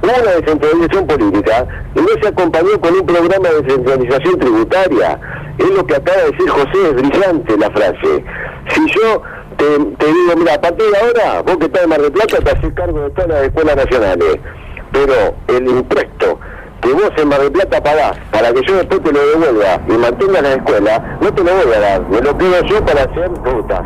Una 0.02 0.32
descentralización 0.32 1.06
política 1.06 1.68
no 1.94 2.08
se 2.22 2.28
acompañó 2.28 2.82
con 2.82 2.96
un 2.96 3.06
programa 3.06 3.50
de 3.50 3.62
descentralización 3.62 4.40
tributaria. 4.40 5.20
Es 5.60 5.70
lo 5.70 5.86
que 5.86 5.96
acaba 5.96 6.18
de 6.18 6.32
decir 6.32 6.50
José, 6.50 6.90
es 6.90 6.94
brillante 6.96 7.58
la 7.58 7.70
frase. 7.70 8.24
Si 8.70 8.82
yo 8.88 9.22
te, 9.58 9.66
digo, 10.06 10.36
mira, 10.38 10.56
a 10.56 10.62
partir 10.62 10.88
de 10.90 10.98
ahora, 10.98 11.42
vos 11.44 11.58
que 11.58 11.66
estás 11.66 11.84
en 11.84 11.90
Mar 11.90 12.02
del 12.02 12.12
Plata, 12.12 12.38
te 12.40 12.50
haces 12.50 12.74
cargo 12.74 13.02
de 13.02 13.10
todas 13.12 13.30
las 13.30 13.44
escuelas 13.44 13.76
nacionales, 13.76 14.38
pero 14.92 15.36
el 15.48 15.68
impuesto 15.68 16.40
que 16.82 16.94
vos 16.94 17.12
en 17.18 17.28
Mar 17.28 17.42
del 17.42 17.52
Plata 17.52 17.84
pagás 17.84 18.18
para 18.32 18.52
que 18.52 18.62
yo 18.68 18.76
después 18.76 19.04
te 19.04 19.12
lo 19.12 19.20
devuelva 19.20 19.80
y 19.88 19.92
mantenga 19.92 20.42
la 20.42 20.54
escuela, 20.54 21.18
no 21.22 21.34
te 21.34 21.44
lo 21.44 21.52
voy 21.54 21.74
a 21.76 21.80
dar, 21.80 22.10
me 22.10 22.22
lo 22.22 22.38
pido 22.38 22.62
yo 22.66 22.86
para 22.86 23.02
hacer 23.04 23.30
rutas. 23.44 23.82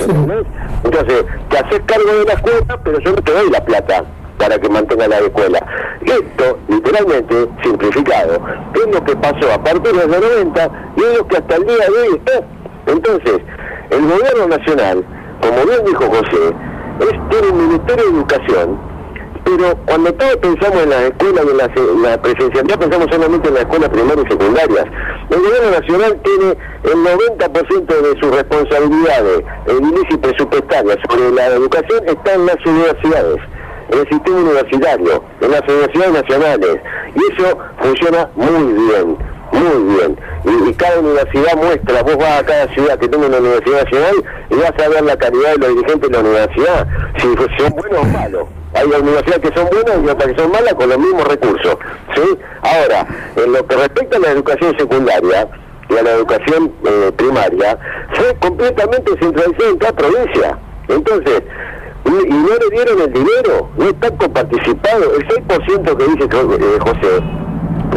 ¿Entendés? 0.00 0.46
Entonces, 0.84 1.24
te 1.48 1.58
haces 1.58 1.80
cargo 1.86 2.12
de 2.18 2.24
la 2.24 2.32
escuela, 2.32 2.80
pero 2.82 2.98
yo 3.00 3.10
no 3.12 3.22
te 3.22 3.32
doy 3.32 3.50
la 3.50 3.64
plata 3.64 4.04
para 4.38 4.58
que 4.58 4.68
mantenga 4.68 5.08
la 5.08 5.18
escuela. 5.18 5.58
Esto, 6.00 6.58
literalmente, 6.68 7.48
simplificado, 7.62 8.40
es 8.74 8.94
lo 8.94 9.04
que 9.04 9.16
pasó 9.16 9.52
a 9.52 9.62
partir 9.62 9.92
de 9.92 10.06
los 10.06 10.20
90 10.20 10.70
y 10.96 11.00
es 11.02 11.18
lo 11.18 11.26
que 11.26 11.36
hasta 11.36 11.56
el 11.56 11.66
día 11.66 11.76
de 11.76 11.90
hoy 11.90 12.22
está. 12.24 12.46
Entonces, 12.86 13.40
el 13.90 14.02
gobierno 14.02 14.56
nacional, 14.56 15.04
como 15.42 15.64
bien 15.66 15.84
dijo 15.84 16.04
José, 16.04 16.54
es, 17.00 17.28
tiene 17.30 17.48
un 17.52 17.68
Ministerio 17.68 18.04
de 18.04 18.10
Educación 18.10 18.87
pero 19.56 19.74
cuando 19.86 20.12
todos 20.14 20.36
pensamos 20.36 20.82
en 20.82 20.90
la 20.90 21.06
escuela 21.06 21.42
y 21.42 21.50
en 21.50 22.02
la, 22.02 22.20
presencialidad, 22.20 22.78
pensamos 22.78 23.08
solamente 23.10 23.48
en 23.48 23.54
la 23.54 23.60
escuela 23.60 23.90
primaria 23.90 24.24
y 24.26 24.30
secundaria. 24.30 24.84
El 25.30 25.40
gobierno 25.40 25.70
nacional 25.70 26.20
tiene 26.22 26.56
el 26.84 27.48
90% 27.48 27.86
de 27.86 28.20
sus 28.20 28.34
responsabilidades 28.34 29.42
en 29.66 29.84
inicio 29.86 30.20
presupuestaria 30.20 30.96
sobre 31.08 31.30
la 31.32 31.46
educación 31.46 32.08
está 32.08 32.34
en 32.34 32.46
las 32.46 32.56
universidades 32.66 33.36
en 33.90 34.00
el 34.00 34.08
sistema 34.10 34.36
universitario, 34.36 35.24
en 35.40 35.50
las 35.50 35.62
universidades 35.62 36.12
nacionales. 36.12 36.76
Y 37.14 37.32
eso 37.32 37.58
funciona 37.80 38.28
muy 38.34 38.72
bien, 38.74 39.16
muy 39.52 39.94
bien. 39.94 40.18
Y, 40.44 40.72
cada 40.74 41.00
universidad 41.00 41.56
muestra, 41.56 42.02
vos 42.02 42.16
vas 42.16 42.40
a 42.40 42.46
cada 42.46 42.68
ciudad 42.74 42.98
que 42.98 43.08
tenga 43.08 43.26
una 43.26 43.38
universidad 43.38 43.84
nacional 43.84 44.14
y 44.50 44.54
vas 44.54 44.72
a 44.78 44.88
ver 44.88 45.02
la 45.02 45.16
calidad 45.16 45.52
de 45.52 45.58
los 45.58 45.68
dirigentes 45.68 46.10
de 46.10 46.16
la 46.16 46.20
universidad, 46.20 46.86
si 47.16 47.26
son 47.58 47.72
buenos 47.72 48.00
o 48.00 48.04
malos. 48.04 48.44
Hay 48.74 48.86
universidades 48.86 49.40
que 49.50 49.58
son 49.58 49.68
buenas 49.70 49.96
y 50.04 50.08
otras 50.08 50.32
que 50.32 50.40
son 50.40 50.52
malas 50.52 50.74
con 50.74 50.88
los 50.88 50.98
mismos 50.98 51.24
recursos. 51.26 51.76
¿sí? 52.14 52.38
Ahora, 52.62 53.06
en 53.36 53.52
lo 53.52 53.66
que 53.66 53.76
respecta 53.76 54.16
a 54.18 54.20
la 54.20 54.30
educación 54.30 54.76
secundaria 54.78 55.48
y 55.88 55.96
a 55.96 56.02
la 56.02 56.10
educación 56.12 56.72
eh, 56.84 57.12
primaria, 57.16 57.78
fue 58.12 58.36
completamente 58.40 59.12
centralizada 59.20 59.70
en 59.70 59.78
cada 59.78 59.92
provincia. 59.94 60.58
Entonces, 60.88 61.42
y, 62.04 62.10
no 62.10 62.48
le 62.48 62.70
dieron 62.70 63.00
el 63.00 63.12
dinero, 63.12 63.70
no 63.76 63.88
están 63.88 64.16
coparticipados. 64.16 65.08
El 65.18 65.28
6% 65.28 65.96
que 65.96 66.04
dice 66.04 66.24
eh, 66.24 66.78
José, 66.80 67.22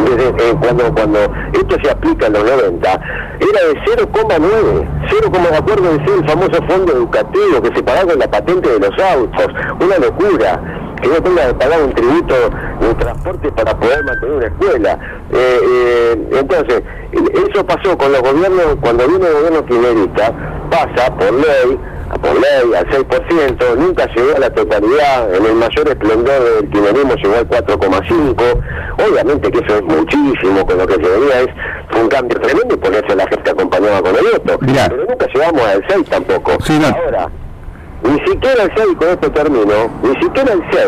desde, 0.05 0.29
eh, 0.29 0.55
cuando, 0.59 0.93
cuando 0.93 1.19
esto 1.53 1.77
se 1.83 1.91
aplica 1.91 2.27
en 2.27 2.33
los 2.33 2.43
90, 2.43 2.89
era 2.89 3.67
de 3.67 4.05
0,9, 4.07 4.87
0, 5.09 5.29
de 5.51 5.57
acuerdo 5.57 5.83
de 5.83 6.13
el 6.13 6.29
famoso 6.29 6.63
fondo 6.67 6.93
educativo 6.93 7.61
que 7.61 7.75
se 7.75 7.83
pagaba 7.83 8.11
con 8.11 8.19
la 8.19 8.29
patente 8.29 8.69
de 8.69 8.79
los 8.79 8.99
autos, 9.03 9.47
una 9.79 9.97
locura, 9.97 10.61
que 11.01 11.07
no 11.09 11.21
tenga 11.21 11.47
que 11.47 11.53
pagar 11.55 11.83
un 11.83 11.93
tributo 11.93 12.35
de 12.79 12.93
transporte 12.95 13.51
para 13.51 13.79
poder 13.79 14.03
mantener 14.03 14.35
una 14.35 14.47
escuela. 14.47 14.99
Eh, 15.31 15.59
eh, 15.63 16.29
entonces, 16.39 16.83
eso 17.11 17.65
pasó 17.65 17.97
con 17.97 18.11
los 18.11 18.21
gobiernos, 18.21 18.75
cuando 18.81 19.07
vino 19.07 19.25
el 19.25 19.33
gobierno 19.33 19.65
kirchnerista, 19.65 20.31
pasa 20.69 21.15
por 21.15 21.33
ley, 21.33 21.79
por 22.19 22.33
ley 22.33 22.73
al 22.77 22.87
6%, 22.87 23.77
nunca 23.77 24.05
llegó 24.13 24.35
a 24.35 24.39
la 24.39 24.49
totalidad, 24.49 25.35
en 25.35 25.45
el 25.45 25.55
mayor 25.55 25.87
esplendor 25.87 26.43
del 26.43 26.69
kirchnerismo 26.69 27.15
llegó 27.15 27.35
al 27.35 27.47
4,5%, 27.47 28.63
obviamente 29.07 29.51
que 29.51 29.59
eso 29.59 29.75
es 29.77 29.83
muchísimo, 29.83 30.65
con 30.65 30.77
lo 30.77 30.87
que 30.87 30.93
se 30.95 31.19
veía 31.19 31.41
es 31.41 31.47
fue 31.89 32.01
un 32.01 32.09
cambio 32.09 32.39
tremendo 32.39 32.75
y 32.75 32.77
por 32.77 32.93
eso 32.93 33.15
la 33.15 33.27
gente 33.27 33.49
acompañaba 33.49 34.01
con 34.01 34.15
el 34.15 34.23
voto, 34.23 34.59
pero 34.59 35.05
nunca 35.07 35.27
llegamos 35.33 35.61
al 35.61 35.85
6 35.89 36.09
tampoco. 36.09 36.57
Ahora, 37.05 37.29
ni 38.03 38.19
siquiera 38.25 38.63
el 38.63 38.71
6, 38.75 38.87
con 38.97 39.07
esto 39.09 39.31
termino, 39.31 39.91
ni 40.03 40.21
siquiera 40.21 40.53
el 40.53 40.63
6 40.71 40.87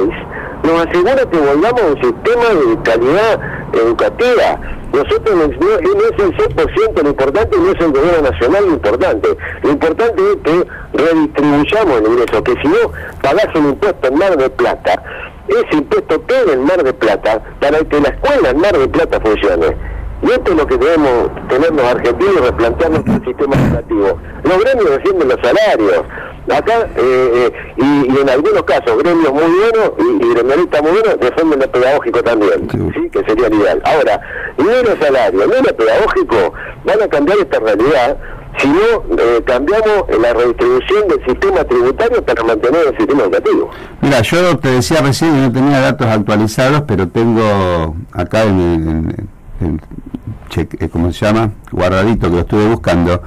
nos 0.63 0.87
asegura 0.87 1.25
que 1.29 1.37
volvamos 1.37 1.81
a 1.81 1.85
un 1.87 2.01
sistema 2.01 2.45
de 2.49 2.83
calidad 2.83 3.39
educativa. 3.73 4.59
Nosotros 4.93 5.35
no, 5.35 5.45
es 5.45 6.19
el 6.19 6.37
6% 6.37 7.01
lo 7.01 7.09
importante, 7.09 7.57
no 7.57 7.71
es 7.71 7.81
el 7.81 7.91
gobierno 7.91 8.29
nacional 8.29 8.63
lo 8.67 8.73
importante. 8.73 9.29
Lo 9.63 9.71
importante 9.71 10.21
es 10.21 10.37
que 10.43 10.67
redistribuyamos 10.93 11.99
el 11.99 12.07
ingreso, 12.11 12.43
que 12.43 12.53
si 12.61 12.67
no 12.67 12.91
pagás 13.23 13.47
un 13.55 13.69
impuesto 13.69 14.07
en 14.07 14.15
Mar 14.19 14.37
de 14.37 14.49
Plata, 14.51 15.03
ese 15.47 15.77
impuesto 15.77 16.23
queda 16.27 16.53
en 16.53 16.63
Mar 16.63 16.83
de 16.83 16.93
Plata 16.93 17.41
para 17.59 17.79
que 17.79 17.99
la 17.99 18.09
escuela 18.09 18.51
en 18.51 18.57
Mar 18.59 18.77
de 18.77 18.87
Plata 18.87 19.19
funcione. 19.19 19.75
Y 20.21 20.31
esto 20.31 20.51
es 20.51 20.57
lo 20.57 20.67
que 20.67 20.77
debemos 20.77 21.29
tener 21.49 21.71
los 21.73 21.85
argentinos, 21.85 22.41
replantear 22.41 22.91
nuestro 22.91 23.25
sistema 23.25 23.55
educativo. 23.55 24.19
Los 24.43 24.59
gremios 24.59 25.25
los 25.25 25.39
salarios, 25.41 26.03
Acá, 26.51 26.87
eh, 26.97 27.51
eh, 27.51 27.51
y, 27.77 28.19
en 28.19 28.29
algunos 28.29 28.63
casos, 28.63 28.97
gremios 29.01 29.31
muy 29.31 29.43
buenos 29.43 29.91
y, 29.97 30.25
y 30.25 30.33
gremialistas 30.33 30.81
muy 30.81 30.91
buenos 30.91 31.19
defienden 31.19 31.59
lo 31.59 31.71
pedagógico 31.71 32.23
también, 32.23 32.67
sí. 32.93 33.09
que 33.09 33.23
sería 33.23 33.47
ideal. 33.47 33.81
Ahora, 33.85 34.21
dinero 34.57 34.95
salario, 34.99 35.47
dinero 35.47 35.75
pedagógico, 35.75 36.53
van 36.83 37.01
a 37.01 37.07
cambiar 37.07 37.37
esta 37.39 37.59
realidad 37.59 38.17
si 38.57 38.67
no 38.67 39.17
eh, 39.17 39.41
cambiamos 39.45 40.05
la 40.21 40.33
redistribución 40.33 41.07
del 41.07 41.25
sistema 41.25 41.63
tributario 41.63 42.23
para 42.23 42.43
mantener 42.43 42.87
el 42.87 42.97
sistema 42.97 43.23
educativo. 43.23 43.71
Mira, 44.01 44.21
yo 44.21 44.57
te 44.57 44.69
decía 44.69 45.01
recién 45.01 45.33
que 45.33 45.41
no 45.41 45.51
tenía 45.51 45.79
datos 45.79 46.07
actualizados, 46.07 46.83
pero 46.87 47.07
tengo 47.07 47.95
acá 48.11 48.43
en, 48.43 49.29
el 49.59 50.89
¿cómo 50.91 51.11
se 51.11 51.25
llama? 51.25 51.51
Guardadito 51.71 52.27
que 52.29 52.35
lo 52.35 52.41
estuve 52.41 52.67
buscando. 52.67 53.21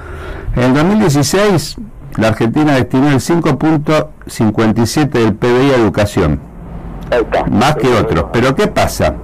En 0.55 0.63
el 0.63 0.75
2016 0.75 1.77
la 2.17 2.29
Argentina 2.29 2.75
destinó 2.75 3.09
el 3.09 3.21
5.57 3.21 5.09
del 5.11 5.35
PBI 5.35 5.73
a 5.73 5.77
educación. 5.77 6.41
Más 7.51 7.77
que 7.77 7.89
otros. 7.89 8.27
Pero 8.33 8.55
¿qué 8.55 8.67
pasa? 8.67 9.15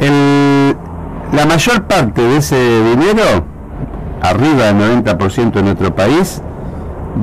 El, 0.00 0.76
la 1.32 1.46
mayor 1.46 1.84
parte 1.84 2.22
de 2.22 2.38
ese 2.38 2.56
dinero, 2.84 3.44
arriba 4.22 4.72
del 4.72 5.04
90% 5.04 5.58
en 5.58 5.64
nuestro 5.64 5.94
país, 5.94 6.42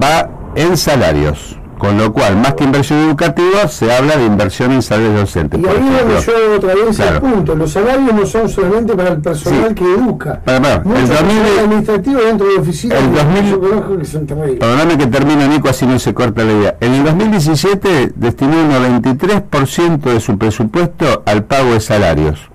va 0.02 0.30
en 0.56 0.78
salarios. 0.78 1.60
Con 1.84 1.98
lo 1.98 2.14
cual, 2.14 2.38
más 2.38 2.54
que 2.54 2.64
inversión 2.64 3.00
educativa, 3.00 3.68
se 3.68 3.92
habla 3.92 4.16
de 4.16 4.26
inversión 4.26 4.72
en 4.72 4.82
salarios 4.82 5.16
docentes. 5.16 5.60
Y 5.60 5.66
ahí 5.66 5.74
donde 5.74 6.22
yo 6.26 6.56
otra 6.56 6.76
vez 6.76 6.98
el 6.98 7.20
punto. 7.20 7.56
Los 7.56 7.72
salarios 7.74 8.14
no 8.14 8.26
son 8.26 8.48
solamente 8.48 8.96
para 8.96 9.10
el 9.10 9.18
personal 9.18 9.76
que 9.76 9.84
educa. 9.84 10.40
Para, 10.46 10.62
para, 10.62 11.00
el 11.02 11.08
2000, 11.10 11.60
administrativo 11.60 12.22
dentro 12.22 12.48
de 12.48 12.56
oficinas. 12.56 13.00
El 13.00 13.14
2000, 13.14 14.00
que 14.00 14.06
son 14.06 14.26
Perdóname 14.26 14.98
que 14.98 15.08
termine, 15.08 15.46
Nico, 15.50 15.68
así 15.68 15.86
no 15.86 16.00
se 16.00 16.14
corta 16.14 16.46
la 16.46 16.54
idea. 16.54 16.78
En 16.80 16.94
el 16.94 17.04
2017 17.04 18.14
destinó 18.16 18.54
un 18.62 18.72
93% 19.12 20.00
de 20.04 20.22
su 20.22 20.38
presupuesto 20.38 21.24
al 21.26 21.44
pago 21.44 21.74
de 21.74 21.82
salarios. 21.82 22.50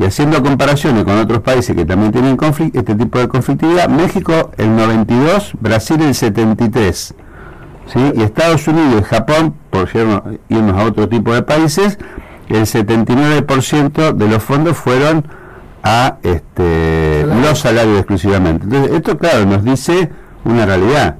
Y 0.00 0.06
haciendo 0.06 0.42
comparaciones 0.42 1.04
con 1.04 1.18
otros 1.18 1.40
países 1.40 1.76
que 1.76 1.84
también 1.84 2.12
tienen 2.12 2.38
este 2.72 2.94
tipo 2.94 3.18
de 3.18 3.28
conflictividad, 3.28 3.90
México 3.90 4.52
el 4.56 4.74
92, 4.74 5.52
Brasil 5.60 6.00
el 6.00 6.14
73. 6.14 7.14
¿Sí? 7.86 8.00
y 8.14 8.22
Estados 8.22 8.66
Unidos 8.68 9.02
y 9.02 9.04
Japón, 9.04 9.54
por 9.70 9.88
irnos 10.48 10.76
a 10.76 10.84
otro 10.84 11.08
tipo 11.08 11.32
de 11.32 11.42
países, 11.42 11.98
el 12.48 12.62
79% 12.62 14.12
de 14.12 14.28
los 14.28 14.42
fondos 14.42 14.76
fueron 14.76 15.26
a 15.82 16.16
este, 16.22 17.26
los 17.26 17.58
salarios 17.58 17.98
exclusivamente. 17.98 18.64
Entonces, 18.64 18.92
esto, 18.92 19.18
claro, 19.18 19.44
nos 19.44 19.62
dice 19.64 20.10
una 20.44 20.66
realidad. 20.66 21.16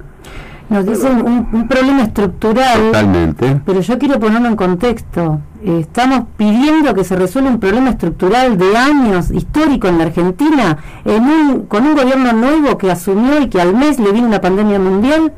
Nos 0.69 0.85
dice 0.85 1.07
un, 1.07 1.67
problema 1.67 2.03
estructural. 2.03 2.87
Totalmente. 2.87 3.61
Pero 3.63 3.81
yo 3.81 3.99
quiero 3.99 4.19
ponerlo 4.19 4.47
en 4.47 4.55
contexto. 4.55 5.39
estamos 5.63 6.23
pidiendo 6.35 6.95
que 6.95 7.03
se 7.03 7.15
resuelva 7.15 7.51
un 7.51 7.59
problema 7.59 7.91
estructural 7.91 8.57
de 8.57 8.75
años, 8.75 9.29
histórico 9.29 9.87
en 9.87 9.99
la 9.99 10.05
Argentina, 10.05 10.77
en 11.05 11.23
un, 11.23 11.65
con 11.67 11.85
un 11.85 11.95
gobierno 11.95 12.33
nuevo 12.33 12.79
que 12.79 12.89
asumió 12.89 13.39
y 13.41 13.49
que 13.49 13.61
al 13.61 13.75
mes 13.75 13.99
le 13.99 14.11
vino 14.11 14.25
una 14.25 14.41
pandemia 14.41 14.79
mundial 14.79 15.33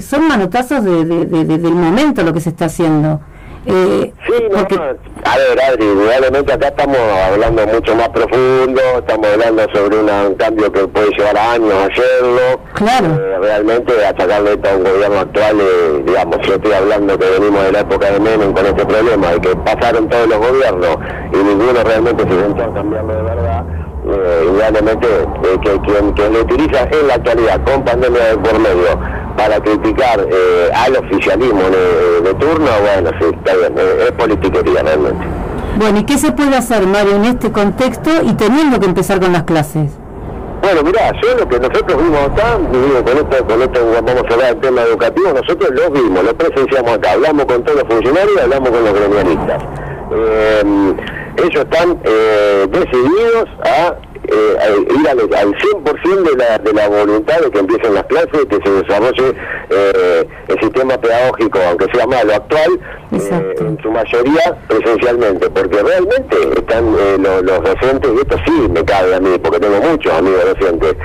son 0.00 0.28
manotazos 0.28 0.84
de, 0.84 1.04
del 1.04 1.74
momento 1.74 2.22
lo 2.22 2.32
que 2.32 2.40
se 2.40 2.50
está 2.50 2.66
haciendo. 2.66 3.20
Eh, 3.66 4.12
sí, 4.26 4.32
no, 4.50 4.60
a 4.60 5.36
ver, 5.36 5.60
Adri, 5.60 5.84
indudablemente 5.84 6.52
acá 6.52 6.68
estamos 6.68 6.96
hablando 6.96 7.66
mucho 7.66 7.94
más 7.96 8.08
profundo, 8.08 8.80
estamos 8.96 9.26
hablando 9.26 9.66
sobre 9.74 9.98
un 9.98 10.34
cambio 10.36 10.72
que 10.72 10.88
puede 10.88 11.10
llevar 11.10 11.36
años 11.36 11.74
hacerlo. 11.74 12.60
Claro. 12.74 13.08
Eh, 13.08 13.38
realmente 13.42 14.06
achacarle 14.06 14.52
esto 14.52 14.70
a 14.70 14.76
un 14.76 14.84
gobierno 14.84 15.18
actual, 15.18 15.60
eh, 15.60 16.02
digamos, 16.06 16.38
yo 16.46 16.54
estoy 16.54 16.72
hablando 16.72 17.18
que 17.18 17.26
venimos 17.28 17.62
de 17.64 17.72
la 17.72 17.80
época 17.80 18.10
de 18.10 18.20
Menem 18.20 18.52
con 18.54 18.64
este 18.64 18.86
problema 18.86 19.34
y 19.36 19.40
que 19.40 19.56
pasaron 19.56 20.08
todos 20.08 20.28
los 20.28 20.38
gobiernos 20.38 20.96
y 21.32 21.36
ninguno 21.36 21.84
realmente 21.84 22.22
se 22.22 22.40
sentó 22.40 22.64
a 22.64 22.74
cambiarlo 22.74 23.14
de 23.16 23.22
verdad. 23.22 23.64
Eh, 24.06 24.44
indudablemente 24.46 25.06
eh, 25.06 25.58
que 25.62 25.80
quien, 25.80 26.12
quien 26.12 26.32
lo 26.32 26.40
utiliza 26.40 26.84
en 26.84 27.08
la 27.08 27.14
actualidad 27.14 27.60
con 27.64 27.84
pandemia 27.84 28.24
de 28.24 28.38
por 28.38 28.58
medio 28.58 28.98
para 29.38 29.60
criticar 29.60 30.18
eh, 30.20 30.68
al 30.74 30.96
oficialismo 30.96 31.62
de, 31.62 32.34
turno, 32.34 32.66
bueno, 32.82 33.10
sí, 33.20 33.26
está 33.32 33.56
bien, 33.56 33.72
eh, 33.78 34.06
es 34.06 34.12
politiquería 34.12 34.82
realmente. 34.82 35.24
Bueno, 35.76 36.00
¿y 36.00 36.04
qué 36.04 36.18
se 36.18 36.32
puede 36.32 36.56
hacer, 36.56 36.84
Mario, 36.86 37.14
en 37.14 37.24
este 37.24 37.52
contexto 37.52 38.10
y 38.24 38.34
teniendo 38.34 38.80
que 38.80 38.86
empezar 38.86 39.20
con 39.20 39.32
las 39.32 39.44
clases? 39.44 39.96
Bueno, 40.60 40.82
mirá, 40.82 41.12
yo 41.22 41.36
lo 41.38 41.48
que 41.48 41.60
nosotros 41.60 42.02
vimos 42.02 42.20
acá, 42.20 42.58
con 42.58 43.16
esto, 43.16 43.46
con 43.46 43.62
esto 43.62 43.80
vamos 44.04 44.24
a 44.28 44.34
hablar 44.34 44.48
del 44.54 44.60
tema 44.60 44.82
educativo, 44.82 45.28
nosotros 45.28 45.70
lo 45.70 45.90
vimos, 45.92 46.24
lo 46.24 46.34
presenciamos 46.36 46.92
acá, 46.94 47.12
hablamos 47.12 47.44
con 47.44 47.62
todos 47.62 47.78
los 47.78 47.94
funcionarios, 47.94 48.42
hablamos 48.42 48.70
con 48.70 48.84
los 48.84 48.92
gremialistas. 48.92 49.62
Eh, 50.10 50.62
ellos 51.36 51.64
están 51.64 52.00
decididos 52.72 53.48
a 53.62 53.94
eh, 54.24 54.86
ir 55.00 55.08
al, 55.08 55.18
100% 55.18 56.30
de 56.30 56.36
la, 56.36 56.58
de 56.58 56.72
la 56.72 56.88
voluntad 56.88 57.40
de 57.40 57.50
que 57.50 57.58
empiecen 57.58 57.94
las 57.94 58.04
clases, 58.04 58.46
que 58.46 58.58
se 58.64 58.70
desarrolle 58.82 59.34
eh, 59.70 60.28
el 60.48 60.60
sistema 60.60 60.98
pedagógico, 60.98 61.58
aunque 61.68 61.86
sea 61.92 62.06
malo 62.06 62.34
actual, 62.34 62.80
eh, 63.12 63.54
en 63.60 63.78
su 63.82 63.90
mayoría 63.90 64.56
presencialmente, 64.66 65.50
porque 65.50 65.82
realmente 65.82 66.36
están 66.56 66.94
eh, 66.98 67.18
los, 67.18 67.62
docentes, 67.62 68.10
y 68.14 68.18
esto 68.18 68.36
sí 68.46 68.68
me 68.70 68.84
cabe 68.84 69.14
a 69.14 69.20
mí, 69.20 69.38
porque 69.42 69.60
tengo 69.60 69.80
muchos 69.80 70.12
amigos 70.12 70.44
docentes, 70.58 70.96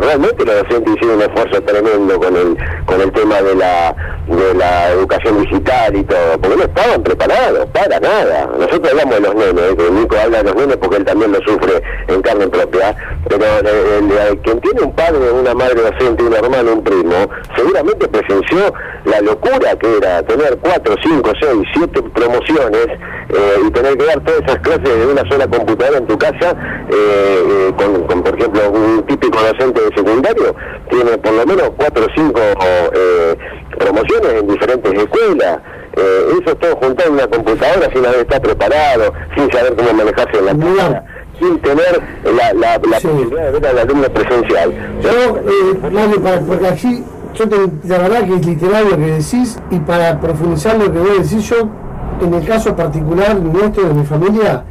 realmente 0.00 0.44
los 0.44 0.56
docentes 0.62 0.94
hicieron 0.96 1.16
un 1.16 1.22
esfuerzo 1.22 1.62
tremendo 1.62 2.18
con 2.18 2.36
el, 2.36 2.56
con 2.86 3.00
el 3.00 3.12
tema 3.12 3.42
de 3.42 3.54
la, 3.54 3.94
de 4.26 4.54
la 4.54 4.90
educación 4.90 5.42
digital 5.42 5.96
y 5.96 6.04
todo, 6.04 6.38
porque 6.40 6.56
no 6.56 6.62
estaban 6.64 7.02
preparados 7.02 7.66
para 7.66 8.00
nada. 8.00 8.50
Nosotros 8.58 8.90
hablamos 8.90 9.14
de 9.14 9.20
los 9.20 9.34
nenes, 9.34 9.74
que 9.76 9.90
Nico 9.90 10.16
habla 10.16 10.38
de 10.38 10.44
los 10.44 10.54
nenes 10.56 10.76
porque 10.78 10.96
él 10.96 11.04
también 11.04 11.32
lo 11.32 11.38
sufre 11.42 11.82
en 12.16 12.22
carne 12.22 12.48
propia, 12.48 12.96
pero 13.28 13.44
quien 14.42 14.60
tiene 14.60 14.82
un 14.82 14.92
padre, 14.94 15.30
una 15.30 15.54
madre 15.54 15.80
docente, 15.82 16.22
un 16.22 16.34
hermano, 16.34 16.72
un 16.74 16.84
primo, 16.84 17.28
seguramente 17.54 18.08
presenció 18.08 18.72
la 19.04 19.20
locura 19.20 19.76
que 19.78 19.96
era 19.98 20.22
tener 20.22 20.58
cuatro, 20.58 20.94
cinco, 21.02 21.30
seis, 21.40 21.62
siete 21.74 22.02
promociones 22.02 22.86
eh, 23.28 23.56
y 23.66 23.70
tener 23.70 23.96
que 23.96 24.04
dar 24.04 24.20
todas 24.20 24.40
esas 24.42 24.58
clases 24.58 24.84
de 24.84 25.06
una 25.06 25.22
sola 25.30 25.46
computadora 25.46 25.98
en 25.98 26.06
tu 26.06 26.18
casa, 26.18 26.56
eh, 26.90 27.68
eh, 27.70 27.72
con, 27.76 28.22
por 28.22 28.38
ejemplo, 28.38 28.70
un 28.70 29.06
típico 29.06 29.38
docente 29.38 29.80
de 29.80 29.96
secundario 29.96 30.54
tiene 30.90 31.18
por 31.18 31.32
lo 31.32 31.46
menos 31.46 31.70
cuatro 31.76 32.04
o 32.04 32.08
cinco 32.16 32.40
promociones 33.78 34.32
en 34.40 34.46
diferentes 34.48 34.92
escuelas. 34.92 35.58
eso 35.96 36.56
todo 36.56 36.76
juntado 36.76 37.08
en 37.08 37.14
una 37.14 37.26
computadora 37.26 37.88
sin 37.92 38.04
haber 38.04 38.20
estado 38.20 38.42
preparado, 38.42 39.12
sin 39.36 39.50
saber 39.52 39.74
cómo 39.76 39.92
manejarse 39.92 40.38
en 40.38 40.46
la 40.46 40.54
casa 40.54 41.04
sin 41.38 41.58
tener 41.60 42.02
la, 42.24 42.52
la, 42.54 42.80
posibilidad 42.80 43.44
de 43.44 43.50
ver 43.52 43.66
al 43.66 43.78
alumno 43.78 44.08
presencial. 44.08 44.72
Yo, 45.02 45.36
eh, 45.36 46.42
porque 46.46 46.68
aquí, 46.68 47.04
yo 47.34 47.48
te, 47.48 47.56
la 47.84 47.98
verdad 47.98 48.26
que 48.26 48.34
es 48.36 48.46
literal 48.46 48.84
lo 48.90 48.96
que 48.96 49.06
decís, 49.06 49.58
y 49.70 49.78
para 49.80 50.20
profundizar 50.20 50.78
lo 50.78 50.90
que 50.90 50.98
voy 50.98 51.10
a 51.10 51.18
decir 51.20 51.40
yo, 51.40 51.68
en 52.20 52.34
el 52.34 52.46
caso 52.46 52.74
particular 52.74 53.38
nuestro, 53.38 53.88
de 53.88 53.94
mi 53.94 54.04
familia, 54.04 54.64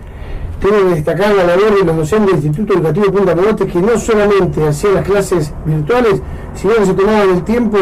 tengo 0.59 0.77
que 0.77 0.95
destacar 0.95 1.35
la 1.35 1.43
labor 1.43 1.77
de 1.77 1.85
los 1.85 1.95
docentes 1.97 2.37
del 2.37 2.45
Instituto 2.45 2.73
Educativo 2.73 3.11
Punta 3.11 3.35
Pelote, 3.35 3.67
que 3.67 3.79
no 3.79 3.99
solamente 3.99 4.67
hacían 4.67 4.95
las 4.95 5.05
clases 5.05 5.53
virtuales, 5.65 6.21
sino 6.55 6.73
que 6.75 6.85
se 6.85 6.93
tomaban 6.93 7.29
el 7.29 7.43
tiempo, 7.43 7.77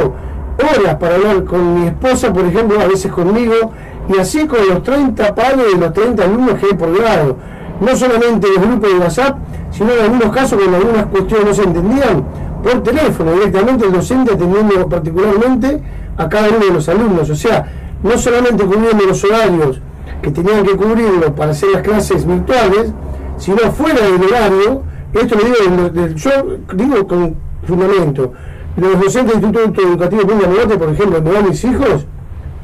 horas 0.57 0.95
para 0.95 1.15
hablar 1.15 1.43
con 1.45 1.79
mi 1.79 1.87
esposa, 1.87 2.33
por 2.33 2.45
ejemplo, 2.45 2.79
a 2.81 2.87
veces 2.87 3.11
conmigo, 3.11 3.71
y 4.13 4.19
así 4.19 4.45
con 4.45 4.59
los 4.67 4.83
30 4.83 5.33
padres 5.33 5.73
de 5.73 5.79
los 5.79 5.93
30 5.93 6.23
alumnos 6.23 6.59
que 6.59 6.65
hay 6.65 6.73
por 6.73 6.97
grado 6.97 7.37
no 7.83 7.95
solamente 7.95 8.47
en 8.47 8.53
los 8.55 8.63
grupos 8.63 8.93
de 8.93 8.99
WhatsApp, 8.99 9.37
sino 9.71 9.91
en 9.91 10.01
algunos 10.01 10.31
casos 10.31 10.57
cuando 10.57 10.77
algunas 10.77 11.05
cuestiones 11.07 11.45
no 11.47 11.53
se 11.53 11.63
entendían, 11.63 12.23
por 12.63 12.81
teléfono, 12.81 13.33
directamente 13.33 13.85
el 13.85 13.91
docente 13.91 14.33
atendiendo 14.33 14.87
particularmente 14.87 15.81
a 16.15 16.29
cada 16.29 16.47
uno 16.49 16.59
de 16.59 16.71
los 16.71 16.87
alumnos. 16.87 17.29
O 17.29 17.35
sea, 17.35 17.65
no 18.01 18.17
solamente 18.17 18.63
cubriendo 18.63 19.05
los 19.05 19.23
horarios 19.23 19.81
que 20.21 20.31
tenían 20.31 20.63
que 20.63 20.77
cubrirlo 20.77 21.35
para 21.35 21.51
hacer 21.51 21.69
las 21.73 21.81
clases 21.81 22.25
virtuales, 22.25 22.93
sino 23.37 23.57
fuera 23.73 23.99
del 24.01 24.23
horario, 24.23 24.83
esto 25.13 25.35
lo 25.35 25.43
digo, 25.43 26.15
yo 26.15 26.31
digo 26.73 27.07
con 27.07 27.35
fundamento, 27.67 28.31
los 28.77 28.99
docentes 28.99 29.35
del 29.35 29.43
Instituto 29.43 29.81
Educativo 29.81 30.21
Punta 30.21 30.47
Norte, 30.47 30.77
por 30.77 30.89
ejemplo, 30.89 31.15
donde 31.19 31.31
van 31.31 31.49
mis 31.49 31.63
hijos, 31.63 32.05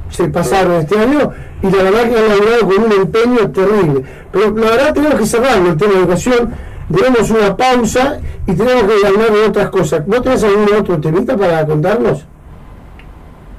se 0.09 0.27
pasaron 0.29 0.73
este 0.73 0.97
año 0.97 1.31
y 1.61 1.69
la 1.69 1.83
verdad 1.83 2.09
que 2.09 2.17
han 2.17 2.29
logrado 2.29 2.59
con 2.61 2.83
un 2.83 2.91
empeño 2.91 3.51
terrible. 3.51 4.03
Pero 4.31 4.55
la 4.55 4.69
verdad 4.69 4.93
tenemos 4.93 5.19
que 5.19 5.25
cerrarlo 5.25 5.69
el 5.69 5.77
tema 5.77 5.93
de 5.93 5.99
educación, 5.99 6.55
tenemos 6.93 7.29
una 7.29 7.55
pausa 7.55 8.19
y 8.47 8.53
tenemos 8.53 8.83
que 8.83 9.07
hablar 9.07 9.31
de 9.31 9.45
otras 9.45 9.69
cosas. 9.69 10.07
¿No 10.07 10.21
tenés 10.21 10.43
algún 10.43 10.73
otro 10.73 10.99
temita 10.99 11.37
para 11.37 11.65
contarnos? 11.65 12.25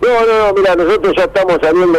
No, 0.00 0.08
no, 0.08 0.46
no, 0.46 0.54
mira, 0.54 0.74
nosotros 0.74 1.12
ya 1.16 1.24
estamos 1.24 1.58
saliendo 1.62 1.98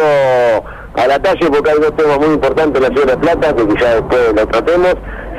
a 0.94 1.06
la 1.06 1.22
calle 1.22 1.48
porque 1.50 1.70
hay 1.70 1.78
dos 1.78 1.96
temas 1.96 2.18
muy 2.18 2.34
importantes 2.34 2.82
en 2.82 2.88
la 2.88 2.94
ciudad 2.94 3.14
de 3.14 3.18
Plata, 3.18 3.54
que 3.54 3.66
quizás 3.68 3.94
después 3.94 4.34
lo 4.34 4.46
tratemos, 4.46 4.94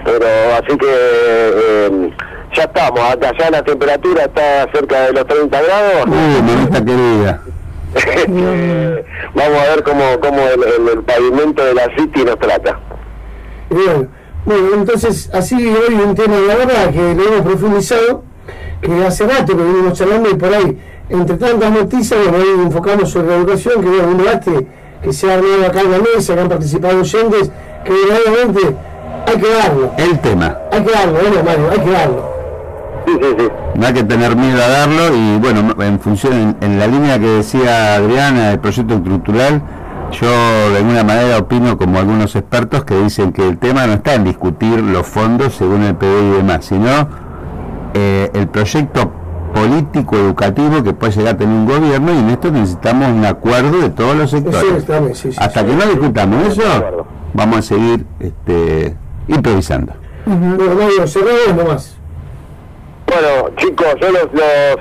pero 0.05 0.25
así 0.55 0.77
que... 0.77 0.87
Eh, 0.89 2.13
ya 2.55 2.63
estamos, 2.63 2.99
acá 2.99 3.31
ya 3.39 3.49
la 3.49 3.63
temperatura 3.63 4.25
está 4.25 4.67
cerca 4.71 5.07
de 5.07 5.13
los 5.13 5.25
30 5.25 5.61
grados. 5.61 6.05
Uy, 6.07 6.85
querida. 6.85 7.41
Vamos 9.35 9.57
a 9.59 9.75
ver 9.75 9.83
cómo, 9.83 10.19
cómo 10.19 10.41
el, 10.47 11.03
pavimento 11.03 11.63
de 11.63 11.73
la 11.73 11.89
City 11.95 12.23
nos 12.23 12.39
trata. 12.39 12.79
Bien, 13.69 14.09
bueno, 14.45 14.67
entonces 14.73 15.29
así 15.33 15.55
hoy 15.55 15.93
un 15.93 16.15
tema 16.15 16.35
de 16.35 16.47
la 16.47 16.55
verdad 16.55 16.91
que 16.91 17.15
lo 17.15 17.23
hemos 17.23 17.41
profundizado, 17.41 18.23
que 18.81 19.05
hace 19.05 19.27
rato 19.27 19.55
que 19.57 19.63
venimos 19.63 19.97
charlando 19.97 20.29
y 20.29 20.35
por 20.35 20.53
ahí, 20.53 20.77
entre 21.09 21.37
tantas 21.37 21.71
noticias, 21.71 22.19
bueno, 22.23 22.37
hoy 22.37 22.65
enfocamos 22.65 23.09
sobre 23.09 23.27
la 23.27 23.35
educación, 23.35 23.81
que 23.81 23.89
bueno, 23.89 24.07
un 24.07 24.17
debate 24.17 24.67
que 25.01 25.13
se 25.13 25.31
ha 25.31 25.35
armado 25.35 25.65
acá 25.65 25.81
en 25.81 25.91
la 25.91 25.99
mesa, 25.99 26.33
que 26.33 26.41
han 26.41 26.49
participado 26.49 26.99
oyentes, 26.99 27.51
que 27.83 27.91
verdaderamente 27.91 28.75
hay 29.27 29.37
que 29.37 29.49
darlo. 29.49 29.91
El 29.97 30.19
tema. 30.19 30.57
Hay 30.71 30.83
que 30.83 30.91
darlo, 30.91 31.19
bueno, 31.19 31.43
Mario, 31.43 31.69
hay 31.71 31.79
que 31.79 31.91
darlo. 31.91 32.32
No 33.75 33.87
hay 33.87 33.93
que 33.93 34.03
tener 34.03 34.35
miedo 34.35 34.61
a 34.61 34.67
darlo 34.67 35.15
y 35.15 35.37
bueno, 35.39 35.73
en 35.81 35.99
función, 35.99 36.55
en, 36.61 36.79
la 36.79 36.87
línea 36.87 37.19
que 37.19 37.27
decía 37.27 37.95
Adriana 37.95 38.49
del 38.49 38.59
proyecto 38.59 38.95
estructural, 38.95 39.63
yo 40.11 40.29
de 40.71 40.77
alguna 40.77 41.03
manera 41.03 41.39
opino 41.39 41.75
como 41.77 41.97
algunos 41.97 42.35
expertos 42.35 42.85
que 42.85 42.95
dicen 42.95 43.33
que 43.33 43.47
el 43.47 43.57
tema 43.57 43.87
no 43.87 43.93
está 43.93 44.13
en 44.13 44.25
discutir 44.25 44.79
los 44.79 45.07
fondos 45.07 45.55
según 45.55 45.81
el 45.83 45.95
PDI 45.95 46.07
y 46.07 46.31
demás, 46.37 46.65
sino 46.65 47.07
eh, 47.95 48.29
el 48.33 48.47
proyecto 48.47 49.11
político 49.53 50.17
educativo 50.17 50.83
que 50.83 50.93
puede 50.93 51.13
llegar 51.13 51.35
a 51.35 51.37
tener 51.37 51.55
un 51.55 51.65
gobierno 51.65 52.13
y 52.13 52.17
en 52.17 52.29
esto 52.29 52.51
necesitamos 52.51 53.09
un 53.09 53.25
acuerdo 53.25 53.79
de 53.79 53.89
todos 53.89 54.15
los 54.15 54.29
sectores. 54.29 54.85
Hasta 55.37 55.65
que 55.65 55.73
no 55.73 55.85
discutamos 55.85 56.47
eso, 56.47 57.05
vamos 57.33 57.57
a 57.59 57.61
seguir 57.61 58.05
este, 58.19 58.95
improvisando. 59.27 59.93
nomás. 61.55 61.97
Bueno, 63.13 63.55
chicos, 63.57 63.93
yo 64.01 64.11
los, 64.11 64.27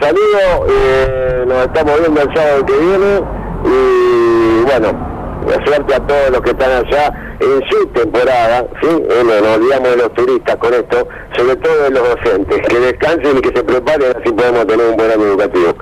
saludo, 0.00 0.66
eh, 0.70 1.44
nos 1.46 1.66
estamos 1.66 2.00
viendo 2.00 2.22
el 2.22 2.34
sábado 2.34 2.64
que 2.64 2.72
viene 2.72 3.20
y 3.66 4.62
bueno, 4.62 5.46
suerte 5.66 5.94
a 5.94 6.06
todos 6.06 6.30
los 6.30 6.40
que 6.40 6.50
están 6.52 6.70
allá 6.70 7.36
en 7.40 7.62
su 7.68 7.86
temporada, 7.88 8.66
¿sí? 8.80 8.88
Bueno, 8.88 9.40
nos 9.42 9.56
olvidamos 9.58 9.90
de 9.90 9.96
los 9.98 10.14
turistas 10.14 10.56
con 10.56 10.72
esto, 10.72 11.08
sobre 11.36 11.56
todo 11.56 11.82
de 11.82 11.90
los 11.90 12.08
docentes, 12.08 12.60
que 12.68 12.80
descansen 12.80 13.36
y 13.36 13.40
que 13.42 13.54
se 13.54 13.64
preparen, 13.64 14.16
así 14.18 14.32
podemos 14.32 14.66
tener 14.66 14.86
un 14.86 14.96
buen 14.96 15.10
año 15.10 15.26
educativo. 15.26 15.74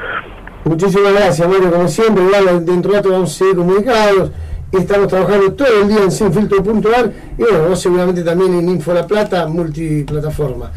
Muchísimas 0.64 1.12
gracias, 1.12 1.48
Mario, 1.48 1.70
como 1.70 1.86
siempre, 1.86 2.24
dentro 2.62 2.90
de 2.90 2.98
rato 2.98 3.10
vamos 3.10 3.30
a 3.32 3.38
seguir 3.38 3.56
comunicados 3.56 4.30
estamos 4.72 5.08
trabajando 5.08 5.52
todo 5.54 5.82
el 5.82 5.88
día 5.88 6.04
en 6.04 6.12
sinfiltro.ar 6.12 7.12
y 7.36 7.42
bueno, 7.42 7.74
seguramente 7.74 8.22
también 8.22 8.54
en 8.54 8.68
Info 8.68 8.92
La 8.92 9.06
Plata, 9.06 9.46
multiplataforma. 9.46 10.70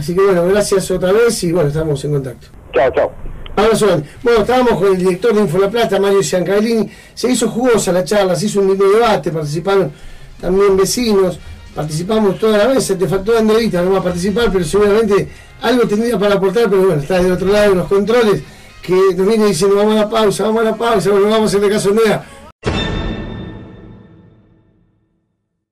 Así 0.00 0.14
que 0.14 0.22
bueno, 0.22 0.46
gracias 0.46 0.90
otra 0.90 1.12
vez 1.12 1.44
y 1.44 1.52
bueno, 1.52 1.68
estamos 1.68 2.02
en 2.06 2.12
contacto. 2.12 2.46
Chao, 2.72 2.90
chao. 2.90 3.12
Abrazo. 3.54 4.02
Bueno, 4.22 4.40
estábamos 4.40 4.78
con 4.78 4.86
el 4.94 4.96
director 4.96 5.34
de 5.34 5.42
Info 5.42 5.58
La 5.58 5.68
Plata, 5.68 6.00
Mario 6.00 6.22
Ciancalini. 6.22 6.90
Se 7.12 7.30
hizo 7.30 7.50
jugosa 7.50 7.92
la 7.92 8.02
charla, 8.02 8.34
se 8.34 8.46
hizo 8.46 8.60
un 8.60 8.68
lindo 8.68 8.90
debate, 8.90 9.30
participaron 9.30 9.92
también 10.40 10.74
vecinos, 10.74 11.38
participamos 11.74 12.38
toda 12.38 12.56
la 12.56 12.68
vez, 12.68 12.86
te 12.86 13.06
faltó 13.06 13.34
la 13.34 13.40
entrevista, 13.40 13.82
no 13.82 13.92
va 13.92 13.98
a 13.98 14.02
participar, 14.02 14.50
pero 14.50 14.64
seguramente 14.64 15.28
algo 15.60 15.86
tendría 15.86 16.18
para 16.18 16.36
aportar, 16.36 16.70
pero 16.70 16.86
bueno, 16.86 17.02
está 17.02 17.22
del 17.22 17.32
otro 17.32 17.48
lado 17.48 17.68
de 17.68 17.76
los 17.76 17.86
controles, 17.86 18.42
que 18.80 18.94
nos 19.14 19.28
viene 19.28 19.48
diciendo 19.48 19.76
vamos 19.76 19.96
a 19.96 19.98
la 19.98 20.08
pausa, 20.08 20.44
vamos 20.44 20.62
a 20.62 20.64
la 20.64 20.76
pausa, 20.76 21.10
bueno, 21.10 21.28
vamos 21.28 21.54
a 21.54 21.58
hacer 21.58 21.70
caso 21.70 21.90
Nea, 21.90 22.24